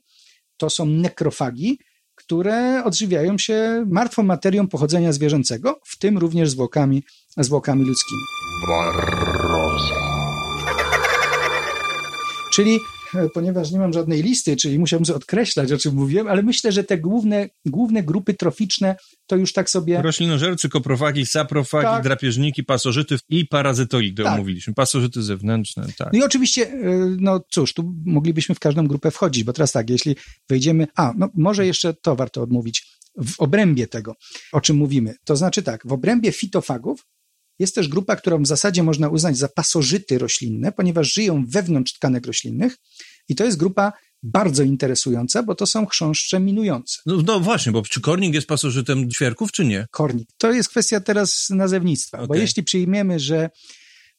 to 0.56 0.70
są 0.70 0.86
nekrofagi, 0.86 1.78
które 2.14 2.84
odżywiają 2.84 3.38
się 3.38 3.84
martwą 3.90 4.22
materią 4.22 4.68
pochodzenia 4.68 5.12
zwierzęcego, 5.12 5.80
w 5.86 5.98
tym 5.98 6.18
również 6.18 6.50
zwłokami, 6.50 7.02
zwłokami 7.36 7.84
ludzkimi. 7.84 8.20
Barroza. 8.68 10.07
Czyli, 12.58 12.78
e, 13.14 13.28
ponieważ 13.34 13.70
nie 13.70 13.78
mam 13.78 13.92
żadnej 13.92 14.22
listy, 14.22 14.56
czyli 14.56 14.78
musiałem 14.78 15.04
sobie 15.06 15.16
odkreślać, 15.16 15.72
o 15.72 15.78
czym 15.78 15.94
mówiłem, 15.94 16.26
ale 16.26 16.42
myślę, 16.42 16.72
że 16.72 16.84
te 16.84 16.98
główne, 16.98 17.48
główne 17.66 18.02
grupy 18.02 18.34
troficzne 18.34 18.96
to 19.26 19.36
już 19.36 19.52
tak 19.52 19.70
sobie... 19.70 20.02
roślinożercy, 20.02 20.68
koprofagi, 20.68 21.26
saprofagi, 21.26 21.84
Tak. 21.84 22.02
drapieżniki, 22.02 22.64
pasożyty 22.64 23.18
i 23.28 23.46
parazytoidy 23.46 24.22
Tak. 24.22 24.34
omówiliśmy. 24.34 24.74
Pasożyty 24.74 25.22
zewnętrzne, 25.22 25.86
tak. 25.98 26.12
No 26.12 26.18
i 26.18 26.22
oczywiście, 26.22 26.72
e, 26.72 27.16
no 27.18 27.40
cóż, 27.50 27.74
tu 27.74 27.94
moglibyśmy 28.06 28.54
w 28.54 28.60
każdą 28.60 28.86
grupę 28.86 29.10
wchodzić, 29.10 29.44
bo 29.44 29.52
teraz 29.52 29.72
tak, 29.72 29.90
jeśli 29.90 30.16
wejdziemy, 30.48 30.86
a, 30.96 31.12
no 31.16 31.28
może 31.34 31.66
jeszcze 31.66 31.94
to 31.94 32.16
warto 32.16 32.42
odmówić, 32.42 32.98
w 33.24 33.40
obrębie 33.40 33.86
tego, 33.86 34.14
o 34.52 34.60
czym 34.60 34.76
mówimy. 34.76 35.14
To 35.24 35.36
znaczy 35.36 35.62
tak, 35.62 35.86
w 35.86 35.92
obrębie 35.92 36.32
fitofagów 36.32 37.06
jest 37.58 37.74
też 37.74 37.88
grupa, 37.88 38.16
którą 38.16 38.42
w 38.42 38.46
zasadzie 38.46 38.82
można 38.82 39.08
uznać 39.08 39.36
za 39.36 39.48
pasożyty 39.48 40.18
roślinne, 40.18 40.72
ponieważ 40.72 41.14
żyją 41.14 41.44
wewnątrz 41.48 41.92
tkanek 41.92 42.26
roślinnych 42.26 42.76
i 43.28 43.34
to 43.34 43.44
jest 43.44 43.58
grupa 43.58 43.92
bardzo 44.22 44.62
interesująca, 44.62 45.42
bo 45.42 45.54
to 45.54 45.66
są 45.66 45.86
chrząszcze 45.86 46.40
minujące. 46.40 46.98
No, 47.06 47.22
no 47.26 47.40
właśnie, 47.40 47.72
bo 47.72 47.82
czy 47.82 48.00
kornik 48.00 48.34
jest 48.34 48.46
pasożytem 48.46 49.10
ćwierków, 49.10 49.52
czy 49.52 49.64
nie? 49.64 49.86
kornik. 49.90 50.28
To 50.38 50.52
jest 50.52 50.68
kwestia 50.68 51.00
teraz 51.00 51.50
nazewnictwa, 51.50 52.18
bo 52.18 52.24
Okej. 52.24 52.40
jeśli 52.40 52.62
przyjmiemy, 52.62 53.20
że 53.20 53.50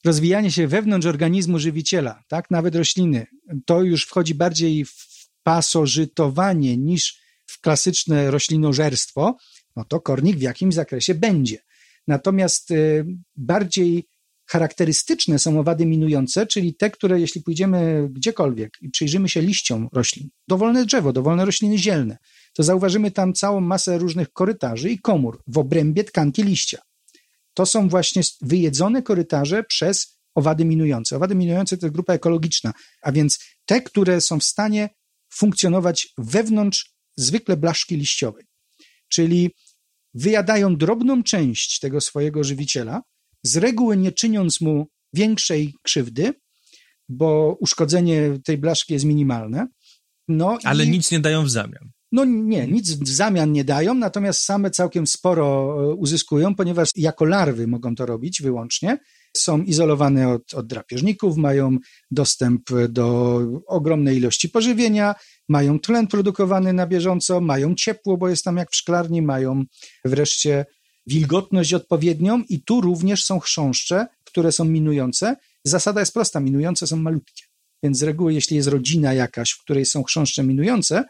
rozwijanie 0.04 0.50
się 0.50 0.68
wewnątrz 0.68 1.06
organizmu 1.06 1.58
żywiciela, 1.58 2.22
tak, 2.28 2.50
nawet 2.50 2.74
rośliny, 2.74 3.26
to 3.66 3.82
już 3.82 4.04
wchodzi 4.04 4.34
bardziej 4.34 4.84
w 4.84 5.10
pasożytowanie 5.42 6.76
niż 6.76 7.20
w 7.46 7.60
klasyczne 7.60 8.30
roślinożerstwo, 8.30 9.36
no 9.76 9.84
to 9.84 10.00
kornik 10.00 10.36
w 10.36 10.42
jakimś 10.42 10.74
zakresie 10.74 11.14
będzie. 11.14 11.58
Natomiast 12.08 12.70
y, 12.70 13.06
bardziej 13.36 14.08
charakterystyczne 14.50 15.38
są 15.38 15.60
owady 15.60 15.86
minujące, 15.86 16.46
czyli 16.46 16.74
te, 16.74 16.90
które 16.90 17.20
jeśli 17.20 17.42
pójdziemy 17.42 18.08
gdziekolwiek 18.10 18.70
i 18.80 18.90
przyjrzymy 18.90 19.28
się 19.28 19.42
liściom 19.42 19.88
roślin, 19.92 20.28
dowolne 20.48 20.84
drzewo, 20.84 21.12
dowolne 21.12 21.44
rośliny 21.44 21.78
zielne, 21.78 22.18
to 22.54 22.62
zauważymy 22.62 23.10
tam 23.10 23.32
całą 23.32 23.60
masę 23.60 23.98
różnych 23.98 24.32
korytarzy 24.32 24.90
i 24.90 24.98
komór 24.98 25.42
w 25.46 25.58
obrębie 25.58 26.04
tkanki 26.04 26.42
liścia. 26.42 26.78
To 27.54 27.66
są 27.66 27.88
właśnie 27.88 28.22
wyjedzone 28.40 29.02
korytarze 29.02 29.64
przez 29.64 30.20
owady 30.34 30.64
minujące. 30.64 31.16
Owady 31.16 31.34
minujące 31.34 31.76
to 31.76 31.86
jest 31.86 31.94
grupa 31.94 32.14
ekologiczna, 32.14 32.72
a 33.02 33.12
więc 33.12 33.38
te, 33.64 33.82
które 33.82 34.20
są 34.20 34.38
w 34.38 34.44
stanie 34.44 34.90
funkcjonować 35.32 36.08
wewnątrz 36.18 36.94
zwykle 37.16 37.56
blaszki 37.56 37.96
liściowej. 37.96 38.44
Czyli 39.08 39.50
wyjadają 40.14 40.76
drobną 40.76 41.22
część 41.22 41.78
tego 41.78 42.00
swojego 42.00 42.44
żywiciela, 42.44 43.02
z 43.42 43.56
reguły 43.56 43.96
nie 43.96 44.12
czyniąc 44.12 44.60
mu 44.60 44.86
większej 45.14 45.74
krzywdy, 45.82 46.34
bo 47.08 47.56
uszkodzenie 47.60 48.38
tej 48.44 48.58
blaszki 48.58 48.92
jest 48.92 49.04
minimalne. 49.04 49.66
No 50.28 50.58
Ale 50.64 50.84
i... 50.84 50.90
nic 50.90 51.10
nie 51.10 51.20
dają 51.20 51.44
w 51.44 51.50
zamian. 51.50 51.90
No 52.12 52.24
nie, 52.24 52.66
nic 52.66 52.90
w 52.90 53.08
zamian 53.08 53.52
nie 53.52 53.64
dają, 53.64 53.94
natomiast 53.94 54.40
same 54.40 54.70
całkiem 54.70 55.06
sporo 55.06 55.76
e, 55.80 55.94
uzyskują, 55.94 56.54
ponieważ 56.54 56.90
jako 56.96 57.24
larwy 57.24 57.66
mogą 57.66 57.94
to 57.94 58.06
robić 58.06 58.42
wyłącznie. 58.42 58.98
Są 59.36 59.62
izolowane 59.62 60.28
od, 60.28 60.54
od 60.54 60.66
drapieżników, 60.66 61.36
mają 61.36 61.76
dostęp 62.10 62.62
do 62.88 63.40
ogromnej 63.66 64.16
ilości 64.16 64.48
pożywienia, 64.48 65.14
mają 65.50 65.80
tlen 65.80 66.06
produkowany 66.06 66.72
na 66.72 66.86
bieżąco, 66.86 67.40
mają 67.40 67.74
ciepło, 67.74 68.16
bo 68.16 68.28
jest 68.28 68.44
tam 68.44 68.56
jak 68.56 68.70
w 68.70 68.76
szklarni, 68.76 69.22
mają 69.22 69.64
wreszcie 70.04 70.66
wilgotność 71.06 71.74
odpowiednią 71.74 72.42
i 72.48 72.62
tu 72.62 72.80
również 72.80 73.24
są 73.24 73.40
chrząszcze, 73.40 74.06
które 74.24 74.52
są 74.52 74.64
minujące. 74.64 75.36
Zasada 75.64 76.00
jest 76.00 76.14
prosta, 76.14 76.40
minujące 76.40 76.86
są 76.86 76.96
malutkie. 76.96 77.42
Więc 77.82 77.98
z 77.98 78.02
reguły, 78.02 78.34
jeśli 78.34 78.56
jest 78.56 78.68
rodzina 78.68 79.14
jakaś, 79.14 79.50
w 79.50 79.62
której 79.62 79.86
są 79.86 80.02
chrząszcze 80.02 80.42
minujące, 80.42 81.04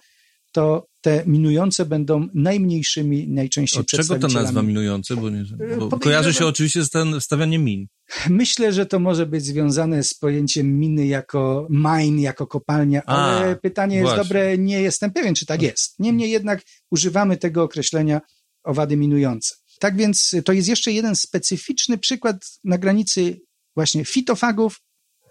to 0.53 0.87
te 1.01 1.23
minujące 1.27 1.87
będą 1.87 2.29
najmniejszymi, 2.35 3.29
najczęściej 3.29 3.81
Od 3.81 3.87
czego 3.87 4.19
ta 4.19 4.29
nazwa 4.29 4.63
minujące? 4.63 5.17
Bo, 5.17 5.31
nie, 5.31 5.45
bo 5.45 5.57
podejrzewam- 5.59 6.01
kojarzy 6.01 6.35
się 6.35 6.47
oczywiście 6.47 6.85
z 6.85 6.91
ten, 6.91 7.21
stawianiem 7.21 7.65
min. 7.65 7.87
Myślę, 8.29 8.73
że 8.73 8.87
to 8.87 8.99
może 8.99 9.27
być 9.27 9.45
związane 9.45 10.03
z 10.03 10.15
pojęciem 10.15 10.79
miny 10.79 11.07
jako 11.07 11.67
mine, 11.71 12.23
jako 12.23 12.47
kopalnia, 12.47 13.03
A, 13.07 13.17
ale 13.17 13.57
pytanie 13.57 13.97
jest 13.97 14.07
właśnie. 14.07 14.25
dobre, 14.25 14.59
nie 14.59 14.81
jestem 14.81 15.11
pewien, 15.11 15.35
czy 15.35 15.47
tak 15.47 15.63
jest. 15.63 15.99
Niemniej 15.99 16.31
jednak 16.31 16.63
używamy 16.91 17.37
tego 17.37 17.63
określenia 17.63 18.21
owady 18.65 18.97
minujące. 18.97 19.55
Tak 19.81 19.97
więc 19.97 20.35
to 20.45 20.53
jest 20.53 20.69
jeszcze 20.69 20.93
jeden 20.93 21.17
specyficzny 21.17 21.99
przykład 21.99 22.37
na 22.65 22.79
granicy 22.79 23.41
właśnie 23.77 24.05
fitofagów 24.05 24.81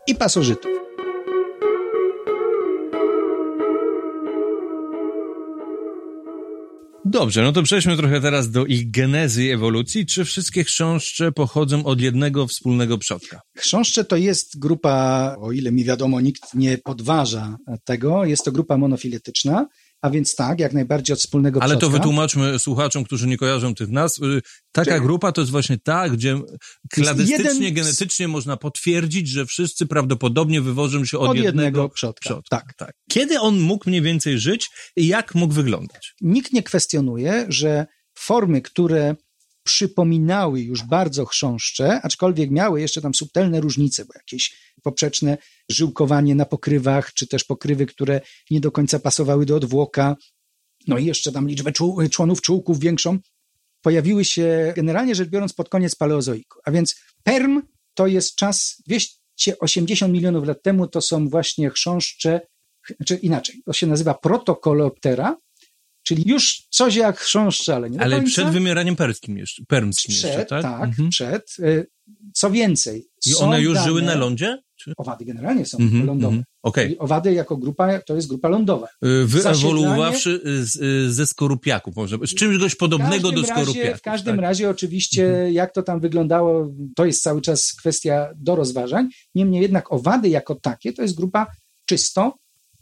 i 0.07 0.15
pasożytów. 0.15 0.88
Dobrze, 7.09 7.41
no 7.41 7.51
to 7.51 7.63
przejdźmy 7.63 7.97
trochę 7.97 8.21
teraz 8.21 8.51
do 8.51 8.65
ich 8.65 8.91
genezy 8.91 9.43
i 9.43 9.51
ewolucji. 9.51 10.05
Czy 10.05 10.25
wszystkie 10.25 10.63
chrząszcze 10.63 11.31
pochodzą 11.31 11.85
od 11.85 12.01
jednego 12.01 12.47
wspólnego 12.47 12.97
przodka? 12.97 13.41
Chrząszcze 13.57 14.05
to 14.05 14.15
jest 14.15 14.59
grupa, 14.59 15.35
o 15.39 15.51
ile 15.51 15.71
mi 15.71 15.83
wiadomo, 15.83 16.21
nikt 16.21 16.53
nie 16.53 16.77
podważa 16.77 17.57
tego, 17.83 18.25
jest 18.25 18.45
to 18.45 18.51
grupa 18.51 18.77
monofiletyczna, 18.77 19.67
a 20.01 20.09
więc 20.09 20.35
tak, 20.35 20.59
jak 20.59 20.73
najbardziej 20.73 21.13
od 21.13 21.19
wspólnego 21.19 21.63
Ale 21.63 21.73
to 21.73 21.79
przodka. 21.79 21.97
wytłumaczmy 21.97 22.59
słuchaczom, 22.59 23.03
którzy 23.03 23.27
nie 23.27 23.37
kojarzą 23.37 23.75
tych 23.75 23.89
nazw. 23.89 24.23
Y, 24.23 24.41
Taka 24.71 24.91
Czyli- 24.91 25.01
grupa 25.03 25.31
to 25.31 25.41
jest 25.41 25.51
właśnie 25.51 25.77
ta, 25.77 26.09
gdzie 26.09 26.39
kladystycznie, 26.93 27.45
jeden 27.45 27.73
genetycznie 27.73 28.27
można 28.27 28.57
potwierdzić, 28.57 29.27
że 29.27 29.45
wszyscy 29.45 29.85
prawdopodobnie 29.87 30.61
wywożą 30.61 31.05
się 31.05 31.17
od, 31.19 31.29
Od 31.29 31.37
jednego 31.37 31.89
przodka, 31.89 32.21
przodka. 32.29 32.61
tak. 32.77 32.91
Kiedy 33.09 33.39
on 33.39 33.59
mógł 33.59 33.89
mniej 33.89 34.01
więcej 34.01 34.39
żyć 34.39 34.69
i 34.95 35.07
jak 35.07 35.35
mógł 35.35 35.53
wyglądać? 35.53 36.13
Nikt 36.21 36.53
nie 36.53 36.63
kwestionuje, 36.63 37.45
że 37.49 37.85
formy, 38.17 38.61
które 38.61 39.15
przypominały 39.69 40.61
już 40.61 40.83
bardzo 40.83 41.25
chrząszcze, 41.25 42.01
aczkolwiek 42.01 42.51
miały 42.51 42.81
jeszcze 42.81 43.01
tam 43.01 43.13
subtelne 43.13 43.61
różnice, 43.61 44.05
bo 44.05 44.13
jakieś 44.15 44.55
poprzeczne 44.83 45.37
żyłkowanie 45.69 46.35
na 46.35 46.45
pokrywach, 46.45 47.13
czy 47.13 47.27
też 47.27 47.43
pokrywy, 47.43 47.85
które 47.85 48.21
nie 48.51 48.59
do 48.59 48.71
końca 48.71 48.99
pasowały 48.99 49.45
do 49.45 49.55
odwłoka, 49.55 50.15
no 50.87 50.97
i 50.97 51.05
jeszcze 51.05 51.31
tam 51.31 51.47
liczbę 51.47 51.71
czł- 51.71 52.09
członów 52.09 52.41
czułków 52.41 52.79
większą, 52.79 53.17
pojawiły 53.81 54.25
się 54.25 54.73
generalnie 54.75 55.15
rzecz 55.15 55.29
biorąc 55.29 55.53
pod 55.53 55.69
koniec 55.69 55.95
paleozoiku. 55.95 56.59
A 56.65 56.71
więc 56.71 56.95
Perm 57.23 57.61
to 57.93 58.07
jest 58.07 58.35
czas 58.35 58.83
280 58.87 60.13
milionów 60.13 60.47
lat 60.47 60.63
temu, 60.63 60.87
to 60.87 61.01
są 61.01 61.29
właśnie 61.29 61.69
chrząszcze, 61.69 62.41
czy 63.05 63.15
inaczej, 63.15 63.61
to 63.65 63.73
się 63.73 63.87
nazywa 63.87 64.13
protokoloptera, 64.13 65.37
czyli 66.09 66.23
już 66.25 66.61
coś 66.69 66.95
jak 66.95 67.19
chrząszcze, 67.19 67.75
ale 67.75 67.89
nie 67.89 68.01
Ale 68.01 68.15
końca. 68.15 68.31
przed 68.31 68.49
wymieraniem 68.49 68.95
perskim 68.95 69.37
jeszcze, 69.37 69.63
permskim 69.67 70.15
Przed, 70.15 70.31
jeszcze, 70.31 70.45
tak? 70.45 70.61
tak, 70.61 70.83
Mhm. 70.89 71.09
przed. 71.09 71.55
Y, 71.59 71.87
Co 72.33 72.51
więcej, 72.51 73.07
I 73.25 73.35
one 73.35 73.61
już 73.61 73.73
dane, 73.73 73.85
żyły 73.85 74.01
na 74.01 74.15
lądzie? 74.15 74.57
Czy? 74.75 74.93
Owady 74.97 75.25
generalnie 75.25 75.65
są 75.65 75.77
Mhm, 75.77 76.05
lądowe. 76.05 76.27
mhm. 76.27 76.43
Okej. 76.63 76.91
I 76.91 76.97
Owady 76.99 77.33
jako 77.33 77.57
grupa, 77.57 77.99
to 78.01 78.15
jest 78.15 78.27
grupa 78.27 78.49
lądowa. 78.49 78.87
Y, 79.05 79.25
Wyewoluowawszy 79.25 80.41
y, 80.81 81.11
ze 81.13 81.27
skorupiaków, 81.27 81.95
może, 81.95 82.17
z 82.27 82.35
czymś 82.35 82.57
dość 82.57 82.75
podobnego 82.75 83.31
do 83.31 83.43
skorupiaków. 83.43 83.99
w 83.99 84.01
każdym 84.01 84.35
tak? 84.35 84.41
razie 84.43 84.69
oczywiście 84.69 85.47
jak 85.51 85.73
to 85.73 85.83
tam 85.83 85.99
wyglądało, 85.99 86.71
to 86.95 87.05
jest 87.05 87.21
cały 87.23 87.41
czas 87.41 87.73
kwestia 87.79 88.29
do 88.35 88.55
rozważań. 88.55 89.09
Niemniej 89.35 89.61
jednak 89.61 89.91
owady 89.93 90.29
jako 90.29 90.55
takie 90.55 90.93
to 90.93 91.01
jest 91.01 91.15
grupa 91.15 91.47
czysto 91.85 92.35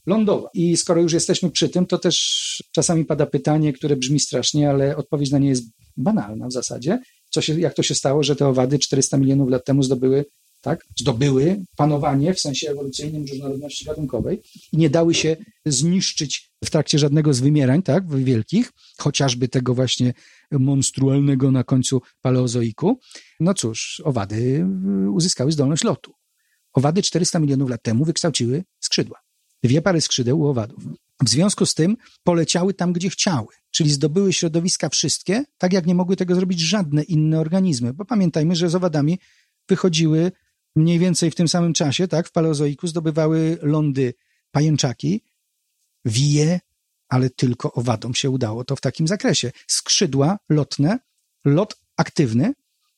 lądowa. 0.08 0.49
I 0.53 0.78
skoro 0.78 1.01
już 1.01 1.14
jesteśmy 1.14 1.51
przy 1.51 1.70
tym, 1.70 1.86
to 1.86 1.97
też 1.97 2.64
czasami 2.72 3.05
pada 3.05 3.26
pytanie, 3.26 3.74
które 3.74 3.95
brzmi 3.95 4.20
strasznie, 4.20 4.70
ale 4.70 4.97
odpowiedź 4.97 5.32
na 5.32 5.39
nie 5.39 5.49
jest 5.49 5.64
banalna 5.97 6.47
w 6.47 6.51
zasadzie. 6.51 6.99
Co 7.30 7.41
się, 7.41 7.60
jak 7.60 7.74
to 7.74 7.84
się 7.84 7.95
stało, 7.95 8.24
że 8.24 8.36
te 8.36 8.47
owady 8.47 8.80
400 8.80 9.18
milionów 9.18 9.49
lat 9.49 9.66
temu 9.66 9.84
zdobyły 9.84 10.26
tak, 10.62 10.86
zdobyły 10.99 11.64
panowanie 11.78 12.34
w 12.34 12.39
sensie 12.39 12.70
ewolucyjnym 12.70 13.26
różnorodności 13.32 13.86
gatunkowej 13.86 14.41
i 14.74 14.78
nie 14.78 14.89
dały 14.89 15.14
się 15.14 15.38
zniszczyć 15.66 16.51
w 16.64 16.70
trakcie 16.70 16.99
żadnego 16.99 17.34
z 17.34 17.39
wymierań, 17.39 17.84
tak, 17.84 18.24
wielkich, 18.24 18.72
chociażby 18.97 19.47
tego 19.47 19.74
właśnie 19.74 20.14
monstrualnego 20.51 21.51
na 21.51 21.64
końcu 21.64 22.01
paleozoiku. 22.22 22.99
No 23.39 23.53
cóż, 23.53 24.01
owady 24.05 24.66
uzyskały 25.14 25.51
zdolność 25.51 25.84
lotu. 25.84 26.14
owady 26.74 27.01
400 27.01 27.39
milionów 27.39 27.70
lat 27.70 27.84
temu 27.84 28.05
wykształciły 28.05 28.64
skrzydła. 28.80 29.26
Dwie 29.64 29.82
pary 29.82 30.01
skrzydeł 30.01 30.39
u 30.39 30.47
owadów. 30.47 30.84
W 31.24 31.30
związku 31.30 31.66
z 31.66 31.74
tym 31.74 31.97
poleciały 32.24 32.74
tam, 32.74 32.93
gdzie 32.93 33.10
chciały, 33.10 33.47
czyli 33.72 33.91
zdobyły 33.91 34.34
środowiska 34.34 34.89
wszystkie, 34.89 35.43
tak 35.58 35.74
jak 35.74 35.86
nie 35.86 35.95
mogły 35.95 36.16
tego 36.16 36.36
zrobić 36.36 36.60
żadne 36.60 37.03
inne 37.03 37.39
organizmy. 37.39 37.93
Bo 37.93 38.05
pamiętajmy, 38.05 38.55
że 38.55 38.70
z 38.70 38.76
owadami 38.76 39.20
wychodziły 39.70 40.32
mniej 40.76 40.99
więcej 40.99 41.32
w 41.32 41.36
tym 41.36 41.47
samym 41.47 41.74
czasie, 41.74 42.08
tak, 42.08 42.28
w 42.28 42.32
paleozoiku 42.32 42.88
zdobywały 42.88 43.58
lądy 43.62 44.14
pajęczaki, 44.51 45.22
wije, 46.05 46.60
ale 47.10 47.30
tylko 47.30 47.74
owadom 47.74 48.16
się 48.16 48.30
udało 48.30 48.64
to 48.64 48.76
w 48.76 48.82
takim 48.82 49.08
zakresie. 49.08 49.51
Skrzydła 49.68 50.39
lotne, 50.49 50.99
lot 51.45 51.80
aktywny, 51.97 52.53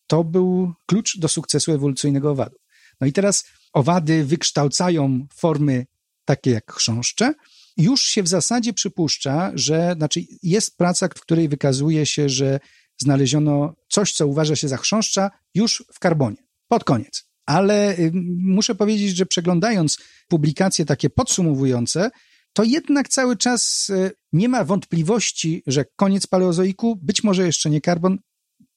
to 0.07 0.23
był 0.23 0.73
klucz 0.85 1.19
do 1.19 1.27
sukcesu 1.27 1.71
ewolucyjnego 1.71 2.31
owadów. 2.31 2.61
No 3.01 3.07
i 3.07 3.13
teraz 3.13 3.45
owady 3.73 4.25
wykształcają 4.25 5.27
formy 5.33 5.85
takie 6.29 6.51
jak 6.51 6.73
chrząszcze. 6.73 7.33
Już 7.77 8.03
się 8.03 8.23
w 8.23 8.27
zasadzie 8.27 8.73
przypuszcza, 8.73 9.51
że, 9.55 9.93
znaczy 9.97 10.21
jest 10.43 10.77
praca, 10.77 11.07
w 11.07 11.21
której 11.21 11.49
wykazuje 11.49 12.05
się, 12.05 12.29
że 12.29 12.59
znaleziono 13.01 13.75
coś, 13.87 14.13
co 14.13 14.27
uważa 14.27 14.55
się 14.55 14.67
za 14.67 14.77
chrząszcza 14.77 15.31
już 15.55 15.83
w 15.93 15.99
karbonie, 15.99 16.37
pod 16.67 16.83
koniec. 16.83 17.23
Ale 17.45 17.97
y, 17.99 18.11
muszę 18.37 18.75
powiedzieć, 18.75 19.15
że 19.15 19.25
przeglądając 19.25 19.97
publikacje 20.27 20.85
takie 20.85 21.09
podsumowujące, 21.09 22.09
to 22.53 22.63
jednak 22.63 23.09
cały 23.09 23.37
czas 23.37 23.89
y, 23.89 24.11
nie 24.33 24.49
ma 24.49 24.63
wątpliwości, 24.63 25.63
że 25.67 25.85
koniec 25.95 26.27
paleozoiku, 26.27 26.95
być 26.95 27.23
może 27.23 27.45
jeszcze 27.45 27.69
nie 27.69 27.81
karbon, 27.81 28.17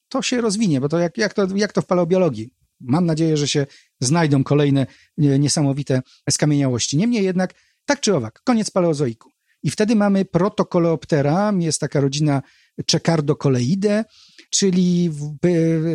to 0.08 0.22
się 0.22 0.40
rozwinie, 0.40 0.80
bo 0.80 0.88
to 0.88 0.98
jak, 0.98 1.18
jak, 1.18 1.34
to, 1.34 1.46
jak 1.54 1.72
to 1.72 1.82
w 1.82 1.86
paleobiologii. 1.86 2.50
Mam 2.80 3.06
nadzieję, 3.06 3.36
że 3.36 3.48
się 3.48 3.66
znajdą 4.04 4.44
kolejne 4.44 4.86
y, 5.22 5.38
niesamowite 5.38 6.02
skamieniałości. 6.30 6.96
Niemniej 6.96 7.24
jednak, 7.24 7.54
tak 7.84 8.00
czy 8.00 8.16
owak, 8.16 8.40
koniec 8.44 8.70
paleozoiku. 8.70 9.30
I 9.62 9.70
wtedy 9.70 9.96
mamy 9.96 10.24
protokoleoptera, 10.24 11.52
jest 11.58 11.80
taka 11.80 12.00
rodzina 12.00 12.42
Czekardokoleidae, 12.86 14.04
czyli 14.50 15.10
w, 15.10 15.38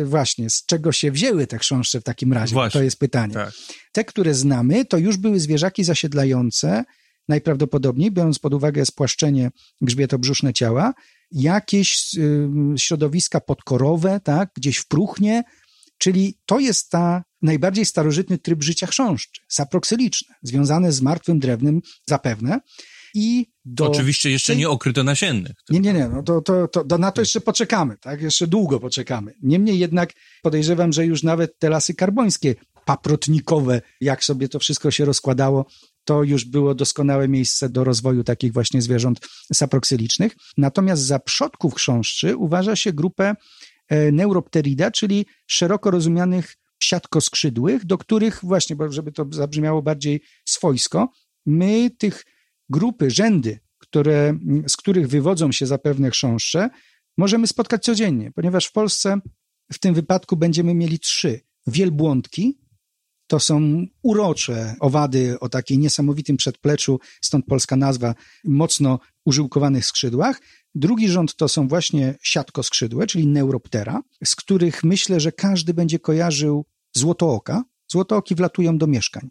właśnie 0.04 0.50
z 0.50 0.66
czego 0.66 0.92
się 0.92 1.10
wzięły 1.10 1.46
te 1.46 1.58
chrząszcze 1.58 2.00
w 2.00 2.04
takim 2.04 2.32
razie? 2.32 2.52
Właśnie, 2.52 2.78
to 2.78 2.84
jest 2.84 2.98
pytanie. 2.98 3.34
tak. 3.34 3.52
Te, 3.92 4.04
które 4.04 4.34
znamy, 4.34 4.84
to 4.84 4.98
już 4.98 5.16
były 5.16 5.40
zwierzaki 5.40 5.84
zasiedlające, 5.84 6.84
najprawdopodobniej, 7.28 8.10
biorąc 8.10 8.38
pod 8.38 8.54
uwagę 8.54 8.86
spłaszczenie 8.86 9.50
grzbietobrzuszne 9.80 10.52
ciała, 10.52 10.94
jakieś 11.32 12.14
y, 12.14 12.48
środowiska 12.76 13.40
podkorowe, 13.40 14.20
tak, 14.24 14.50
gdzieś 14.56 14.78
w 14.78 14.88
próchnie, 14.88 15.42
czyli 15.98 16.38
to 16.46 16.58
jest 16.58 16.90
ta 16.90 17.22
najbardziej 17.42 17.84
starożytny 17.84 18.38
tryb 18.38 18.62
życia 18.62 18.86
chrząszczy, 18.86 19.40
saproksyliczne, 19.48 20.34
związane 20.42 20.92
z 20.92 21.00
martwym 21.02 21.38
drewnem 21.38 21.80
zapewne. 22.08 22.60
I 23.14 23.46
do 23.64 23.86
Oczywiście 23.90 24.30
jeszcze 24.30 24.52
tej- 24.52 24.58
nie 24.60 24.68
okryto 24.68 25.04
nasiennych. 25.04 25.52
nie, 25.70 25.80
nie, 25.80 25.92
nie, 25.92 26.08
no 26.08 26.22
to, 26.22 26.40
to, 26.42 26.68
to, 26.68 26.84
to 26.84 26.98
na 26.98 27.12
to 27.12 27.20
jeszcze 27.20 27.40
poczekamy, 27.40 27.96
tak? 28.00 28.22
Jeszcze 28.22 28.46
długo 28.46 28.80
poczekamy. 28.80 29.34
Niemniej 29.42 29.78
jednak 29.78 30.12
podejrzewam, 30.42 30.92
że 30.92 31.06
już 31.06 31.22
nawet 31.22 31.58
te 31.58 31.68
lasy 31.68 31.94
karbońskie, 31.94 32.54
paprotnikowe, 32.84 33.82
jak 34.00 34.24
sobie 34.24 34.48
to 34.48 34.58
wszystko 34.58 34.90
się 34.90 35.04
rozkładało, 35.04 35.66
to 36.04 36.22
już 36.22 36.44
było 36.44 36.74
doskonałe 36.74 37.28
miejsce 37.28 37.68
do 37.68 37.84
rozwoju 37.84 38.24
takich 38.24 38.52
właśnie 38.52 38.82
zwierząt 38.82 39.20
saproksylicznych. 39.54 40.32
Natomiast 40.56 41.02
za 41.02 41.18
przodków 41.18 41.74
chrząszczy 41.74 42.36
uważa 42.36 42.76
się 42.76 42.92
grupę 42.92 43.34
Neuropterida, 44.12 44.90
czyli 44.90 45.26
szeroko 45.46 45.90
rozumianych 45.90 46.56
siatkoskrzydłych, 46.82 47.84
do 47.84 47.98
których 47.98 48.40
właśnie, 48.42 48.76
bo 48.76 48.92
żeby 48.92 49.12
to 49.12 49.26
zabrzmiało 49.30 49.82
bardziej 49.82 50.20
swojsko, 50.44 51.08
my 51.46 51.90
tych 51.90 52.24
grupy, 52.68 53.10
rzędy, 53.10 53.60
które, 53.78 54.38
z 54.68 54.76
których 54.76 55.08
wywodzą 55.08 55.52
się 55.52 55.66
zapewne 55.66 56.10
chrząszcze, 56.10 56.70
możemy 57.18 57.46
spotkać 57.46 57.84
codziennie, 57.84 58.32
ponieważ 58.32 58.66
w 58.66 58.72
Polsce 58.72 59.20
w 59.72 59.78
tym 59.78 59.94
wypadku 59.94 60.36
będziemy 60.36 60.74
mieli 60.74 60.98
trzy. 60.98 61.40
Wielbłądki, 61.66 62.58
to 63.28 63.40
są 63.40 63.86
urocze 64.02 64.74
owady 64.80 65.40
o 65.40 65.48
takiej 65.48 65.78
niesamowitym 65.78 66.36
przedpleczu, 66.36 67.00
stąd 67.20 67.46
polska 67.46 67.76
nazwa, 67.76 68.14
mocno 68.44 68.98
użyłkowanych 69.24 69.86
skrzydłach. 69.86 70.40
Drugi 70.74 71.08
rząd 71.08 71.36
to 71.36 71.48
są 71.48 71.68
właśnie 71.68 72.14
siatkoskrzydłe, 72.22 73.06
czyli 73.06 73.26
neuroptera, 73.26 74.02
z 74.24 74.36
których 74.36 74.84
myślę, 74.84 75.20
że 75.20 75.32
każdy 75.32 75.74
będzie 75.74 75.98
kojarzył 75.98 76.66
złotooka. 76.96 77.64
Złotooki 77.92 78.34
wlatują 78.34 78.78
do 78.78 78.86
mieszkań. 78.86 79.28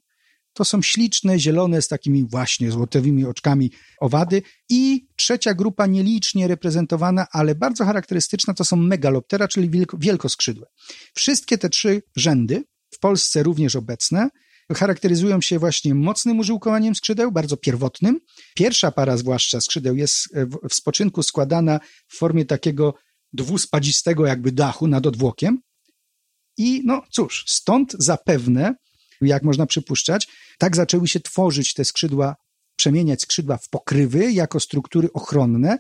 To 0.53 0.65
są 0.65 0.81
śliczne, 0.81 1.39
zielone, 1.39 1.81
z 1.81 1.87
takimi 1.87 2.27
właśnie 2.29 2.71
złotowymi 2.71 3.25
oczkami 3.25 3.71
owady. 3.99 4.41
I 4.69 5.07
trzecia 5.15 5.53
grupa, 5.53 5.87
nielicznie 5.87 6.47
reprezentowana, 6.47 7.27
ale 7.31 7.55
bardzo 7.55 7.85
charakterystyczna, 7.85 8.53
to 8.53 8.65
są 8.65 8.75
megaloptera, 8.75 9.47
czyli 9.47 9.69
wielko, 9.69 9.97
wielkoskrzydłe. 9.97 10.67
Wszystkie 11.13 11.57
te 11.57 11.69
trzy 11.69 12.01
rzędy, 12.15 12.63
w 12.91 12.99
Polsce 12.99 13.43
również 13.43 13.75
obecne, 13.75 14.29
charakteryzują 14.75 15.41
się 15.41 15.59
właśnie 15.59 15.95
mocnym 15.95 16.39
użyłkowaniem 16.39 16.95
skrzydeł, 16.95 17.31
bardzo 17.31 17.57
pierwotnym. 17.57 18.19
Pierwsza 18.55 18.91
para 18.91 19.17
zwłaszcza 19.17 19.61
skrzydeł 19.61 19.95
jest 19.95 20.35
e, 20.35 20.45
w, 20.69 20.73
spoczynku 20.73 21.23
składana 21.23 21.79
w 22.07 22.17
formie 22.17 22.45
takiego 22.45 22.93
dwuspadzistego 23.33 24.25
jakby 24.25 24.51
dachu 24.51 24.87
nad 24.87 25.07
odwłokiem. 25.07 25.61
I 26.57 26.81
no 26.85 27.01
cóż, 27.11 27.43
stąd 27.47 27.95
zapewne, 27.99 28.75
jak 29.21 29.43
można 29.43 29.65
przypuszczać, 29.65 30.27
tak 30.57 30.75
zaczęły 30.75 31.07
się 31.07 31.19
tworzyć 31.19 31.73
te 31.73 31.85
skrzydła, 31.85 32.35
przemieniać 32.75 33.21
skrzydła 33.21 33.57
w 33.57 33.69
pokrywy 33.69 34.31
jako 34.31 34.59
struktury 34.59 35.09
ochronne. 35.13 35.77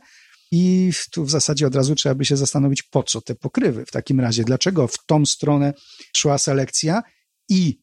I 0.51 0.91
tu 1.11 1.25
w 1.25 1.31
zasadzie 1.31 1.67
od 1.67 1.75
razu 1.75 1.95
trzeba 1.95 2.15
by 2.15 2.25
się 2.25 2.37
zastanowić, 2.37 2.83
po 2.83 3.03
co 3.03 3.21
te 3.21 3.35
pokrywy 3.35 3.85
w 3.85 3.91
takim 3.91 4.19
razie, 4.19 4.43
dlaczego 4.43 4.87
w 4.87 5.05
tą 5.05 5.25
stronę 5.25 5.73
szła 6.15 6.37
selekcja 6.37 7.01
i 7.49 7.79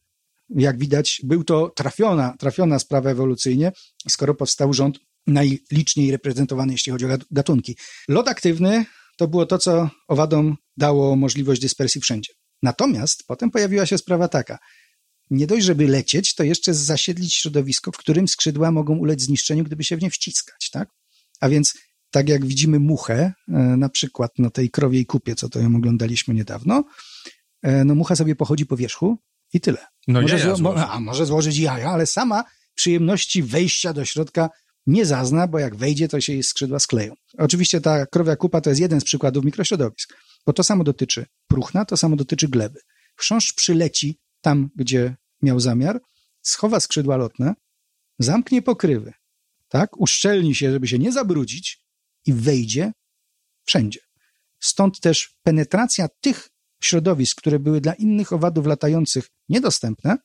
jak 0.49 0.79
widać, 0.79 1.21
był 1.25 1.45
to 1.45 1.73
trafiona, 1.77 2.35
trafiona 2.39 2.79
sprawa 2.79 3.11
ewolucyjnie, 3.11 3.73
skoro 4.09 4.35
powstał 4.35 4.73
rząd 4.73 4.99
najliczniej 5.27 6.11
reprezentowany, 6.11 6.73
jeśli 6.73 6.93
chodzi 6.93 7.05
o 7.05 7.09
gat- 7.09 7.25
gatunki. 7.31 7.77
Lot 8.09 8.29
aktywny 8.29 8.85
to 9.19 9.29
było 9.29 9.47
to, 9.47 9.59
co 9.59 9.91
owadom 10.09 10.57
dało 10.77 11.17
możliwość 11.17 11.61
dyspersji 11.61 12.01
wszędzie. 12.01 12.33
Natomiast 12.63 13.25
potem 13.27 13.51
pojawiła 13.51 13.87
się 13.87 13.99
sprawa 13.99 14.29
taka. 14.29 14.59
Nie 15.31 15.47
dość, 15.47 15.65
żeby 15.65 15.89
lecieć, 15.89 16.35
to 16.35 16.45
jeszcze 16.45 16.75
zasiedlić 16.75 17.35
środowisko, 17.35 17.93
w 17.93 17.97
którym 17.97 18.29
skrzydła 18.29 18.71
mogą 18.71 18.97
ulec 18.97 19.21
zniszczeniu, 19.21 19.65
gdyby 19.65 19.85
się 19.85 19.97
w 19.97 20.03
nie 20.03 20.11
wciskać, 20.11 20.71
tak? 20.71 20.89
A 21.41 21.49
więc 21.49 21.75
tak 22.15 22.29
jak 22.29 22.47
widzimy 22.47 22.79
muchę, 22.81 23.33
e, 23.49 23.53
na 23.55 23.89
przykład 23.89 24.39
na 24.39 24.51
tej 24.51 24.71
krowiej 24.71 25.07
kupie, 25.07 25.35
co 25.35 25.49
to 25.49 25.61
ją 25.61 25.77
oglądaliśmy 25.77 26.35
niedawno, 26.35 26.85
e, 27.63 27.85
no 27.85 27.95
mucha 27.95 28.17
sobie 28.17 28.37
pochodzi 28.37 28.67
po 28.67 28.77
wierzchu 28.77 29.19
i 29.53 29.61
tyle. 29.61 29.87
No 30.09 30.21
może, 30.23 30.39
jaja 30.39 30.53
zło- 30.53 30.57
złoży. 30.57 30.85
a, 30.85 31.01
może 31.01 31.27
złożyć 31.27 31.59
jaja, 31.59 31.91
ale 31.91 32.07
sama 32.07 32.45
przyjemności 32.75 33.43
wejścia 33.43 33.93
do 33.93 34.05
środka 34.05 34.51
nie 34.87 35.07
zazna, 35.07 35.47
bo 35.47 35.59
jak 35.59 35.77
wejdzie, 35.77 36.09
to 36.09 36.21
się 36.21 36.33
jej 36.33 36.43
skrzydła 36.43 36.79
skleją. 36.79 37.15
Oczywiście 37.39 37.81
ta 37.81 38.07
krowia 38.07 38.37
kupa 38.37 38.61
to 38.61 38.71
jest 38.71 38.81
jeden 38.81 39.01
z 39.01 39.05
przykładów 39.05 39.45
mikrośrodowisk, 39.45 40.15
bo 40.47 40.53
to 40.53 40.63
samo 40.63 40.85
dotyczy 40.85 41.27
próchna, 41.49 41.85
to 41.85 41.97
samo 41.97 42.17
dotyczy 42.17 42.49
gleby. 42.49 42.81
Chrząszcz 43.17 43.55
przyleci 43.55 44.19
tam, 44.41 44.71
gdzie 44.77 45.17
miał 45.43 45.61
zamiar, 45.61 46.01
schowa 46.43 46.81
skrzydła 46.81 47.17
lotne, 47.17 47.55
zamknie 48.19 48.63
pokrywy, 48.63 49.13
tak, 49.69 50.01
uszczelni 50.01 50.55
się, 50.55 50.73
żeby 50.73 50.89
się 50.89 50.99
nie 50.99 51.13
zabrudzić 51.13 51.84
i 52.27 52.33
wejdzie 52.33 52.93
wszędzie. 53.65 54.01
Stąd 54.61 55.01
też 55.01 55.35
penetracja 55.43 56.09
tych 56.21 56.49
środowisk, 56.83 57.39
które 57.39 57.59
były 57.59 57.81
dla 57.81 57.95
innych 57.95 58.33
owadów 58.33 58.67
latających 58.67 59.29
niedostępne, 59.49 60.17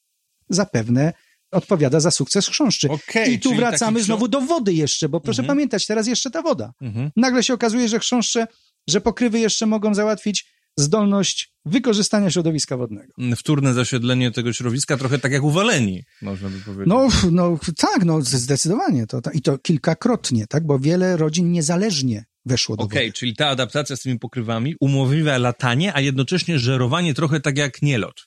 zapewne 0.50 1.14
odpowiada 1.52 2.00
za 2.00 2.12
sukces 2.12 2.48
chrząszczy. 2.48 2.90
Okej, 2.90 3.34
I 3.34 3.40
tu 3.40 3.56
wracamy 3.56 4.04
znowu 4.04 4.28
do 4.28 4.42
wody 4.42 4.74
jeszcze, 4.74 5.10
bo 5.10 5.20
proszę 5.22 5.42
Mhm. 5.42 5.58
pamiętać, 5.58 5.86
teraz 5.88 6.08
jeszcze 6.08 6.32
ta 6.32 6.42
woda. 6.42 6.74
Mhm. 6.82 7.12
Nagle 7.16 7.44
się 7.44 7.54
okazuje, 7.54 7.90
że 7.90 8.00
chrząszcze, 8.00 8.48
że 8.88 9.02
pokrywy 9.02 9.40
jeszcze 9.40 9.66
mogą 9.66 9.94
załatwić 9.94 10.46
zdolność 10.80 11.54
wykorzystania 11.66 12.32
środowiska 12.32 12.78
wodnego. 12.78 13.14
Wtórne 13.36 13.74
zasiedlenie 13.74 14.32
tego 14.32 14.54
środowiska, 14.54 14.98
trochę 14.98 15.20
tak 15.20 15.32
jak 15.32 15.44
uwaleni, 15.44 16.04
można 16.22 16.50
by 16.50 16.58
powiedzieć. 16.60 16.88
No, 16.88 17.08
no 17.32 17.60
tak, 17.78 18.06
no 18.06 18.22
zdecydowanie. 18.22 19.08
To, 19.08 19.22
to, 19.22 19.32
I 19.32 19.42
to 19.42 19.58
kilkakrotnie, 19.58 20.48
tak, 20.48 20.66
bo 20.66 20.80
wiele 20.80 21.18
rodzin 21.18 21.52
niezależnie 21.52 22.26
weszło 22.46 22.76
do 22.78 22.84
Okej, 22.84 23.08
wody. 23.08 23.14
czyli 23.14 23.36
ta 23.36 23.48
adaptacja 23.48 23.96
z 23.96 24.02
tymi 24.02 24.20
pokrywami 24.20 24.76
umożliwia 24.80 25.38
latanie, 25.38 25.94
a 25.96 26.02
jednocześnie 26.02 26.60
żerowanie 26.60 27.14
trochę 27.14 27.40
tak 27.40 27.58
jak 27.58 27.82
nielot. 27.82 28.26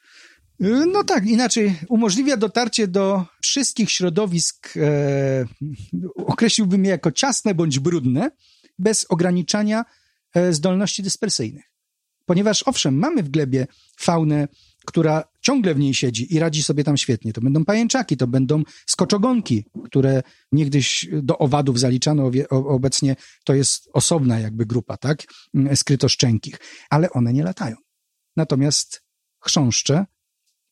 Y, 0.62 0.86
No 0.92 1.04
tak, 1.04 1.26
inaczej 1.26 1.74
umożliwia 1.88 2.36
dotarcie 2.36 2.88
do 2.88 3.24
wszystkich 3.40 3.90
środowisk, 3.90 4.74
e, 4.76 5.44
określiłbym 6.16 6.84
je 6.84 6.90
jako 6.90 7.12
ciasne 7.12 7.54
bądź 7.54 7.78
brudne, 7.78 8.30
bez 8.78 9.06
ograniczania 9.08 9.84
e, 10.34 10.52
zdolności 10.52 11.02
dyspersyjnych. 11.02 11.71
Ponieważ 12.32 12.62
owszem, 12.62 12.98
mamy 12.98 13.22
w 13.22 13.30
glebie 13.30 13.66
faunę, 13.96 14.48
która 14.86 15.24
ciągle 15.40 15.74
w 15.74 15.78
niej 15.78 15.94
siedzi 15.94 16.34
i 16.34 16.38
radzi 16.38 16.62
sobie 16.62 16.84
tam 16.84 16.96
świetnie. 16.96 17.32
To 17.32 17.40
będą 17.40 17.64
pajęczaki, 17.64 18.16
to 18.16 18.26
będą 18.26 18.62
skoczogonki, 18.86 19.64
które 19.84 20.22
niegdyś 20.52 21.08
do 21.12 21.38
owadów 21.38 21.80
zaliczano, 21.80 22.30
obecnie 22.50 23.16
to 23.44 23.54
jest 23.54 23.88
osobna 23.92 24.40
jakby 24.40 24.66
grupa, 24.66 24.96
tak, 24.96 25.22
skrytoszczękich, 25.74 26.56
ale 26.90 27.10
one 27.10 27.32
nie 27.32 27.42
latają. 27.42 27.76
Natomiast 28.36 29.02
chrząszcze 29.44 30.06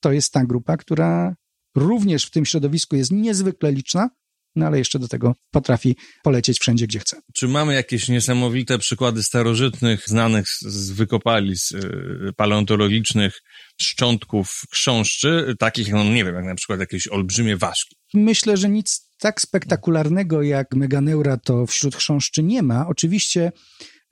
to 0.01 0.13
jest 0.13 0.33
ta 0.33 0.45
grupa, 0.45 0.77
która 0.77 1.37
również 1.75 2.25
w 2.25 2.31
tym 2.31 2.45
środowisku 2.45 2.97
jest 2.97 3.13
niezwykle 3.13 3.73
liczna, 3.73 4.11
no 4.57 4.67
ale 4.67 4.79
jeszcze 4.79 4.99
do 4.99 5.09
tego 5.09 5.35
potrafi 5.51 5.97
polecieć 6.23 6.59
wszędzie, 6.61 6.87
gdzie 6.87 6.99
chce. 6.99 7.21
Czy 7.35 7.49
mamy 7.49 7.75
jakieś 7.75 8.09
niesamowite 8.09 8.79
przykłady 8.79 9.23
starożytnych, 9.23 10.09
znanych 10.09 10.47
z 10.61 10.91
wykopalisk 10.91 11.73
y, 11.73 12.33
paleontologicznych 12.37 13.41
szczątków 13.81 14.63
chrząszczy, 14.73 15.55
takich, 15.59 15.93
no 15.93 16.05
nie 16.05 16.25
wiem, 16.25 16.35
jak 16.35 16.45
na 16.45 16.55
przykład 16.55 16.81
jakieś 16.81 17.09
olbrzymie 17.09 17.57
ważki? 17.57 17.97
Myślę, 18.15 18.57
że 18.57 18.69
nic 18.69 19.11
tak 19.19 19.41
spektakularnego 19.41 20.43
jak 20.43 20.75
meganeura 20.75 21.37
to 21.37 21.67
wśród 21.67 21.97
chrząszczy 21.97 22.43
nie 22.43 22.63
ma. 22.63 22.87
Oczywiście 22.87 23.53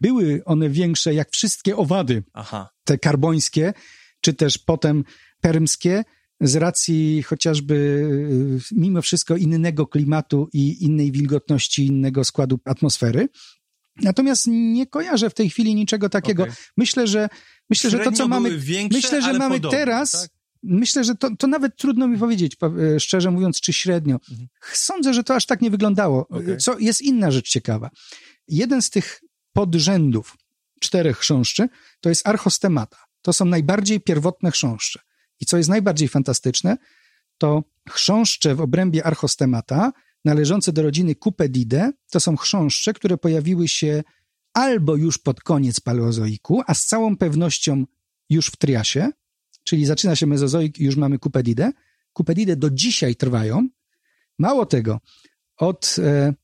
były 0.01 0.43
one 0.45 0.71
większe 0.71 1.15
jak 1.15 1.31
wszystkie 1.31 1.77
owady, 1.77 2.25
Aha. 2.33 2.69
te 2.85 2.99
karbońskie, 2.99 3.73
czy 4.21 4.35
też 4.35 4.59
potem 4.59 5.05
permskie, 5.41 6.05
z 6.41 6.57
racji 6.57 7.23
chociażby 7.23 7.75
y, 7.75 8.75
mimo 8.75 9.03
wszystko 9.03 9.37
innego 9.37 9.87
klimatu 9.87 10.49
i 10.53 10.85
innej 10.85 11.13
wilgotności, 11.13 11.87
innego 11.87 12.25
składu 12.25 12.61
atmosfery. 12.65 13.29
Natomiast 14.03 14.47
nie 14.47 14.87
kojarzę 14.87 15.31
w 15.31 15.35
tej 15.35 15.51
chwili 15.51 15.75
niczego 15.75 16.09
takiego. 16.09 16.43
Okay. 16.43 16.55
Myślę, 16.77 17.07
że 17.07 17.29
myślę, 17.71 17.91
że 17.91 17.99
to, 17.99 18.13
co 18.13 18.29
mamy. 18.29 18.59
Większe, 18.59 18.99
myślę, 18.99 19.23
że 19.23 19.33
mamy 19.33 19.55
podobne, 19.55 19.79
teraz. 19.79 20.13
Tak? 20.13 20.31
Myślę, 20.63 21.05
że 21.05 21.15
to, 21.15 21.37
to 21.37 21.47
nawet 21.47 21.77
trudno 21.77 22.09
mi 22.09 22.19
powiedzieć, 22.19 22.57
e, 22.95 23.01
szczerze 23.01 23.31
mówiąc, 23.31 23.61
czy 23.61 23.73
średnio. 23.73 24.15
Mhm. 24.31 24.49
Sądzę, 24.73 25.15
że 25.15 25.25
to 25.25 25.35
aż 25.35 25.47
tak 25.47 25.61
nie 25.61 25.71
wyglądało. 25.71 26.29
Okay. 26.29 26.57
Co 26.57 26.79
jest 26.79 27.03
inna 27.03 27.31
rzecz 27.31 27.49
ciekawa. 27.49 27.91
Jeden 28.49 28.83
z 28.83 28.91
tych 28.91 29.21
podrzędów 29.53 30.37
czterech 30.81 31.19
chrząszczy 31.19 31.69
to 32.01 32.09
jest 32.09 32.29
archostemata. 32.29 32.97
To 33.23 33.33
są 33.33 33.45
najbardziej 33.45 34.01
pierwotne 34.01 34.51
chrząszcze. 34.51 35.01
I 35.41 35.47
co 35.47 35.57
jest 35.57 35.69
najbardziej 35.69 36.09
fantastyczne, 36.09 36.77
to 37.39 37.65
chrząszcze 37.91 38.55
w 38.55 38.61
obrębie 38.61 39.05
archostemata, 39.05 39.93
należące 40.25 40.73
do 40.73 40.83
rodziny 40.83 41.15
Cupedidae, 41.15 41.93
to 42.11 42.21
są 42.21 42.37
chrząszcze, 42.37 42.93
które 42.93 43.19
pojawiły 43.19 43.69
się 43.69 44.03
albo 44.53 44.97
już 44.97 45.19
pod 45.19 45.41
koniec 45.41 45.81
paleozoiku, 45.81 46.63
a 46.67 46.75
z 46.75 46.87
całą 46.87 47.17
pewnością 47.17 47.85
już 48.31 48.47
w 48.47 48.57
Triasie, 48.57 49.11
czyli 49.65 49.87
zaczyna 49.87 50.17
się 50.17 50.27
mezozoik 50.27 50.79
i 50.79 50.85
już 50.85 50.97
mamy 50.97 51.19
Cupedidae. 51.19 51.73
Cupedidae 52.17 52.57
do 52.57 52.71
dzisiaj 52.71 53.17
trwają. 53.17 53.69
Mało 54.39 54.67
tego, 54.67 55.01
od 55.57 55.97
e, 55.99 56.35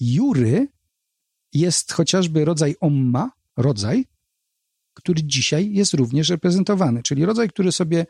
Jury 0.00 0.68
jest 1.52 1.92
chociażby 1.92 2.44
rodzaj 2.44 2.76
Omma, 2.80 3.30
rodzaj, 3.56 4.04
który 4.94 5.24
dzisiaj 5.24 5.72
jest 5.72 5.94
również 5.94 6.28
reprezentowany, 6.28 7.02
czyli 7.02 7.24
rodzaj, 7.24 7.48
który 7.48 7.72
sobie 7.72 8.06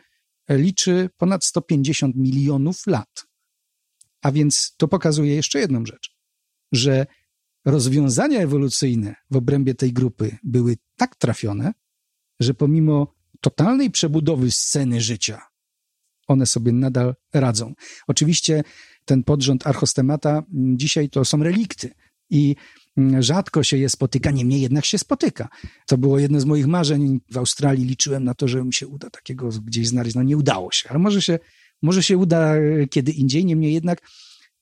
liczy 0.49 1.11
ponad 1.16 1.45
150 1.45 2.16
milionów 2.16 2.87
lat. 2.87 3.26
A 4.22 4.33
więc 4.33 4.74
to 4.76 4.89
pokazuje 4.89 5.35
jeszcze 5.35 5.61
jedną 5.61 5.87
rzecz, 5.87 6.16
że 6.72 7.07
rozwiązania 7.64 8.41
ewolucyjne 8.41 9.14
w 9.30 9.37
obrębie 9.37 9.74
tej 9.74 9.93
grupy 9.93 10.37
były 10.43 10.76
tak 10.97 11.16
trafione, 11.16 11.72
że 12.41 12.55
pomimo 12.55 13.14
totalnej 13.41 13.91
przebudowy 13.91 14.51
sceny 14.51 15.01
życia, 15.01 15.43
one 16.26 16.47
sobie 16.47 16.72
nadal 16.72 17.14
radzą. 17.35 17.74
Oczywiście 18.07 18.62
ten 19.05 19.24
podrząd 19.24 19.66
archostemata 19.66 20.43
dzisiaj 20.53 21.11
to 21.11 21.24
są 21.24 21.43
relikty 21.43 21.91
i 22.30 22.57
rzadko 23.18 23.62
się 23.62 23.76
je 23.76 23.88
spotyka, 23.88 24.30
niemniej 24.30 24.61
jednak 24.61 24.84
się 24.84 24.99
spotyka. 24.99 25.49
To 25.86 25.99
było 25.99 26.18
jedno 26.18 26.40
z 26.40 26.45
moich 26.45 26.66
marzeń. 26.66 27.20
W 27.30 27.38
Australii 27.38 27.84
liczyłem 27.84 28.24
na 28.24 28.34
to, 28.34 28.49
że 28.49 28.64
mi 28.64 28.74
się 28.74 28.86
uda 28.88 29.11
takiego 29.11 29.49
gdzieś 29.49 29.88
znaleźć. 29.88 30.14
No 30.16 30.22
nie 30.22 30.36
udało 30.36 30.72
się, 30.72 30.88
ale 30.88 30.99
może 30.99 31.22
się, 31.22 31.38
może 31.82 32.03
się 32.03 32.18
uda 32.18 32.57
e, 32.57 32.86
kiedy 32.86 33.12
indziej. 33.12 33.45
Niemniej 33.45 33.72
jednak 33.74 34.03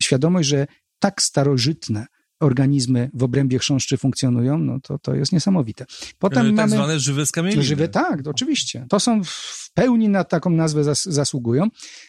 świadomość, 0.03 0.49
że 0.49 0.66
tak 0.99 1.22
starożytne 1.22 2.07
organizmy 2.41 3.11
w 3.14 3.22
obrębie 3.22 3.59
chrząszczy 3.59 3.97
funkcjonują, 3.97 4.59
no 4.59 4.81
to, 4.81 4.99
to 4.99 5.14
jest 5.14 5.33
niesamowite. 5.33 5.87
Potem 6.18 6.47
tak 6.47 6.55
mamy... 6.55 6.70
zwane 6.70 7.01
żywe 7.01 7.26
skamieliny. 7.26 7.62
Żywe, 7.62 7.89
tak, 7.89 8.20
oczywiście. 8.26 8.87
To 8.89 9.01
są 9.01 9.24
w 9.24 9.70
pełni 9.74 10.09
na 10.09 10.24
taką 10.24 10.51
nazwę 10.51 10.85
zas, 10.85 11.05
zasługują. 11.05 11.68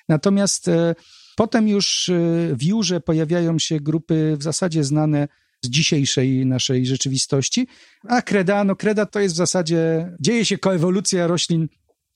Natomiast 0.10 0.68
e, 0.68 0.96
potem 1.36 1.68
już 1.68 2.10
e, 2.10 2.14
w 2.56 2.64
Jurze 2.64 3.00
pojawiają 3.02 3.60
się 3.60 3.80
grupy 3.80 4.36
w 4.40 4.44
zasadzie 4.44 4.84
znane 4.84 5.28
z 5.62 5.70
dzisiejszej 5.70 6.46
naszej 6.46 6.86
rzeczywistości. 6.86 7.68
A 8.08 8.22
kreda, 8.22 8.64
no 8.64 8.76
kreda 8.76 9.06
to 9.06 9.20
jest 9.20 9.36
w 9.36 9.38
zasadzie, 9.38 10.12
dzieje 10.20 10.46
się 10.46 10.58
koewolucja 10.58 11.28
roślin 11.28 11.68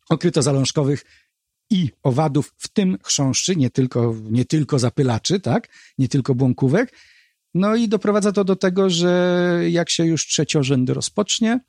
okrytozalążkowych 0.09 1.05
i 1.69 1.89
owadów, 2.03 2.53
w 2.57 2.67
tym 2.67 2.97
chrząszczy, 3.03 3.55
nie 3.55 3.69
tylko, 3.69 4.15
nie 4.29 4.45
tylko 4.45 4.79
zapylaczy, 4.79 5.39
tak, 5.39 5.67
nie 5.97 6.07
tylko 6.07 6.35
błąkówek. 6.35 6.97
No 7.53 7.75
i 7.75 7.87
doprowadza 7.87 8.31
to 8.31 8.43
do 8.43 8.55
tego, 8.55 8.89
że 8.89 9.59
jak 9.69 9.89
się 9.89 10.05
już 10.05 10.27
trzeciorzęd 10.27 10.89
rozpocznie, 10.89 11.59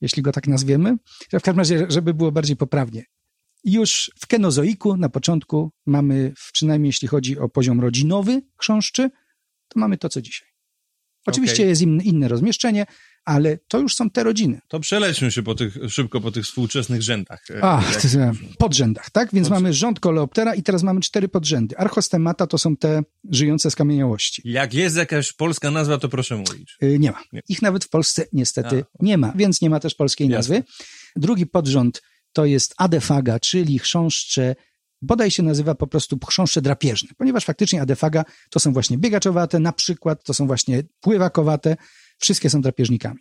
jeśli 0.00 0.22
go 0.22 0.32
tak 0.32 0.46
nazwiemy, 0.48 0.96
w 1.28 1.30
każdym 1.30 1.58
razie, 1.58 1.86
żeby 1.88 2.14
było 2.14 2.32
bardziej 2.32 2.56
poprawnie, 2.56 3.04
już 3.64 4.10
w 4.20 4.26
kenozoiku 4.26 4.96
na 4.96 5.08
początku 5.08 5.70
mamy, 5.86 6.32
przynajmniej 6.52 6.88
jeśli 6.88 7.08
chodzi 7.08 7.38
o 7.38 7.48
poziom 7.48 7.80
rodzinowy 7.80 8.42
chrząszczy, 8.60 9.10
to 9.68 9.80
mamy 9.80 9.98
to, 9.98 10.08
co 10.08 10.22
dzisiaj. 10.22 10.47
Oczywiście 11.28 11.62
okay. 11.62 11.66
jest 11.66 11.82
inne, 11.82 12.04
inne 12.04 12.28
rozmieszczenie, 12.28 12.86
ale 13.24 13.58
to 13.68 13.78
już 13.78 13.94
są 13.94 14.10
te 14.10 14.24
rodziny. 14.24 14.60
To 14.68 14.80
przelećmy 14.80 15.30
się 15.30 15.42
po 15.42 15.54
tych, 15.54 15.78
szybko 15.88 16.20
po 16.20 16.30
tych 16.30 16.44
współczesnych 16.44 17.02
rzędach. 17.02 17.44
E, 17.50 17.64
A, 17.64 17.82
podrzędach, 18.58 19.10
tak? 19.10 19.28
Więc 19.32 19.48
Pod... 19.48 19.56
mamy 19.56 19.72
rząd 19.72 20.00
koleoptera 20.00 20.54
i 20.54 20.62
teraz 20.62 20.82
mamy 20.82 21.00
cztery 21.00 21.28
podrzędy. 21.28 21.78
Archostemata 21.78 22.46
to 22.46 22.58
są 22.58 22.76
te 22.76 23.02
żyjące 23.30 23.70
skamieniałości. 23.70 24.42
Jak 24.44 24.74
jest 24.74 24.96
jakaś 24.96 25.32
polska 25.32 25.70
nazwa, 25.70 25.98
to 25.98 26.08
proszę 26.08 26.36
mówić. 26.36 26.76
Yy, 26.80 26.98
nie 26.98 27.10
ma. 27.10 27.22
Nie. 27.32 27.42
Ich 27.48 27.62
nawet 27.62 27.84
w 27.84 27.88
Polsce 27.88 28.26
niestety 28.32 28.84
A. 29.00 29.04
nie 29.04 29.18
ma, 29.18 29.32
więc 29.36 29.62
nie 29.62 29.70
ma 29.70 29.80
też 29.80 29.94
polskiej 29.94 30.28
Jasne. 30.28 30.36
nazwy. 30.56 30.72
Drugi 31.16 31.46
podrząd 31.46 32.02
to 32.32 32.44
jest 32.44 32.74
adefaga, 32.76 33.40
czyli 33.40 33.78
chrząszcze 33.78 34.54
bodaj 35.02 35.30
się 35.30 35.42
nazywa 35.42 35.74
po 35.74 35.86
prostu 35.86 36.18
chrząszcze 36.28 36.62
drapieżne, 36.62 37.08
ponieważ 37.18 37.44
faktycznie 37.44 37.82
adefaga 37.82 38.24
to 38.50 38.60
są 38.60 38.72
właśnie 38.72 38.98
biegaczowate, 38.98 39.60
na 39.60 39.72
przykład 39.72 40.24
to 40.24 40.34
są 40.34 40.46
właśnie 40.46 40.82
pływakowate, 41.00 41.76
wszystkie 42.18 42.50
są 42.50 42.60
drapieżnikami. 42.60 43.20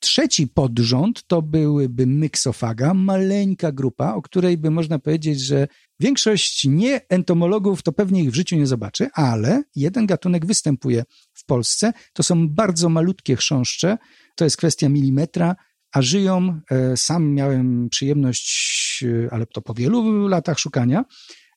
Trzeci 0.00 0.46
podrząd 0.46 1.26
to 1.26 1.42
byłyby 1.42 2.06
myksofaga, 2.06 2.94
maleńka 2.94 3.72
grupa, 3.72 4.14
o 4.14 4.22
której 4.22 4.58
by 4.58 4.70
można 4.70 4.98
powiedzieć, 4.98 5.40
że 5.40 5.68
większość 6.00 6.64
nieentomologów 6.64 7.82
to 7.82 7.92
pewnie 7.92 8.22
ich 8.22 8.30
w 8.30 8.34
życiu 8.34 8.56
nie 8.56 8.66
zobaczy, 8.66 9.08
ale 9.12 9.62
jeden 9.76 10.06
gatunek 10.06 10.46
występuje 10.46 11.04
w 11.34 11.44
Polsce. 11.44 11.92
To 12.12 12.22
są 12.22 12.48
bardzo 12.48 12.88
malutkie 12.88 13.36
chrząszcze, 13.36 13.98
to 14.36 14.44
jest 14.44 14.56
kwestia 14.56 14.88
milimetra, 14.88 15.56
a 15.92 16.02
żyją, 16.02 16.60
e, 16.70 16.96
sam 16.96 17.34
miałem 17.34 17.88
przyjemność, 17.88 19.04
e, 19.26 19.32
ale 19.32 19.46
to 19.46 19.62
po 19.62 19.74
wielu 19.74 20.28
latach 20.28 20.58
szukania, 20.58 21.04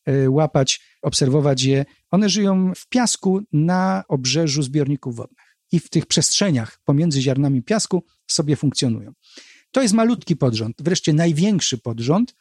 e, 0.05 0.29
łapać, 0.29 0.81
obserwować 1.01 1.63
je. 1.63 1.85
One 2.11 2.29
żyją 2.29 2.73
w 2.75 2.87
piasku 2.87 3.41
na 3.53 4.03
obrzeżu 4.07 4.63
zbiorników 4.63 5.15
wodnych 5.15 5.57
i 5.71 5.79
w 5.79 5.89
tych 5.89 6.05
przestrzeniach 6.05 6.79
pomiędzy 6.85 7.21
ziarnami 7.21 7.63
piasku 7.63 8.03
sobie 8.27 8.55
funkcjonują. 8.55 9.13
To 9.71 9.81
jest 9.81 9.93
malutki 9.93 10.35
podrząd. 10.35 10.75
Wreszcie 10.79 11.13
największy 11.13 11.77
podrząd, 11.77 12.35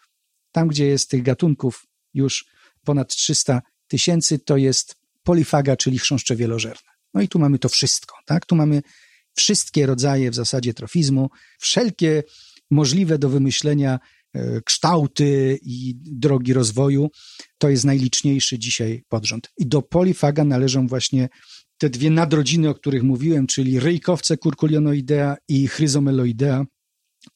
tam 0.52 0.68
gdzie 0.68 0.86
jest 0.86 1.10
tych 1.10 1.22
gatunków 1.22 1.86
już 2.14 2.46
ponad 2.84 3.14
300 3.14 3.62
tysięcy, 3.88 4.38
to 4.38 4.56
jest 4.56 4.96
polifaga, 5.22 5.76
czyli 5.76 5.98
chrząszcze 5.98 6.36
wielożerne. 6.36 6.90
No 7.14 7.20
i 7.20 7.28
tu 7.28 7.38
mamy 7.38 7.58
to 7.58 7.68
wszystko, 7.68 8.16
tak? 8.26 8.46
Tu 8.46 8.56
mamy 8.56 8.82
wszystkie 9.40 9.86
rodzaje 9.86 10.30
w 10.30 10.34
zasadzie 10.34 10.74
trofizmu, 10.74 11.30
wszelkie 11.58 12.22
możliwe 12.70 13.18
do 13.18 13.28
wymyślenia 13.28 13.98
e, 14.34 14.60
kształty 14.60 15.58
i 15.62 15.94
drogi 15.96 16.52
rozwoju. 16.52 17.10
To 17.58 17.68
jest 17.68 17.84
najliczniejszy 17.84 18.58
dzisiaj 18.58 19.02
podrząd. 19.08 19.50
I 19.58 19.66
do 19.66 19.82
polifaga 19.82 20.44
należą 20.44 20.86
właśnie 20.86 21.28
te 21.78 21.90
dwie 21.90 22.10
nadrodziny, 22.10 22.68
o 22.68 22.74
których 22.74 23.02
mówiłem, 23.02 23.46
czyli 23.46 23.80
ryjkowce 23.80 24.36
kurkulionoidea 24.36 25.36
i 25.48 25.68
chryzomeloidea, 25.68 26.64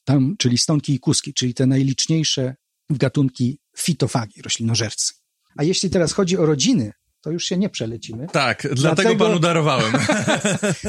tam, 0.03 0.35
czyli 0.37 0.57
stonki 0.57 0.93
i 0.93 0.99
kuski, 0.99 1.33
czyli 1.33 1.53
te 1.53 1.65
najliczniejsze 1.65 2.55
gatunki 2.89 3.59
fitofagi, 3.77 4.41
roślinożercy. 4.41 5.13
A 5.57 5.63
jeśli 5.63 5.89
teraz 5.89 6.13
chodzi 6.13 6.37
o 6.37 6.45
rodziny 6.45 6.91
to 7.25 7.31
już 7.31 7.45
się 7.45 7.57
nie 7.57 7.69
przelecimy. 7.69 8.27
Tak, 8.31 8.61
dlatego, 8.61 8.81
dlatego 8.81 9.15
panu 9.25 9.39
darowałem. 9.39 9.93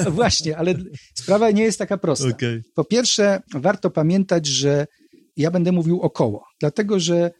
no 0.05 0.11
właśnie, 0.21 0.59
ale 0.59 0.75
sprawa 1.15 1.51
nie 1.51 1.63
jest 1.63 1.79
taka 1.79 1.99
prosta. 1.99 2.29
Okay. 2.29 2.63
Po 2.75 2.85
pierwsze, 2.85 3.43
warto 3.55 3.91
pamiętać, 3.91 4.47
że 4.47 4.87
ja 5.37 5.51
będę 5.51 5.73
mówił 5.73 6.01
około, 6.01 6.47
dlatego 6.61 7.01
że 7.01 7.31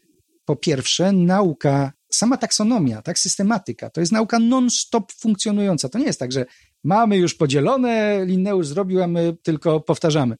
po 0.45 0.55
pierwsze 0.55 1.11
nauka, 1.11 1.91
sama 2.11 2.37
taksonomia, 2.37 3.01
tak, 3.01 3.19
systematyka, 3.19 3.89
to 3.89 3.99
jest 3.99 4.11
nauka 4.11 4.39
non-stop 4.39 5.13
funkcjonująca. 5.13 5.89
To 5.89 5.99
nie 5.99 6.05
jest 6.05 6.19
tak, 6.19 6.31
że 6.31 6.45
mamy 6.83 7.17
już 7.17 7.35
podzielone, 7.35 8.25
Linneusz 8.25 8.67
zrobił, 8.67 9.03
a 9.03 9.07
my 9.07 9.37
tylko 9.43 9.79
powtarzamy. 9.79 10.35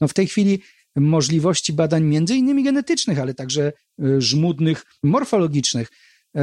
No 0.00 0.08
w 0.08 0.14
tej 0.14 0.26
chwili 0.26 0.62
możliwości 0.96 1.72
badań 1.72 2.04
między 2.04 2.36
innymi 2.36 2.64
genetycznych, 2.64 3.18
ale 3.18 3.34
także 3.34 3.72
y, 4.04 4.20
żmudnych, 4.20 4.84
morfologicznych, 5.02 5.88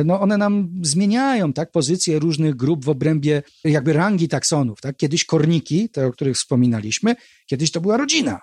no 0.03 0.21
one 0.21 0.37
nam 0.37 0.69
zmieniają 0.81 1.53
tak, 1.53 1.71
pozycję 1.71 2.19
różnych 2.19 2.55
grup 2.55 2.85
w 2.85 2.89
obrębie 2.89 3.43
jakby 3.63 3.93
rangi 3.93 4.27
taksonów. 4.27 4.81
Tak? 4.81 4.97
Kiedyś 4.97 5.25
korniki, 5.25 5.89
te 5.89 6.07
o 6.07 6.11
których 6.11 6.35
wspominaliśmy, 6.35 7.15
kiedyś 7.45 7.71
to 7.71 7.81
była 7.81 7.97
rodzina, 7.97 8.39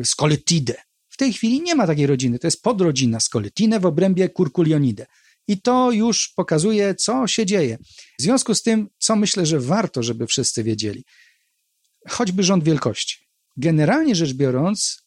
y, 0.00 0.04
Scoletide. 0.04 0.74
W 1.08 1.16
tej 1.16 1.32
chwili 1.32 1.62
nie 1.62 1.74
ma 1.74 1.86
takiej 1.86 2.06
rodziny, 2.06 2.38
to 2.38 2.46
jest 2.46 2.62
podrodzina 2.62 3.20
Scoletine 3.20 3.80
w 3.80 3.86
obrębie 3.86 4.28
Curculionidae. 4.28 5.06
I 5.48 5.60
to 5.60 5.90
już 5.90 6.32
pokazuje, 6.36 6.94
co 6.94 7.26
się 7.26 7.46
dzieje. 7.46 7.78
W 8.18 8.22
związku 8.22 8.54
z 8.54 8.62
tym, 8.62 8.88
co 8.98 9.16
myślę, 9.16 9.46
że 9.46 9.60
warto, 9.60 10.02
żeby 10.02 10.26
wszyscy 10.26 10.62
wiedzieli, 10.62 11.04
choćby 12.08 12.42
rząd 12.42 12.64
wielkości. 12.64 13.18
Generalnie 13.56 14.14
rzecz 14.14 14.32
biorąc, 14.32 15.02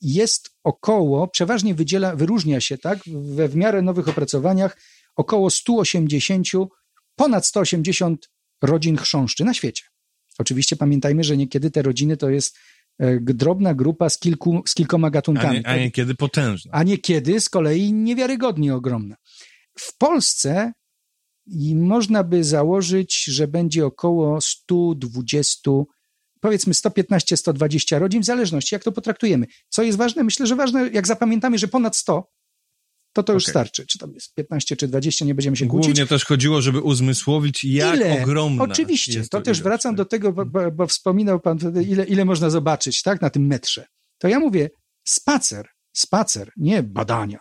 jest 0.00 0.50
około, 0.64 1.28
przeważnie 1.28 1.74
wydziela, 1.74 2.16
wyróżnia 2.16 2.60
się 2.60 2.78
tak, 2.78 2.98
we 3.06 3.48
w 3.48 3.56
miarę 3.56 3.82
nowych 3.82 4.08
opracowaniach, 4.08 4.76
około 5.18 5.50
180, 5.50 6.48
ponad 7.16 7.46
180 7.46 8.30
rodzin 8.62 8.96
chrząszczy 8.96 9.44
na 9.44 9.54
świecie. 9.54 9.84
Oczywiście 10.38 10.76
pamiętajmy, 10.76 11.24
że 11.24 11.36
niekiedy 11.36 11.70
te 11.70 11.82
rodziny 11.82 12.16
to 12.16 12.30
jest 12.30 12.58
e, 12.98 13.20
drobna 13.20 13.74
grupa 13.74 14.08
z, 14.08 14.18
kilku, 14.18 14.62
z 14.66 14.74
kilkoma 14.74 15.10
gatunkami. 15.10 15.56
A, 15.56 15.60
nie, 15.60 15.66
a 15.66 15.76
niekiedy 15.76 16.14
potężna. 16.14 16.72
A 16.72 16.82
niekiedy 16.82 17.40
z 17.40 17.48
kolei 17.48 17.92
niewiarygodnie 17.92 18.74
ogromna. 18.74 19.16
W 19.78 19.96
Polsce 19.98 20.72
i 21.46 21.76
można 21.76 22.24
by 22.24 22.44
założyć, 22.44 23.24
że 23.24 23.48
będzie 23.48 23.86
około 23.86 24.40
120 24.40 25.70
powiedzmy 26.40 26.72
115-120 26.72 27.98
rodzin, 27.98 28.22
w 28.22 28.24
zależności 28.24 28.74
jak 28.74 28.84
to 28.84 28.92
potraktujemy. 28.92 29.46
Co 29.68 29.82
jest 29.82 29.98
ważne? 29.98 30.24
Myślę, 30.24 30.46
że 30.46 30.56
ważne, 30.56 30.88
jak 30.92 31.06
zapamiętamy, 31.06 31.58
że 31.58 31.68
ponad 31.68 31.96
100, 31.96 32.30
to 33.18 33.22
to 33.22 33.32
już 33.32 33.44
okay. 33.44 33.52
starczy. 33.52 33.86
Czy 33.86 33.98
tam 33.98 34.14
jest 34.14 34.34
15 34.34 34.76
czy 34.76 34.88
20, 34.88 35.24
nie 35.24 35.34
będziemy 35.34 35.56
się 35.56 35.66
Głównie 35.66 35.84
kłócić. 35.84 35.98
Głównie 35.98 36.08
też 36.08 36.24
chodziło, 36.24 36.60
żeby 36.60 36.80
uzmysłowić, 36.80 37.64
jak 37.64 37.96
ile? 37.96 38.22
ogromna 38.22 38.64
Oczywiście, 38.64 39.22
to, 39.22 39.28
to 39.28 39.40
też 39.40 39.62
wracam 39.62 39.94
do 39.94 40.04
tego, 40.04 40.32
bo, 40.32 40.46
bo, 40.46 40.70
bo, 40.70 40.86
wspominał 40.86 41.40
pan, 41.40 41.58
ile, 41.86 42.04
ile 42.04 42.24
można 42.24 42.50
zobaczyć 42.50 43.02
tak, 43.02 43.20
na 43.20 43.30
tym 43.30 43.46
metrze. 43.46 43.86
To 44.18 44.28
ja 44.28 44.40
mówię, 44.40 44.70
spacer, 45.04 45.68
spacer, 45.92 46.52
nie 46.56 46.82
badania. 46.82 47.38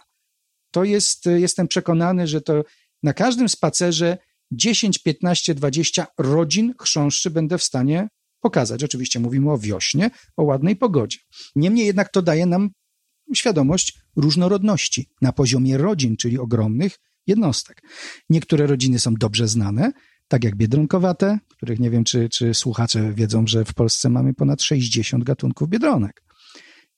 To 0.72 0.84
jest, 0.84 1.26
jestem 1.26 1.68
przekonany, 1.68 2.28
że 2.28 2.42
to 2.42 2.64
na 3.04 3.14
każdym 3.14 3.50
spacerze 3.50 4.18
10, 4.52 5.00
15, 5.00 5.56
20 5.56 6.08
rodzin 6.18 6.74
chrząszczy 6.82 7.30
będę 7.30 7.58
w 7.58 7.64
stanie 7.64 8.08
pokazać. 8.40 8.84
Oczywiście 8.84 9.20
mówimy 9.20 9.52
o 9.52 9.58
wiośnie, 9.58 10.10
o 10.38 10.44
ładnej 10.44 10.76
pogodzie. 10.76 11.20
Niemniej 11.56 11.86
jednak 11.86 12.12
to 12.12 12.22
daje 12.22 12.46
nam 12.46 12.70
świadomość 13.36 14.00
różnorodności 14.18 15.10
na 15.22 15.32
poziomie 15.32 15.78
rodzin, 15.78 16.18
czyli 16.18 16.40
ogromnych 16.40 17.00
jednostek. 17.28 17.82
Niektóre 18.30 18.68
rodziny 18.68 19.00
są 19.00 19.14
dobrze 19.14 19.48
znane, 19.48 19.92
tak 20.28 20.44
jak 20.44 20.56
biedronkowate, 20.56 21.40
których 21.50 21.80
nie 21.80 21.90
wiem, 21.90 22.04
czy, 22.04 22.30
czy 22.30 22.54
słuchacze 22.54 23.14
wiedzą, 23.14 23.48
że 23.48 23.66
w 23.66 23.74
Polsce 23.74 24.10
mamy 24.10 24.34
ponad 24.34 24.62
60 24.62 25.24
gatunków 25.24 25.70
biedronek. 25.70 26.24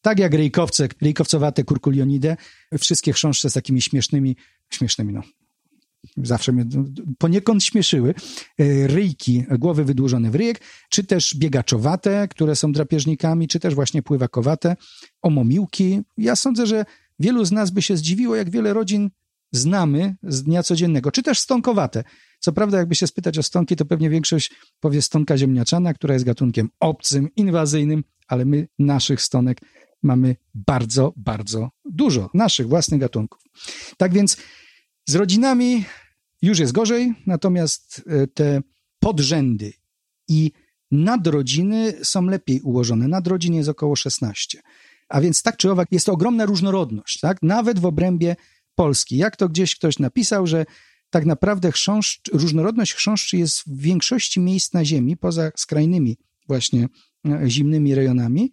Tak 0.02 0.20
jak 0.20 0.34
rejkowce, 0.34 0.88
rejkowcowate 1.02 1.64
kurkulionidę, 1.64 2.38
wszystkie 2.80 3.14
chrząszcze 3.14 3.50
z 3.50 3.54
takimi 3.54 3.82
śmiesznymi, 3.82 4.36
śmiesznymi, 4.70 5.14
no, 5.14 5.22
zawsze 6.18 6.52
mnie 6.52 6.66
poniekąd 7.18 7.64
śmieszyły, 7.64 8.14
e, 8.60 8.88
ryjki, 8.88 9.44
głowy 9.60 9.84
wydłużone 9.84 10.32
w 10.32 10.36
ryjek, 10.36 10.62
czy 10.90 11.04
też 11.04 11.36
biegaczowate, 11.36 12.28
które 12.28 12.56
są 12.56 12.72
drapieżnikami, 12.72 13.48
czy 13.48 13.60
też 13.60 13.76
właśnie 13.76 14.02
pływakowate, 14.02 14.76
omomiłki. 15.22 16.02
Ja 16.18 16.36
sądzę, 16.36 16.68
że 16.68 16.86
wielu 17.20 17.46
z 17.46 17.52
nas 17.52 17.72
by 17.72 17.82
się 17.82 17.98
zdziwiło, 17.98 18.36
jak 18.36 18.50
wiele 18.50 18.74
rodzin 18.74 19.10
znamy 19.52 20.16
z 20.24 20.44
dnia 20.44 20.64
codziennego, 20.64 21.12
czy 21.12 21.24
też 21.24 21.40
stonkowate. 21.40 22.04
Co 22.40 22.54
prawda, 22.54 22.78
jakby 22.78 22.96
się 22.96 23.08
spytać 23.08 23.38
o 23.38 23.44
stonki, 23.44 23.76
to 23.76 23.86
pewnie 23.86 24.10
większość 24.10 24.52
powie 24.80 25.02
stonka 25.02 25.38
ziemniaczana, 25.38 25.94
która 25.94 26.14
jest 26.14 26.26
gatunkiem 26.26 26.70
obcym, 26.80 27.30
inwazyjnym, 27.36 28.04
ale 28.28 28.46
my 28.46 28.68
naszych 28.80 29.22
stonek 29.22 29.62
mamy 30.04 30.36
bardzo, 30.54 31.14
bardzo 31.16 31.70
dużo, 31.86 32.30
naszych 32.34 32.68
własnych 32.68 33.00
gatunków. 33.00 33.42
Tak 33.98 34.14
więc 34.14 34.38
z 35.06 35.16
rodzinami 35.16 35.86
już 36.42 36.60
jest 36.60 36.72
gorzej, 36.72 37.14
natomiast 37.26 38.02
e, 38.08 38.28
te 38.28 38.62
podrzędy 39.00 39.74
i 40.28 40.52
nadrodziny 40.92 41.94
są 42.04 42.22
lepiej 42.22 42.62
ułożone. 42.62 43.08
Nadrodzin 43.08 43.54
jest 43.54 43.70
około 43.70 43.96
16. 43.96 44.62
A 45.10 45.22
więc 45.22 45.44
tak 45.44 45.58
czy 45.58 45.72
owak 45.72 45.88
jest 45.92 46.06
to 46.06 46.12
ogromna 46.12 46.46
różnorodność, 46.46 47.20
tak? 47.20 47.38
nawet 47.42 47.80
w 47.80 47.86
obrębie 47.86 48.36
Polski. 48.76 49.18
Jak 49.18 49.36
to 49.36 49.50
gdzieś 49.50 49.76
ktoś 49.76 50.00
napisał, 50.00 50.48
że 50.48 50.66
tak 51.10 51.26
naprawdę 51.26 51.72
chrząszcz, 51.72 52.30
różnorodność 52.34 52.94
chrząszczy 52.94 53.38
jest 53.38 53.62
w 53.62 53.78
większości 53.78 54.40
miejsc 54.40 54.74
na 54.74 54.86
Ziemi, 54.86 55.18
poza 55.18 55.52
skrajnymi 55.56 56.18
właśnie 56.48 56.88
e, 57.28 57.50
zimnymi 57.50 57.96
rejonami, 57.96 58.52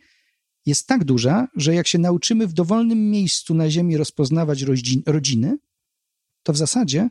jest 0.67 0.87
tak 0.87 1.05
duża, 1.05 1.49
że 1.57 1.75
jak 1.75 1.87
się 1.87 1.99
nauczymy 1.99 2.47
w 2.47 2.53
dowolnym 2.53 3.11
miejscu 3.11 3.55
na 3.55 3.71
Ziemi 3.71 3.97
rozpoznawać 3.97 4.65
rodziny, 5.07 5.59
to 6.43 6.53
w 6.53 6.57
zasadzie 6.57 7.11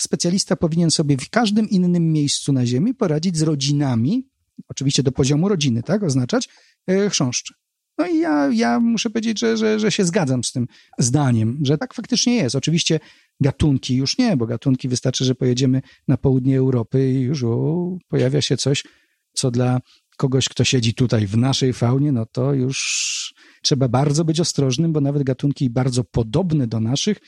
specjalista 0.00 0.56
powinien 0.56 0.90
sobie 0.90 1.16
w 1.16 1.30
każdym 1.30 1.70
innym 1.70 2.12
miejscu 2.12 2.52
na 2.52 2.66
Ziemi 2.66 2.94
poradzić 2.94 3.36
z 3.36 3.42
rodzinami, 3.42 4.28
oczywiście 4.68 5.02
do 5.02 5.12
poziomu 5.12 5.48
rodziny, 5.48 5.82
tak, 5.82 6.02
oznaczać 6.02 6.48
e, 6.86 7.10
chrząszczy. 7.10 7.54
No 7.98 8.06
i 8.06 8.18
ja, 8.18 8.48
ja 8.52 8.80
muszę 8.80 9.10
powiedzieć, 9.10 9.38
że, 9.38 9.56
że, 9.56 9.80
że 9.80 9.90
się 9.90 10.04
zgadzam 10.04 10.44
z 10.44 10.52
tym 10.52 10.66
zdaniem, 10.98 11.58
że 11.62 11.78
tak 11.78 11.94
faktycznie 11.94 12.34
jest. 12.34 12.56
Oczywiście 12.56 13.00
gatunki 13.40 13.96
już 13.96 14.18
nie, 14.18 14.36
bo 14.36 14.46
gatunki 14.46 14.88
wystarczy, 14.88 15.24
że 15.24 15.34
pojedziemy 15.34 15.82
na 16.08 16.16
południe 16.16 16.58
Europy 16.58 17.10
i 17.10 17.20
już 17.20 17.44
o, 17.44 17.96
pojawia 18.08 18.40
się 18.40 18.56
coś, 18.56 18.84
co 19.32 19.50
dla 19.50 19.80
kogoś, 20.16 20.48
kto 20.48 20.64
siedzi 20.64 20.94
tutaj 20.94 21.26
w 21.26 21.36
naszej 21.36 21.72
faunie, 21.72 22.12
no 22.12 22.26
to 22.26 22.54
już 22.54 23.34
trzeba 23.62 23.88
bardzo 23.88 24.24
być 24.24 24.40
ostrożnym, 24.40 24.92
bo 24.92 25.00
nawet 25.00 25.22
gatunki 25.22 25.70
bardzo 25.70 26.04
podobne 26.04 26.66
do 26.66 26.80
naszych 26.80 27.18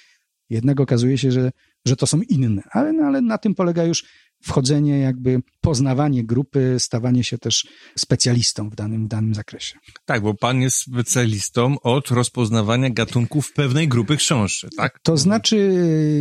jednak 0.50 0.80
okazuje 0.80 1.18
się, 1.18 1.32
że, 1.32 1.50
że 1.86 1.96
to 1.96 2.06
są 2.06 2.20
inne. 2.28 2.62
Ale, 2.70 2.92
no, 2.92 3.06
ale 3.06 3.20
na 3.20 3.38
tym 3.38 3.54
polega 3.54 3.84
już 3.84 4.04
wchodzenie, 4.44 4.98
jakby 4.98 5.42
poznawanie 5.60 6.24
grupy, 6.24 6.76
stawanie 6.78 7.24
się 7.24 7.38
też 7.38 7.66
specjalistą 7.98 8.70
w 8.70 8.74
danym, 8.74 9.04
w 9.04 9.08
danym 9.08 9.34
zakresie. 9.34 9.78
Tak, 10.04 10.22
bo 10.22 10.34
pan 10.34 10.60
jest 10.60 10.76
specjalistą 10.76 11.80
od 11.80 12.10
rozpoznawania 12.10 12.90
gatunków 12.90 13.52
pewnej 13.52 13.88
grupy 13.88 14.16
chrząszczy, 14.16 14.68
tak? 14.76 14.98
To 15.02 15.16
znaczy 15.16 15.74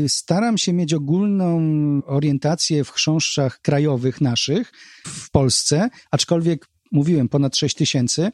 staram 0.08 0.58
się 0.58 0.74
mieć 0.74 0.94
ogólną 0.94 1.62
orientację 2.06 2.84
w 2.84 2.90
chrząszczach 2.90 3.60
krajowych 3.62 4.22
naszych 4.22 4.72
w 5.06 5.32
Polsce, 5.32 5.90
aczkolwiek 6.12 6.68
mówiłem 6.92 7.30
ponad 7.30 7.58
6 7.58 7.76
tysięcy, 7.76 8.32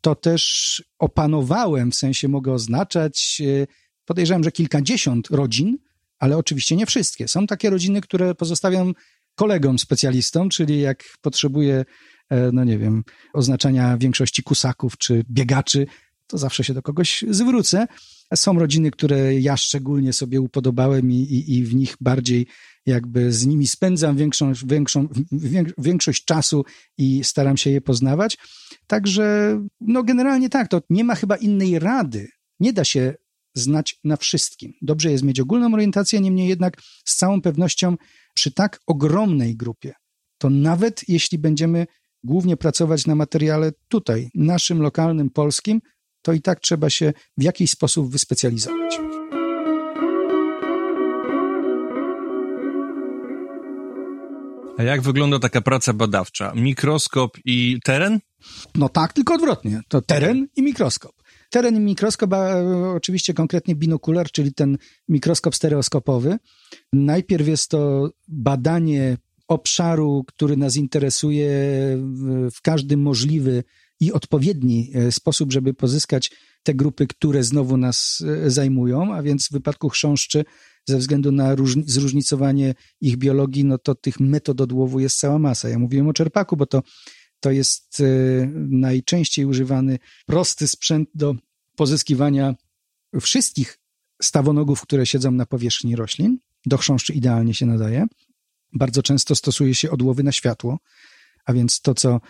to 0.00 0.14
też 0.14 0.82
opanowałem, 0.98 1.90
w 1.90 1.94
sensie 1.94 2.28
mogę 2.28 2.52
oznaczać 2.52 3.42
podejrzewam, 4.04 4.44
że 4.44 4.52
kilkadziesiąt 4.52 5.28
rodzin, 5.30 5.78
ale 6.18 6.36
oczywiście 6.36 6.76
nie 6.76 6.86
wszystkie. 6.86 7.28
Są 7.28 7.46
takie 7.46 7.70
rodziny, 7.70 8.00
które 8.00 8.34
pozostawiam 8.34 8.94
kolegom 9.34 9.78
specjalistom, 9.78 10.48
czyli 10.48 10.80
jak 10.80 11.04
potrzebuję, 11.20 11.84
e, 12.30 12.52
no 12.52 12.64
nie 12.64 12.78
wiem, 12.78 13.02
oznaczenia 13.32 13.96
większości 13.98 14.42
kusaków 14.42 14.98
czy 14.98 15.24
biegaczy, 15.30 15.86
to 16.26 16.38
zawsze 16.38 16.64
się 16.64 16.74
do 16.74 16.82
kogoś 16.82 17.24
zwrócę. 17.30 17.86
Są 18.34 18.58
rodziny, 18.58 18.90
które 18.90 19.40
ja 19.40 19.56
szczególnie 19.56 20.12
sobie 20.12 20.40
upodobałem 20.40 21.10
i, 21.10 21.14
i, 21.14 21.56
i 21.56 21.64
w 21.64 21.74
nich 21.74 21.96
bardziej 22.00 22.46
jakby 22.86 23.32
z 23.32 23.46
nimi 23.46 23.66
spędzam 23.66 24.16
większą, 24.16 24.52
większą, 24.66 25.08
większość 25.78 26.24
czasu 26.24 26.64
i 26.98 27.24
staram 27.24 27.56
się 27.56 27.70
je 27.70 27.80
poznawać. 27.80 28.38
Także, 28.86 29.58
no 29.80 30.02
generalnie 30.02 30.48
tak, 30.48 30.68
to 30.68 30.82
nie 30.90 31.04
ma 31.04 31.14
chyba 31.14 31.36
innej 31.36 31.78
rady. 31.78 32.28
Nie 32.60 32.72
da 32.72 32.84
się 32.84 33.14
znać 33.54 33.98
na 34.04 34.16
wszystkim. 34.16 34.72
Dobrze 34.82 35.10
jest 35.10 35.24
mieć 35.24 35.40
ogólną 35.40 35.74
orientację, 35.74 36.20
niemniej 36.20 36.48
jednak 36.48 36.82
z 37.04 37.16
całą 37.16 37.42
pewnością 37.42 37.96
przy 38.34 38.50
tak 38.50 38.80
ogromnej 38.86 39.56
grupie, 39.56 39.94
to 40.38 40.50
nawet 40.50 41.08
jeśli 41.08 41.38
będziemy 41.38 41.86
głównie 42.24 42.56
pracować 42.56 43.06
na 43.06 43.14
materiale 43.14 43.72
tutaj, 43.88 44.30
naszym 44.34 44.82
lokalnym, 44.82 45.30
polskim, 45.30 45.80
to 46.22 46.32
i 46.32 46.40
tak 46.40 46.60
trzeba 46.60 46.90
się 46.90 47.12
w 47.38 47.42
jakiś 47.42 47.70
sposób 47.70 48.12
wyspecjalizować. 48.12 49.00
A 54.78 54.82
jak 54.82 55.02
wygląda 55.02 55.38
taka 55.38 55.60
praca 55.60 55.92
badawcza? 55.92 56.52
Mikroskop 56.54 57.38
i 57.44 57.78
teren? 57.84 58.20
No 58.74 58.88
tak, 58.88 59.12
tylko 59.12 59.34
odwrotnie. 59.34 59.80
To 59.88 60.02
teren 60.02 60.48
i 60.56 60.62
mikroskop. 60.62 61.12
Teren 61.54 61.84
mikroskop, 61.84 62.32
a 62.32 62.62
oczywiście 62.94 63.34
konkretnie 63.34 63.74
binokular, 63.74 64.30
czyli 64.30 64.54
ten 64.54 64.78
mikroskop 65.08 65.54
stereoskopowy. 65.54 66.38
Najpierw 66.92 67.48
jest 67.48 67.70
to 67.70 68.10
badanie 68.28 69.16
obszaru, 69.48 70.24
który 70.26 70.56
nas 70.56 70.76
interesuje 70.76 71.48
w 72.54 72.60
każdy 72.62 72.96
możliwy 72.96 73.64
i 74.00 74.12
odpowiedni 74.12 74.90
e, 74.94 75.12
sposób, 75.12 75.52
żeby 75.52 75.74
pozyskać 75.74 76.30
te 76.62 76.74
grupy, 76.74 77.06
które 77.06 77.44
znowu 77.44 77.76
nas 77.76 78.22
e, 78.46 78.50
zajmują, 78.50 79.14
a 79.14 79.22
więc 79.22 79.48
w 79.48 79.52
wypadku 79.52 79.88
chrząszczy 79.88 80.44
ze 80.88 80.98
względu 80.98 81.32
na 81.32 81.56
zróżnicowanie 81.86 82.74
ich 83.00 83.16
biologii, 83.16 83.64
no 83.64 83.78
to 83.78 83.94
tych 83.94 84.20
metod 84.20 84.60
odłowu 84.60 85.00
jest 85.00 85.18
cała 85.18 85.38
masa. 85.38 85.68
Ja 85.68 85.78
mówiłem 85.78 86.08
o 86.08 86.12
czerpaku, 86.12 86.56
bo 86.56 86.66
to, 86.66 86.82
to 87.40 87.50
jest 87.50 88.00
e, 88.00 88.04
najczęściej 88.70 89.44
używany 89.44 89.98
prosty 90.26 90.68
sprzęt 90.68 91.08
do 91.14 91.34
pozyskiwania 91.76 92.54
wszystkich 93.20 93.78
stawonogów, 94.22 94.82
które 94.82 95.06
siedzą 95.06 95.30
na 95.30 95.46
powierzchni 95.46 95.96
roślin. 95.96 96.38
Do 96.66 96.78
chrząszczy 96.78 97.12
idealnie 97.12 97.54
się 97.54 97.66
nadaje. 97.66 98.06
Bardzo 98.72 99.02
często 99.02 99.34
stosuje 99.34 99.74
się 99.74 99.90
odłowy 99.90 100.22
na 100.22 100.32
światło, 100.32 100.78
a 101.44 101.52
więc 101.52 101.80
to, 101.80 101.94
co 101.94 102.20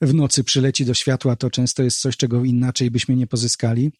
w 0.00 0.14
nocy 0.14 0.44
przyleci 0.44 0.84
do 0.84 0.94
światła, 0.94 1.36
to 1.36 1.50
często 1.50 1.82
jest 1.82 2.00
coś, 2.00 2.16
czego 2.16 2.44
inaczej 2.44 2.90
byśmy 2.90 3.16
nie 3.16 3.26
pozyskali. 3.26 3.92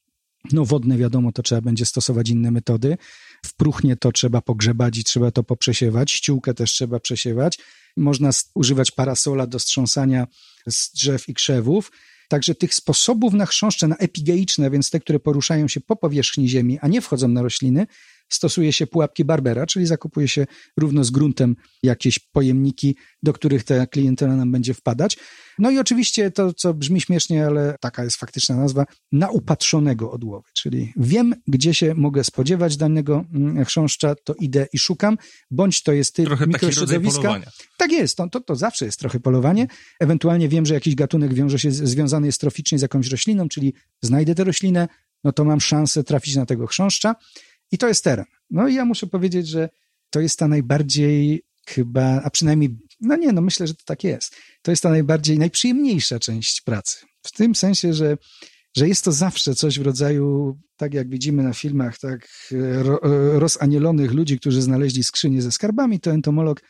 No 0.53 0.65
wodne 0.65 0.99
wiadomo, 0.99 1.33
to 1.33 1.43
trzeba 1.43 1.61
będzie 1.61 1.87
stosować 1.87 2.31
inne 2.31 2.51
metody. 2.51 2.99
W 3.47 3.55
próchnie 3.55 3.97
to 3.97 4.13
trzeba 4.13 4.41
pogrzebać 4.41 4.99
i 4.99 5.05
trzeba 5.05 5.31
to 5.31 5.43
poprzesiewać. 5.43 6.11
Ściółkę 6.11 6.55
też 6.55 6.73
trzeba 6.73 7.01
przesiewać. 7.01 7.59
Można 7.97 8.31
używać 8.55 8.91
parasola 8.91 9.47
do 9.47 9.59
strząsania 9.59 10.27
z 10.69 10.93
drzew 10.93 11.29
i 11.29 11.35
krzewów. 11.35 11.93
Także 12.31 12.55
tych 12.55 12.75
sposobów 12.75 13.33
na 13.33 13.47
chrząszcze, 13.47 13.89
na 13.89 13.97
epigeiczne, 13.97 14.71
więc 14.71 14.91
te, 14.91 15.01
które 15.01 15.21
poruszają 15.21 15.69
się 15.69 15.81
po 15.81 15.97
powierzchni 15.97 16.49
ziemi, 16.49 16.79
a 16.81 16.89
nie 16.89 17.01
wchodzą 17.01 17.29
na 17.29 17.43
rośliny, 17.43 17.87
stosuje 18.31 18.73
się 18.73 18.87
pułapki 18.87 19.25
Barbera, 19.25 19.67
czyli 19.67 19.87
zakupuje 19.87 20.29
się 20.29 20.47
równo 20.77 21.05
z 21.05 21.11
gruntem 21.11 21.57
jakieś 21.83 22.19
pojemniki, 22.19 22.97
do 23.23 23.33
których 23.33 23.65
ta 23.65 23.87
klientela 23.87 24.37
nam 24.37 24.53
będzie 24.53 24.75
wpadać. 24.75 25.19
No 25.59 25.71
i 25.71 25.79
oczywiście 25.79 26.31
to, 26.31 26.53
co 26.53 26.75
brzmi 26.75 27.01
śmiesznie, 27.01 27.47
ale 27.47 27.77
taka 27.81 28.05
jest 28.05 28.17
faktyczna 28.17 28.57
nazwa, 28.57 28.87
naupatrzonego 29.13 30.11
odłowy, 30.11 30.49
czyli 30.55 30.93
wiem, 30.97 31.35
gdzie 31.47 31.75
się 31.75 31.95
mogę 31.95 32.25
spodziewać 32.25 32.77
danego 32.77 33.25
mm, 33.35 33.65
chrząszcza, 33.65 34.15
to 34.25 34.35
idę 34.35 34.67
i 34.73 34.79
szukam, 34.79 35.19
bądź 35.51 35.83
to 35.83 35.93
jest 35.93 36.15
typ 36.15 36.27
trochę 36.27 36.47
mikrośrodowiska. 36.47 37.41
Tak 37.79 37.93
jest, 37.93 38.17
to, 38.17 38.29
to, 38.29 38.41
to 38.41 38.57
zawsze 38.57 38.85
jest 38.85 38.99
trochę 38.99 39.21
polowanie. 39.21 39.67
Ewentualnie 40.01 40.49
wiem, 40.49 40.67
że 40.67 40.75
jakiś 40.75 40.95
gatunek 40.95 41.35
wiąże 41.35 41.59
się, 41.59 41.71
związany 41.71 42.27
jest 42.27 42.41
troficznie 42.41 42.79
z 42.79 42.83
jakąś 42.83 43.09
rośliną, 43.09 43.49
czyli 43.49 43.75
znajdę 44.03 44.35
tę 44.35 44.45
roślinę, 44.45 44.89
no 45.25 45.33
to 45.33 45.45
mam 45.45 45.61
szansę 45.61 46.05
trafić 46.05 46.37
na 46.37 46.47
tego 46.47 46.67
chrząszcza. 46.67 47.15
I 47.73 47.79
to 47.79 47.89
jest 47.89 48.05
teren. 48.05 48.25
No 48.51 48.69
i 48.69 48.75
ja 48.75 48.85
muszę 48.85 49.07
powiedzieć, 49.07 49.49
że 49.49 49.69
to 50.11 50.21
jest 50.21 50.39
ta 50.39 50.49
najbardziej 50.49 51.43
chyba, 51.67 52.23
a 52.23 52.31
przynajmniej, 52.31 52.79
no 53.01 53.17
nie, 53.17 53.33
no 53.33 53.41
myślę, 53.41 53.67
że 53.67 53.75
to 53.75 53.83
tak 53.85 54.05
jest. 54.05 54.37
To 54.63 54.71
jest 54.71 54.83
ta 54.83 54.91
najbardziej, 54.91 55.39
najprzyjemniejsza 55.39 56.19
część 56.19 56.61
pracy. 56.61 56.99
W 57.27 57.33
tym 57.33 57.55
sensie, 57.55 57.95
że, 57.95 58.17
że 58.77 58.89
jest 58.89 59.05
to 59.05 59.13
zawsze 59.13 59.55
coś 59.55 59.79
w 59.79 59.83
rodzaju, 59.83 60.59
tak 60.77 60.95
jak 60.95 61.09
widzimy 61.09 61.43
na 61.43 61.53
filmach, 61.53 61.99
tak 61.99 62.29
ro, 62.83 63.01
rozanielonych 63.39 64.13
ludzi, 64.13 64.39
którzy 64.39 64.63
znaleźli 64.63 65.05
skrzynię 65.05 65.43
ze 65.43 65.53
skarbami, 65.53 66.01
to 66.01 66.11
entomolog 66.11 66.63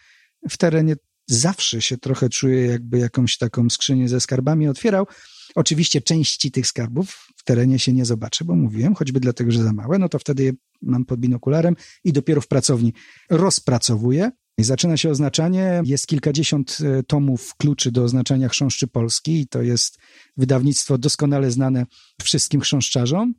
w 0.51 0.57
terenie 0.57 0.95
zawsze 1.27 1.83
się 1.83 1.99
trochę 1.99 2.29
czuje, 2.29 2.67
jakby 2.67 2.99
jakąś 2.99 3.37
taką 3.39 3.71
skrzynię 3.71 4.09
ze 4.09 4.21
skarbami 4.21 4.69
otwierał. 4.69 5.07
Oczywiście 5.55 6.01
części 6.01 6.51
tych 6.51 6.67
skarbów 6.67 7.27
w 7.37 7.45
terenie 7.45 7.79
się 7.79 7.93
nie 7.93 8.05
zobaczy, 8.05 8.45
bo 8.45 8.55
mówiłem, 8.55 8.95
choćby 8.95 9.21
dlatego, 9.21 9.53
że 9.53 9.63
za 9.63 9.73
małe, 9.73 9.99
no 9.99 10.09
to 10.09 10.19
wtedy 10.19 10.43
je 10.43 10.53
mam 10.83 11.05
pod 11.05 11.21
binokularem 11.21 11.77
i 12.05 12.13
dopiero 12.13 12.41
w 12.41 12.49
pracowni 12.49 12.93
rozpracowuję. 13.31 14.31
I 14.59 14.65
zaczyna 14.65 14.97
się 14.97 15.11
oznaczanie. 15.11 15.83
Jest 15.85 16.07
kilkadziesiąt 16.07 16.79
e, 16.81 17.03
tomów 17.03 17.55
kluczy 17.57 17.93
do 17.93 18.05
oznaczania 18.05 18.49
chrząszczy 18.49 18.89
Polski 18.89 19.41
i 19.41 19.49
to 19.49 19.63
jest 19.63 19.99
wydawnictwo 20.37 20.99
doskonale 20.99 21.51
znane 21.51 21.87
wszystkim 22.23 22.61
chrząszczarzom. 22.61 23.35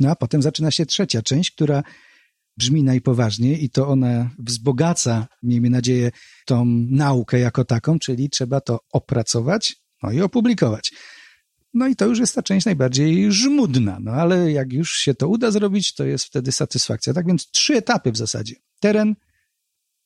No 0.00 0.10
a 0.10 0.16
potem 0.16 0.42
zaczyna 0.42 0.70
się 0.70 0.86
trzecia 0.86 1.22
część, 1.22 1.50
która 1.50 1.82
brzmi 2.56 2.84
najpoważniej 2.84 3.64
i 3.64 3.70
to 3.70 3.88
ona 3.88 4.30
wzbogaca, 4.38 5.26
miejmy 5.42 5.70
nadzieję, 5.70 6.10
tą 6.46 6.64
naukę 6.90 7.38
jako 7.38 7.64
taką, 7.64 7.98
czyli 7.98 8.30
trzeba 8.30 8.60
to 8.60 8.80
opracować, 8.92 9.76
no 10.02 10.12
i 10.12 10.20
opublikować. 10.20 10.92
No 11.74 11.88
i 11.88 11.96
to 11.96 12.06
już 12.06 12.18
jest 12.18 12.34
ta 12.34 12.42
część 12.42 12.66
najbardziej 12.66 13.32
żmudna, 13.32 13.98
no 14.00 14.12
ale 14.12 14.52
jak 14.52 14.72
już 14.72 14.92
się 14.92 15.14
to 15.14 15.28
uda 15.28 15.50
zrobić, 15.50 15.94
to 15.94 16.04
jest 16.04 16.24
wtedy 16.24 16.52
satysfakcja. 16.52 17.14
Tak 17.14 17.26
więc 17.26 17.50
trzy 17.50 17.74
etapy 17.74 18.12
w 18.12 18.16
zasadzie. 18.16 18.54
Teren, 18.80 19.14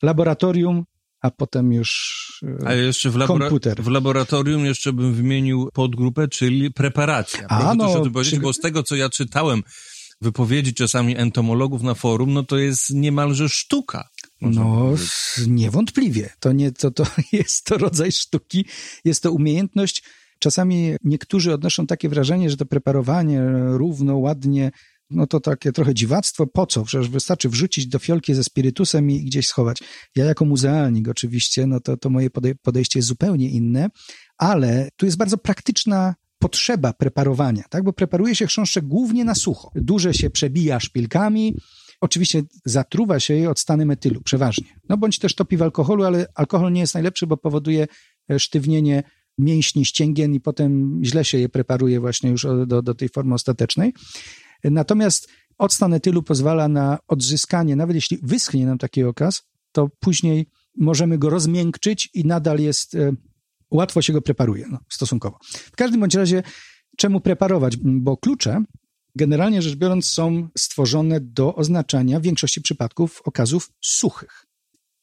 laboratorium, 0.03 0.85
a 1.21 1.31
potem 1.31 1.73
już 1.73 2.43
e, 2.63 2.69
a 2.69 2.75
jeszcze 2.75 3.11
w 3.11 3.15
labora- 3.15 3.39
komputer. 3.39 3.83
W 3.83 3.89
laboratorium 3.89 4.65
jeszcze 4.65 4.93
bym 4.93 5.15
wymienił 5.15 5.71
podgrupę, 5.73 6.29
czyli 6.29 6.71
preparacja. 6.71 7.47
A, 7.49 7.59
Proszę 7.59 7.75
no, 7.77 7.87
też 7.87 7.97
o 7.97 8.03
tym 8.03 8.13
powiedzieć, 8.13 8.35
przy... 8.35 8.43
bo 8.43 8.53
z 8.53 8.59
tego, 8.59 8.83
co 8.83 8.97
ja 8.97 9.09
czytałem, 9.09 9.63
wypowiedzi 10.21 10.75
czasami 10.75 11.17
entomologów 11.17 11.83
na 11.83 11.95
forum, 11.95 12.33
no 12.33 12.43
to 12.43 12.59
jest 12.59 12.91
niemalże 12.91 13.49
sztuka. 13.49 14.09
No, 14.41 14.81
powiedzieć. 14.81 15.11
niewątpliwie. 15.47 16.31
To, 16.41 16.53
nie, 16.53 16.73
to, 16.73 16.91
to 16.91 17.07
jest 17.33 17.65
to 17.65 17.79
rodzaj 17.79 18.13
sztuki, 18.13 18.65
jest 19.05 19.23
to 19.23 19.33
umiejętność 19.33 20.03
Czasami 20.45 20.97
niektórzy 21.05 21.55
odnoszą 21.55 21.87
takie 21.87 22.09
wrażenie, 22.09 22.51
że 22.51 22.57
to 22.57 22.67
preparowanie 22.67 23.43
równo, 23.71 24.17
ładnie, 24.17 24.71
no 25.11 25.27
to 25.27 25.41
takie 25.41 25.73
trochę 25.73 25.95
dziwactwo. 25.95 26.47
Po 26.47 26.67
co? 26.67 26.85
Przecież 26.85 27.09
wystarczy 27.09 27.49
wrzucić 27.49 27.87
do 27.87 27.99
fiolki 27.99 28.35
ze 28.35 28.45
spirytusem 28.45 29.11
i 29.11 29.25
gdzieś 29.25 29.47
schować. 29.47 29.79
Ja 30.17 30.25
jako 30.25 30.45
muzealnik 30.45 31.09
oczywiście, 31.09 31.67
no 31.67 31.81
to, 31.81 31.97
to 31.97 32.11
moje 32.11 32.29
podejście 32.63 32.99
jest 32.99 33.09
zupełnie 33.09 33.51
inne, 33.51 33.89
ale 34.39 34.89
tu 34.97 35.07
jest 35.07 35.19
bardzo 35.19 35.39
praktyczna 35.39 36.15
potrzeba 36.39 36.93
preparowania, 36.93 37.63
tak? 37.71 37.85
bo 37.85 37.93
preparuje 37.93 38.35
się 38.35 38.47
chrząszcze 38.47 38.83
głównie 38.83 39.25
na 39.25 39.35
sucho. 39.35 39.71
Duże 39.75 40.15
się 40.15 40.31
przebija 40.31 40.81
szpilkami, 40.81 41.55
Oczywiście 42.01 42.43
zatruwa 42.65 43.21
się 43.21 43.51
od 43.51 43.61
stany 43.61 43.87
metylu, 43.87 44.21
przeważnie. 44.21 44.67
No 44.89 44.97
bądź 44.97 45.19
też 45.19 45.35
topi 45.35 45.57
w 45.57 45.63
alkoholu, 45.63 46.05
ale 46.05 46.27
alkohol 46.35 46.73
nie 46.73 46.81
jest 46.81 46.95
najlepszy, 46.95 47.27
bo 47.27 47.37
powoduje 47.37 47.87
sztywnienie 48.39 49.03
mięśni, 49.39 49.85
ścięgien 49.85 50.35
i 50.35 50.41
potem 50.41 51.01
źle 51.05 51.25
się 51.25 51.39
je 51.39 51.49
preparuje 51.49 52.01
właśnie 52.01 52.31
już 52.31 52.47
do, 52.67 52.83
do 52.83 52.95
tej 52.95 53.09
formy 53.09 53.35
ostatecznej. 53.35 53.93
Natomiast 54.65 55.29
octan 55.59 55.95
etylu 55.95 56.23
pozwala 56.23 56.69
na 56.69 56.99
odzyskanie, 57.09 57.77
nawet 57.77 57.95
jeśli 57.95 58.19
wyschnie 58.23 58.67
nam 58.67 58.79
taki 58.79 59.05
okaz, 59.05 59.43
to 59.73 59.89
później 60.01 60.47
możemy 60.79 61.19
go 61.19 61.31
rozmiękczyć 61.31 62.11
i 62.15 62.25
nadal 62.25 62.59
jest, 62.59 62.95
e, 62.95 63.13
łatwo 63.71 64.03
się 64.03 64.13
go 64.13 64.23
preparuje 64.23 64.67
no, 64.71 64.79
stosunkowo. 64.89 65.39
W 65.53 65.77
każdym 65.77 66.01
bądź 66.01 66.15
razie, 66.15 66.43
czemu 66.97 67.21
preparować? 67.21 67.77
Bo 67.77 68.17
klucze, 68.17 68.63
generalnie 69.15 69.63
rzecz 69.63 69.75
biorąc, 69.75 70.09
są 70.09 70.49
stworzone 70.59 71.21
do 71.21 71.55
oznaczania 71.55 72.21
w 72.21 72.23
większości 72.23 72.61
przypadków 72.61 73.23
okazów 73.25 73.73
suchych. 73.81 74.47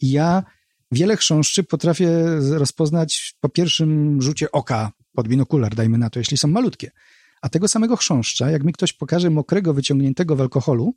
Ja 0.01 0.43
Wiele 0.91 1.17
chrząszczy 1.17 1.63
potrafię 1.63 2.09
rozpoznać 2.51 3.35
po 3.39 3.49
pierwszym 3.49 4.21
rzucie 4.21 4.51
oka 4.51 4.91
pod 5.13 5.27
binokular, 5.27 5.75
dajmy 5.75 5.97
na 5.97 6.09
to, 6.09 6.19
jeśli 6.19 6.37
są 6.37 6.47
malutkie. 6.47 6.91
A 7.41 7.49
tego 7.49 7.67
samego 7.67 7.97
chrząszcza, 7.97 8.51
jak 8.51 8.63
mi 8.63 8.73
ktoś 8.73 8.93
pokaże 8.93 9.29
mokrego, 9.29 9.73
wyciągniętego 9.73 10.35
w 10.35 10.41
alkoholu, 10.41 10.93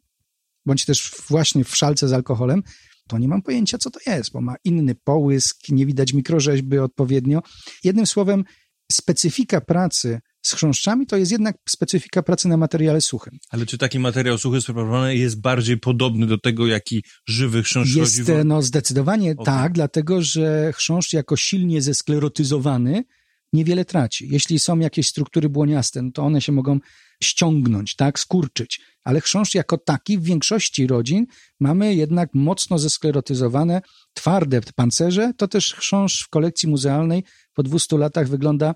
bądź 0.66 0.84
też 0.84 1.14
właśnie 1.28 1.64
w 1.64 1.76
szalce 1.76 2.08
z 2.08 2.12
alkoholem, 2.12 2.62
to 3.08 3.18
nie 3.18 3.28
mam 3.28 3.42
pojęcia, 3.42 3.78
co 3.78 3.90
to 3.90 4.00
jest, 4.06 4.32
bo 4.32 4.40
ma 4.40 4.54
inny 4.64 4.94
połysk, 4.94 5.68
nie 5.68 5.86
widać 5.86 6.12
mikrorzeźby 6.12 6.78
odpowiednio. 6.78 7.42
Jednym 7.84 8.06
słowem, 8.06 8.44
specyfika 8.92 9.60
pracy 9.60 10.20
z 10.44 10.52
chrząszczami 10.52 11.06
to 11.06 11.16
jest 11.16 11.32
jednak 11.32 11.56
specyfika 11.68 12.22
pracy 12.22 12.48
na 12.48 12.56
materiale 12.56 13.00
suchym. 13.00 13.38
Ale 13.50 13.66
czy 13.66 13.78
taki 13.78 13.98
materiał 13.98 14.38
suchy 14.38 14.60
spreparowany 14.60 15.16
jest 15.16 15.40
bardziej 15.40 15.78
podobny 15.78 16.26
do 16.26 16.38
tego, 16.38 16.66
jaki 16.66 17.04
żywy 17.28 17.62
chrząszcz 17.62 17.96
Jest, 17.96 18.32
no 18.44 18.62
zdecydowanie 18.62 19.32
okay. 19.32 19.44
tak, 19.44 19.72
dlatego 19.72 20.22
że 20.22 20.72
chrząszcz 20.72 21.12
jako 21.12 21.36
silnie 21.36 21.82
zesklerotyzowany 21.82 23.04
niewiele 23.52 23.84
traci. 23.84 24.28
Jeśli 24.30 24.58
są 24.58 24.78
jakieś 24.78 25.08
struktury 25.08 25.48
błoniaste, 25.48 26.02
no 26.02 26.10
to 26.10 26.22
one 26.22 26.40
się 26.40 26.52
mogą 26.52 26.78
ściągnąć, 27.22 27.96
tak, 27.96 28.18
skurczyć. 28.18 28.80
Ale 29.04 29.20
chrząszcz 29.20 29.54
jako 29.54 29.78
taki 29.78 30.18
w 30.18 30.22
większości 30.22 30.86
rodzin 30.86 31.26
mamy 31.60 31.94
jednak 31.94 32.30
mocno 32.34 32.78
zesklerotyzowane, 32.78 33.82
twarde 34.14 34.60
pancerze. 34.74 35.32
To 35.36 35.48
też 35.48 35.74
chrząszcz 35.74 36.24
w 36.24 36.28
kolekcji 36.28 36.68
muzealnej 36.68 37.24
po 37.54 37.62
200 37.62 37.98
latach 37.98 38.28
wygląda 38.28 38.74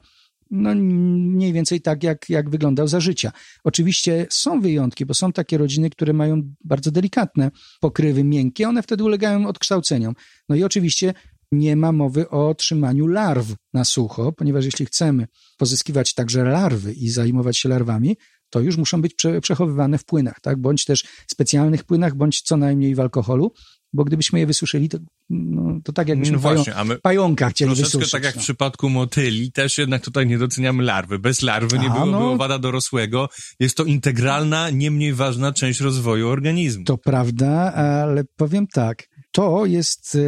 no 0.50 0.74
mniej 0.74 1.52
więcej 1.52 1.80
tak, 1.80 2.02
jak, 2.02 2.30
jak 2.30 2.50
wyglądał 2.50 2.88
za 2.88 3.00
życia. 3.00 3.32
Oczywiście 3.64 4.26
są 4.30 4.60
wyjątki, 4.60 5.06
bo 5.06 5.14
są 5.14 5.32
takie 5.32 5.58
rodziny, 5.58 5.90
które 5.90 6.12
mają 6.12 6.42
bardzo 6.64 6.90
delikatne 6.90 7.50
pokrywy 7.80 8.24
miękkie, 8.24 8.68
one 8.68 8.82
wtedy 8.82 9.04
ulegają 9.04 9.46
odkształceniom. 9.46 10.14
No 10.48 10.56
i 10.56 10.64
oczywiście 10.64 11.14
nie 11.52 11.76
ma 11.76 11.92
mowy 11.92 12.28
o 12.28 12.54
trzymaniu 12.54 13.06
larw 13.06 13.54
na 13.74 13.84
sucho, 13.84 14.32
ponieważ 14.32 14.64
jeśli 14.64 14.86
chcemy 14.86 15.26
pozyskiwać 15.58 16.14
także 16.14 16.44
larwy 16.44 16.92
i 16.92 17.10
zajmować 17.10 17.58
się 17.58 17.68
larwami, 17.68 18.16
to 18.50 18.60
już 18.60 18.76
muszą 18.76 19.02
być 19.02 19.14
prze, 19.14 19.40
przechowywane 19.40 19.98
w 19.98 20.04
płynach, 20.04 20.40
tak? 20.40 20.60
Bądź 20.60 20.84
też 20.84 21.04
specjalnych 21.26 21.84
płynach, 21.84 22.14
bądź 22.14 22.42
co 22.42 22.56
najmniej 22.56 22.94
w 22.94 23.00
alkoholu, 23.00 23.52
bo 23.92 24.04
gdybyśmy 24.04 24.38
je 24.38 24.46
wysuszyli, 24.46 24.88
to, 24.88 24.98
no, 25.30 25.80
to 25.84 25.92
tak 25.92 26.08
jakbyśmy 26.08 26.36
No 26.36 26.42
pają, 26.42 26.54
właśnie, 26.56 26.74
a 26.74 26.84
my 26.84 26.98
pająka 26.98 27.50
chcieli 27.50 27.68
troszeczkę 27.68 27.98
wysuszyć. 27.98 28.12
tak 28.12 28.24
jak 28.24 28.32
w 28.32 28.36
no. 28.36 28.42
przypadku 28.42 28.88
motyli, 28.88 29.52
też 29.52 29.78
jednak 29.78 30.02
tutaj 30.02 30.26
nie 30.26 30.38
doceniamy 30.38 30.82
larwy. 30.82 31.18
Bez 31.18 31.42
larwy 31.42 31.78
nie 31.78 31.90
A, 31.90 31.92
byłoby 31.92 32.12
no. 32.12 32.32
owada 32.32 32.58
dorosłego. 32.58 33.28
Jest 33.60 33.76
to 33.76 33.84
integralna, 33.84 34.70
nie 34.70 34.90
mniej 34.90 35.14
ważna 35.14 35.52
część 35.52 35.80
rozwoju 35.80 36.28
organizmu. 36.28 36.84
To 36.84 36.98
prawda, 36.98 37.72
ale 37.74 38.24
powiem 38.36 38.66
tak, 38.66 39.08
to 39.32 39.66
jest 39.66 40.14
e, 40.14 40.18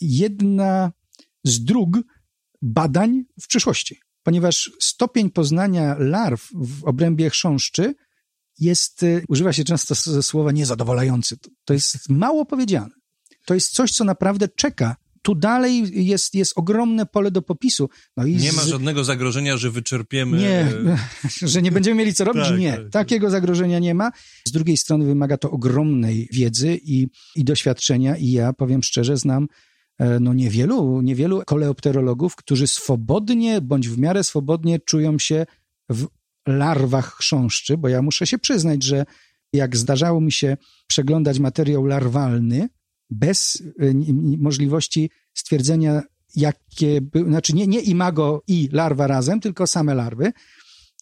jedna 0.00 0.92
z 1.44 1.64
dróg 1.64 1.98
badań 2.62 3.22
w 3.42 3.46
przyszłości, 3.46 3.96
ponieważ 4.22 4.70
stopień 4.80 5.30
poznania 5.30 5.96
larw 5.98 6.48
w 6.54 6.84
obrębie 6.84 7.30
chrząszczy 7.30 7.94
jest, 8.58 9.02
e, 9.02 9.22
używa 9.28 9.52
się 9.52 9.64
często 9.64 10.22
słowa 10.22 10.52
niezadowalający. 10.52 11.36
To 11.64 11.74
jest 11.74 12.08
mało 12.08 12.46
powiedziane. 12.46 12.95
To 13.46 13.54
jest 13.54 13.72
coś, 13.74 13.92
co 13.92 14.04
naprawdę 14.04 14.48
czeka. 14.48 14.96
Tu 15.22 15.34
dalej 15.34 16.06
jest, 16.06 16.34
jest 16.34 16.52
ogromne 16.56 17.06
pole 17.06 17.30
do 17.30 17.42
popisu. 17.42 17.88
No 18.16 18.24
Nie 18.24 18.52
ma 18.52 18.62
z- 18.62 18.66
żadnego 18.66 19.04
zagrożenia, 19.04 19.56
że 19.56 19.70
wyczerpiemy... 19.70 20.38
nie, 20.38 20.68
że 21.52 21.62
nie 21.62 21.72
będziemy 21.72 21.96
mieli 21.96 22.14
co 22.14 22.24
robić? 22.24 22.48
Tak, 22.48 22.58
nie, 22.58 22.72
tak. 22.72 22.90
takiego 22.90 23.30
zagrożenia 23.30 23.78
nie 23.78 23.94
ma. 23.94 24.12
Z 24.48 24.52
drugiej 24.52 24.76
strony 24.76 25.04
wymaga 25.04 25.36
to 25.36 25.50
ogromnej 25.50 26.28
wiedzy 26.32 26.78
i, 26.82 27.08
i 27.36 27.44
doświadczenia 27.44 28.16
i 28.16 28.30
ja 28.30 28.52
powiem 28.52 28.82
szczerze, 28.82 29.16
znam 29.16 29.48
e, 29.98 30.20
no 30.20 30.34
niewielu, 30.34 31.00
niewielu 31.00 31.42
koleopterologów, 31.46 32.36
którzy 32.36 32.66
swobodnie 32.66 33.60
bądź 33.60 33.88
w 33.88 33.98
miarę 33.98 34.24
swobodnie 34.24 34.78
czują 34.78 35.18
się 35.18 35.46
w 35.90 36.06
larwach 36.48 37.14
chrząszczy, 37.14 37.76
bo 37.76 37.88
ja 37.88 38.02
muszę 38.02 38.26
się 38.26 38.38
przyznać, 38.38 38.82
że 38.82 39.04
jak 39.52 39.76
zdarzało 39.76 40.20
mi 40.20 40.32
się 40.32 40.56
przeglądać 40.86 41.38
materiał 41.38 41.84
larwalny 41.84 42.68
bez 43.10 43.62
n- 43.78 44.36
możliwości 44.38 45.10
stwierdzenia, 45.34 46.02
jakie, 46.36 47.00
by, 47.00 47.24
znaczy 47.24 47.52
nie, 47.54 47.66
nie 47.66 47.80
imago 47.80 48.42
i 48.46 48.68
larwa 48.72 49.06
razem, 49.06 49.40
tylko 49.40 49.66
same 49.66 49.94
larwy, 49.94 50.32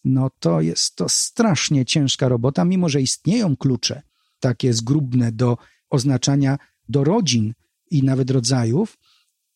no 0.05 0.29
to 0.39 0.61
jest 0.61 0.95
to 0.95 1.09
strasznie 1.09 1.85
ciężka 1.85 2.29
robota, 2.29 2.65
mimo 2.65 2.89
że 2.89 3.01
istnieją 3.01 3.55
klucze 3.55 4.01
takie 4.39 4.73
zgrubne 4.73 5.31
do 5.31 5.57
oznaczania 5.89 6.57
do 6.89 7.03
rodzin 7.03 7.53
i 7.91 8.03
nawet 8.03 8.31
rodzajów, 8.31 8.97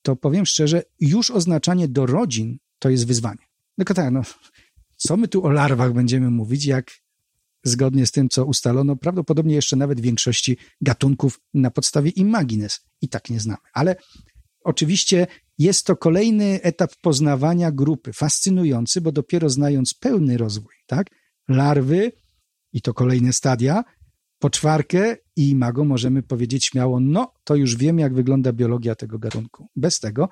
to 0.02 0.16
powiem 0.16 0.45
szczerze, 0.45 0.84
już 1.00 1.32
oznaczanie 1.32 1.88
do 1.88 2.06
rodzin 2.06 2.58
to 2.80 2.89
jest 2.89 3.08
wyzwanie. 3.08 3.47
Tylko 3.76 3.93
tak, 3.93 4.12
no, 4.12 4.22
co 4.97 5.18
my 5.18 5.28
tu 5.28 5.45
o 5.45 5.50
larwach 5.50 5.93
będziemy 5.93 6.30
mówić, 6.30 6.66
jak 6.66 6.91
zgodnie 7.64 8.05
z 8.05 8.12
tym, 8.12 8.30
co 8.30 8.45
ustalono, 8.45 8.95
prawdopodobnie 8.95 9.55
jeszcze 9.55 9.76
nawet 9.76 9.99
większości 9.99 10.57
gatunków 10.82 11.39
na 11.53 11.72
podstawie 11.72 12.10
imagines 12.10 12.82
i 13.01 13.10
tak 13.10 13.30
nie 13.30 13.39
znamy. 13.39 13.60
Ale 13.74 13.95
oczywiście 14.64 15.28
jest 15.57 15.86
to 15.86 15.95
kolejny 15.95 16.60
etap 16.62 16.91
poznawania 17.01 17.72
grupy, 17.72 18.14
fascynujący, 18.14 19.01
bo 19.01 19.12
dopiero 19.12 19.49
znając 19.49 19.93
pełny 19.93 20.38
rozwój, 20.38 20.74
tak, 20.88 21.07
larwy 21.47 22.12
i 22.74 22.82
to 22.82 22.93
kolejne 22.93 23.34
stadia, 23.34 23.84
poczwarkę 24.39 25.18
i 25.36 25.49
imago 25.49 25.86
możemy 25.86 26.24
powiedzieć 26.24 26.66
śmiało, 26.66 26.99
no 26.99 27.34
to 27.43 27.55
już 27.55 27.76
wiem, 27.76 27.99
jak 27.99 28.14
wygląda 28.14 28.53
biologia 28.53 28.95
tego 28.95 29.20
gatunku. 29.20 29.68
Bez 29.76 29.99
tego 29.99 30.30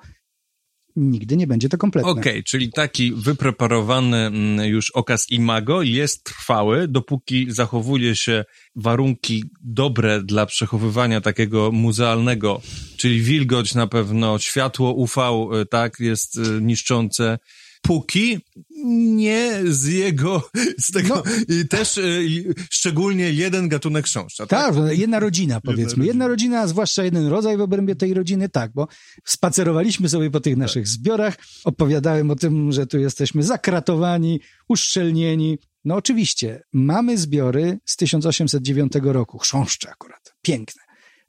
nigdy 0.98 1.36
nie 1.36 1.46
będzie 1.46 1.68
to 1.68 1.78
kompletne. 1.78 2.10
Okej, 2.10 2.44
czyli 2.44 2.72
taki 2.72 3.12
wypreparowany 3.12 4.16
mm, 4.16 4.66
już 4.66 4.90
okaz 4.90 5.30
imago 5.30 5.82
jest 5.82 6.24
trwały, 6.24 6.88
dopóki 6.88 7.46
zachowuje 7.48 8.16
się 8.16 8.44
warunki 8.76 9.44
dobre 9.62 10.22
dla 10.22 10.46
przechowywania 10.46 11.20
takiego 11.20 11.72
muzealnego, 11.72 12.60
czyli 12.96 13.22
wilgoć 13.22 13.74
na 13.74 13.86
pewno, 13.86 14.38
światło 14.38 14.92
UV, 14.92 15.14
y, 15.62 15.66
tak, 15.66 16.00
jest 16.00 16.36
y, 16.36 16.40
niszczące, 16.60 17.38
póki 17.82 18.38
nie 18.84 19.60
z 19.64 19.86
jego, 19.86 20.50
z 20.78 20.92
tego, 20.92 21.22
No. 21.48 21.54
i 21.56 21.68
też 21.68 21.98
y, 21.98 22.24
i 22.28 22.44
szczególnie 22.70 23.32
jeden 23.32 23.68
gatunek 23.68 24.04
chrząszcza, 24.04 24.46
tak? 24.46 24.74
Tak, 24.74 24.98
jedna 24.98 25.20
rodzina 25.20 25.60
powiedzmy. 25.60 26.06
Jedna 26.06 26.28
rodzina, 26.28 26.60
a 26.60 26.66
zwłaszcza 26.66 27.04
jeden 27.04 27.26
rodzaj 27.26 27.56
w 27.56 27.60
obrębie 27.60 27.96
tej 27.96 28.14
rodziny, 28.14 28.48
tak, 28.48 28.72
bo 28.74 28.88
spacerowaliśmy 29.24 30.08
sobie 30.08 30.30
po 30.30 30.40
tych 30.40 30.56
naszych 30.56 30.88
zbiorach, 30.88 31.36
opowiadałem 31.64 32.30
o 32.30 32.36
tym, 32.36 32.72
że 32.72 32.86
tu 32.86 32.98
jesteśmy 32.98 33.42
zakratowani, 33.42 34.40
uszczelnieni. 34.68 35.58
No 35.84 35.96
oczywiście, 35.96 36.62
mamy 36.72 37.18
zbiory 37.18 37.78
z 37.84 37.96
1809 37.96 38.92
roku, 39.02 39.38
chrząszcze 39.38 39.90
akurat, 39.90 40.34
piękne. 40.42 40.82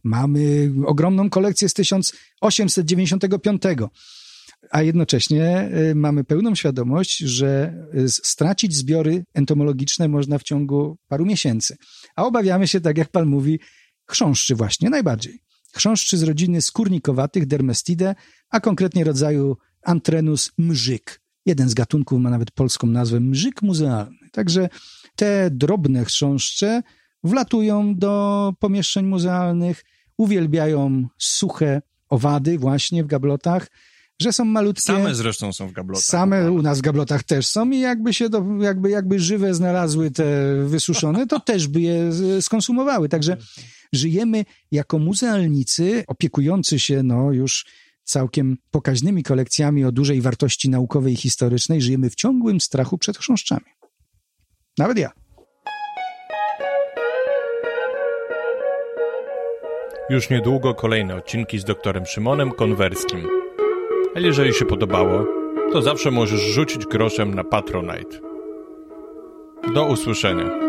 Mamy 0.03 0.71
ogromną 0.85 1.29
kolekcję 1.29 1.69
z 1.69 1.73
1895 1.73 3.61
a 4.71 4.81
jednocześnie 4.81 5.69
y, 5.91 5.95
mamy 5.95 6.23
pełną 6.23 6.55
świadomość, 6.55 7.17
że 7.17 7.73
y, 7.95 8.09
stracić 8.09 8.75
zbiory 8.75 9.23
entomologiczne 9.33 10.07
można 10.07 10.37
w 10.37 10.43
ciągu 10.43 10.97
paru 11.07 11.25
miesięcy. 11.25 11.75
A 12.15 12.25
obawiamy 12.25 12.67
się, 12.67 12.81
tak 12.81 12.97
jak 12.97 13.09
pan 13.09 13.25
mówi, 13.25 13.59
chrząszczy 14.09 14.55
właśnie 14.55 14.89
najbardziej. 14.89 15.39
Chrząszczy 15.75 16.17
z 16.17 16.23
rodziny 16.23 16.61
skórnikowatych 16.61 17.47
Dermestidae, 17.47 18.15
a 18.49 18.59
konkretnie 18.59 19.03
rodzaju 19.03 19.57
Antrenus 19.83 20.51
mrzyk. 20.57 21.21
Jeden 21.45 21.69
z 21.69 21.73
gatunków 21.73 22.19
ma 22.19 22.29
nawet 22.29 22.51
polską 22.51 22.87
nazwę 22.87 23.19
mrzyk 23.19 23.61
muzealny. 23.61 24.29
Także 24.31 24.69
te 25.15 25.49
drobne 25.51 26.05
chrząszcze 26.05 26.81
wlatują 27.23 27.95
do 27.95 28.53
pomieszczeń 28.59 29.05
muzealnych, 29.05 29.83
uwielbiają 30.17 31.07
suche 31.17 31.81
owady 32.09 32.57
właśnie 32.57 33.03
w 33.03 33.07
gablotach, 33.07 33.67
że 34.21 34.33
są 34.33 34.45
malutkie. 34.45 34.81
Same 34.81 35.15
zresztą 35.15 35.53
są 35.53 35.67
w 35.67 35.71
gablotach. 35.71 36.03
Same 36.03 36.51
u 36.51 36.61
nas 36.61 36.79
w 36.79 36.81
gablotach 36.81 37.23
też 37.23 37.47
są 37.47 37.69
i 37.69 37.79
jakby 37.79 38.13
się 38.13 38.29
to, 38.29 38.45
jakby, 38.59 38.89
jakby 38.89 39.19
żywe 39.19 39.53
znalazły 39.53 40.11
te 40.11 40.55
wysuszone, 40.65 41.27
to 41.27 41.39
też 41.39 41.67
by 41.67 41.81
je 41.81 42.11
skonsumowały. 42.41 43.09
Także 43.09 43.37
żyjemy 43.93 44.45
jako 44.71 44.99
muzealnicy 44.99 46.03
opiekujący 46.07 46.79
się 46.79 47.03
no 47.03 47.31
już 47.31 47.65
całkiem 48.03 48.57
pokaźnymi 48.71 49.23
kolekcjami 49.23 49.85
o 49.85 49.91
dużej 49.91 50.21
wartości 50.21 50.69
naukowej 50.69 51.13
i 51.13 51.17
historycznej, 51.17 51.81
żyjemy 51.81 52.09
w 52.09 52.15
ciągłym 52.15 52.61
strachu 52.61 52.97
przed 52.97 53.17
chrząszczami. 53.17 53.65
Nawet 54.77 54.97
ja. 54.97 55.11
Już 60.09 60.29
niedługo 60.29 60.73
kolejne 60.73 61.15
odcinki 61.15 61.59
z 61.59 61.65
doktorem 61.65 62.05
Szymonem 62.05 62.51
Konwerskim. 62.51 63.27
A 64.15 64.19
jeżeli 64.19 64.53
się 64.53 64.65
podobało, 64.65 65.25
to 65.71 65.81
zawsze 65.81 66.11
możesz 66.11 66.41
rzucić 66.41 66.85
groszem 66.85 67.33
na 67.33 67.43
Patronite. 67.43 68.19
Do 69.73 69.85
usłyszenia. 69.85 70.68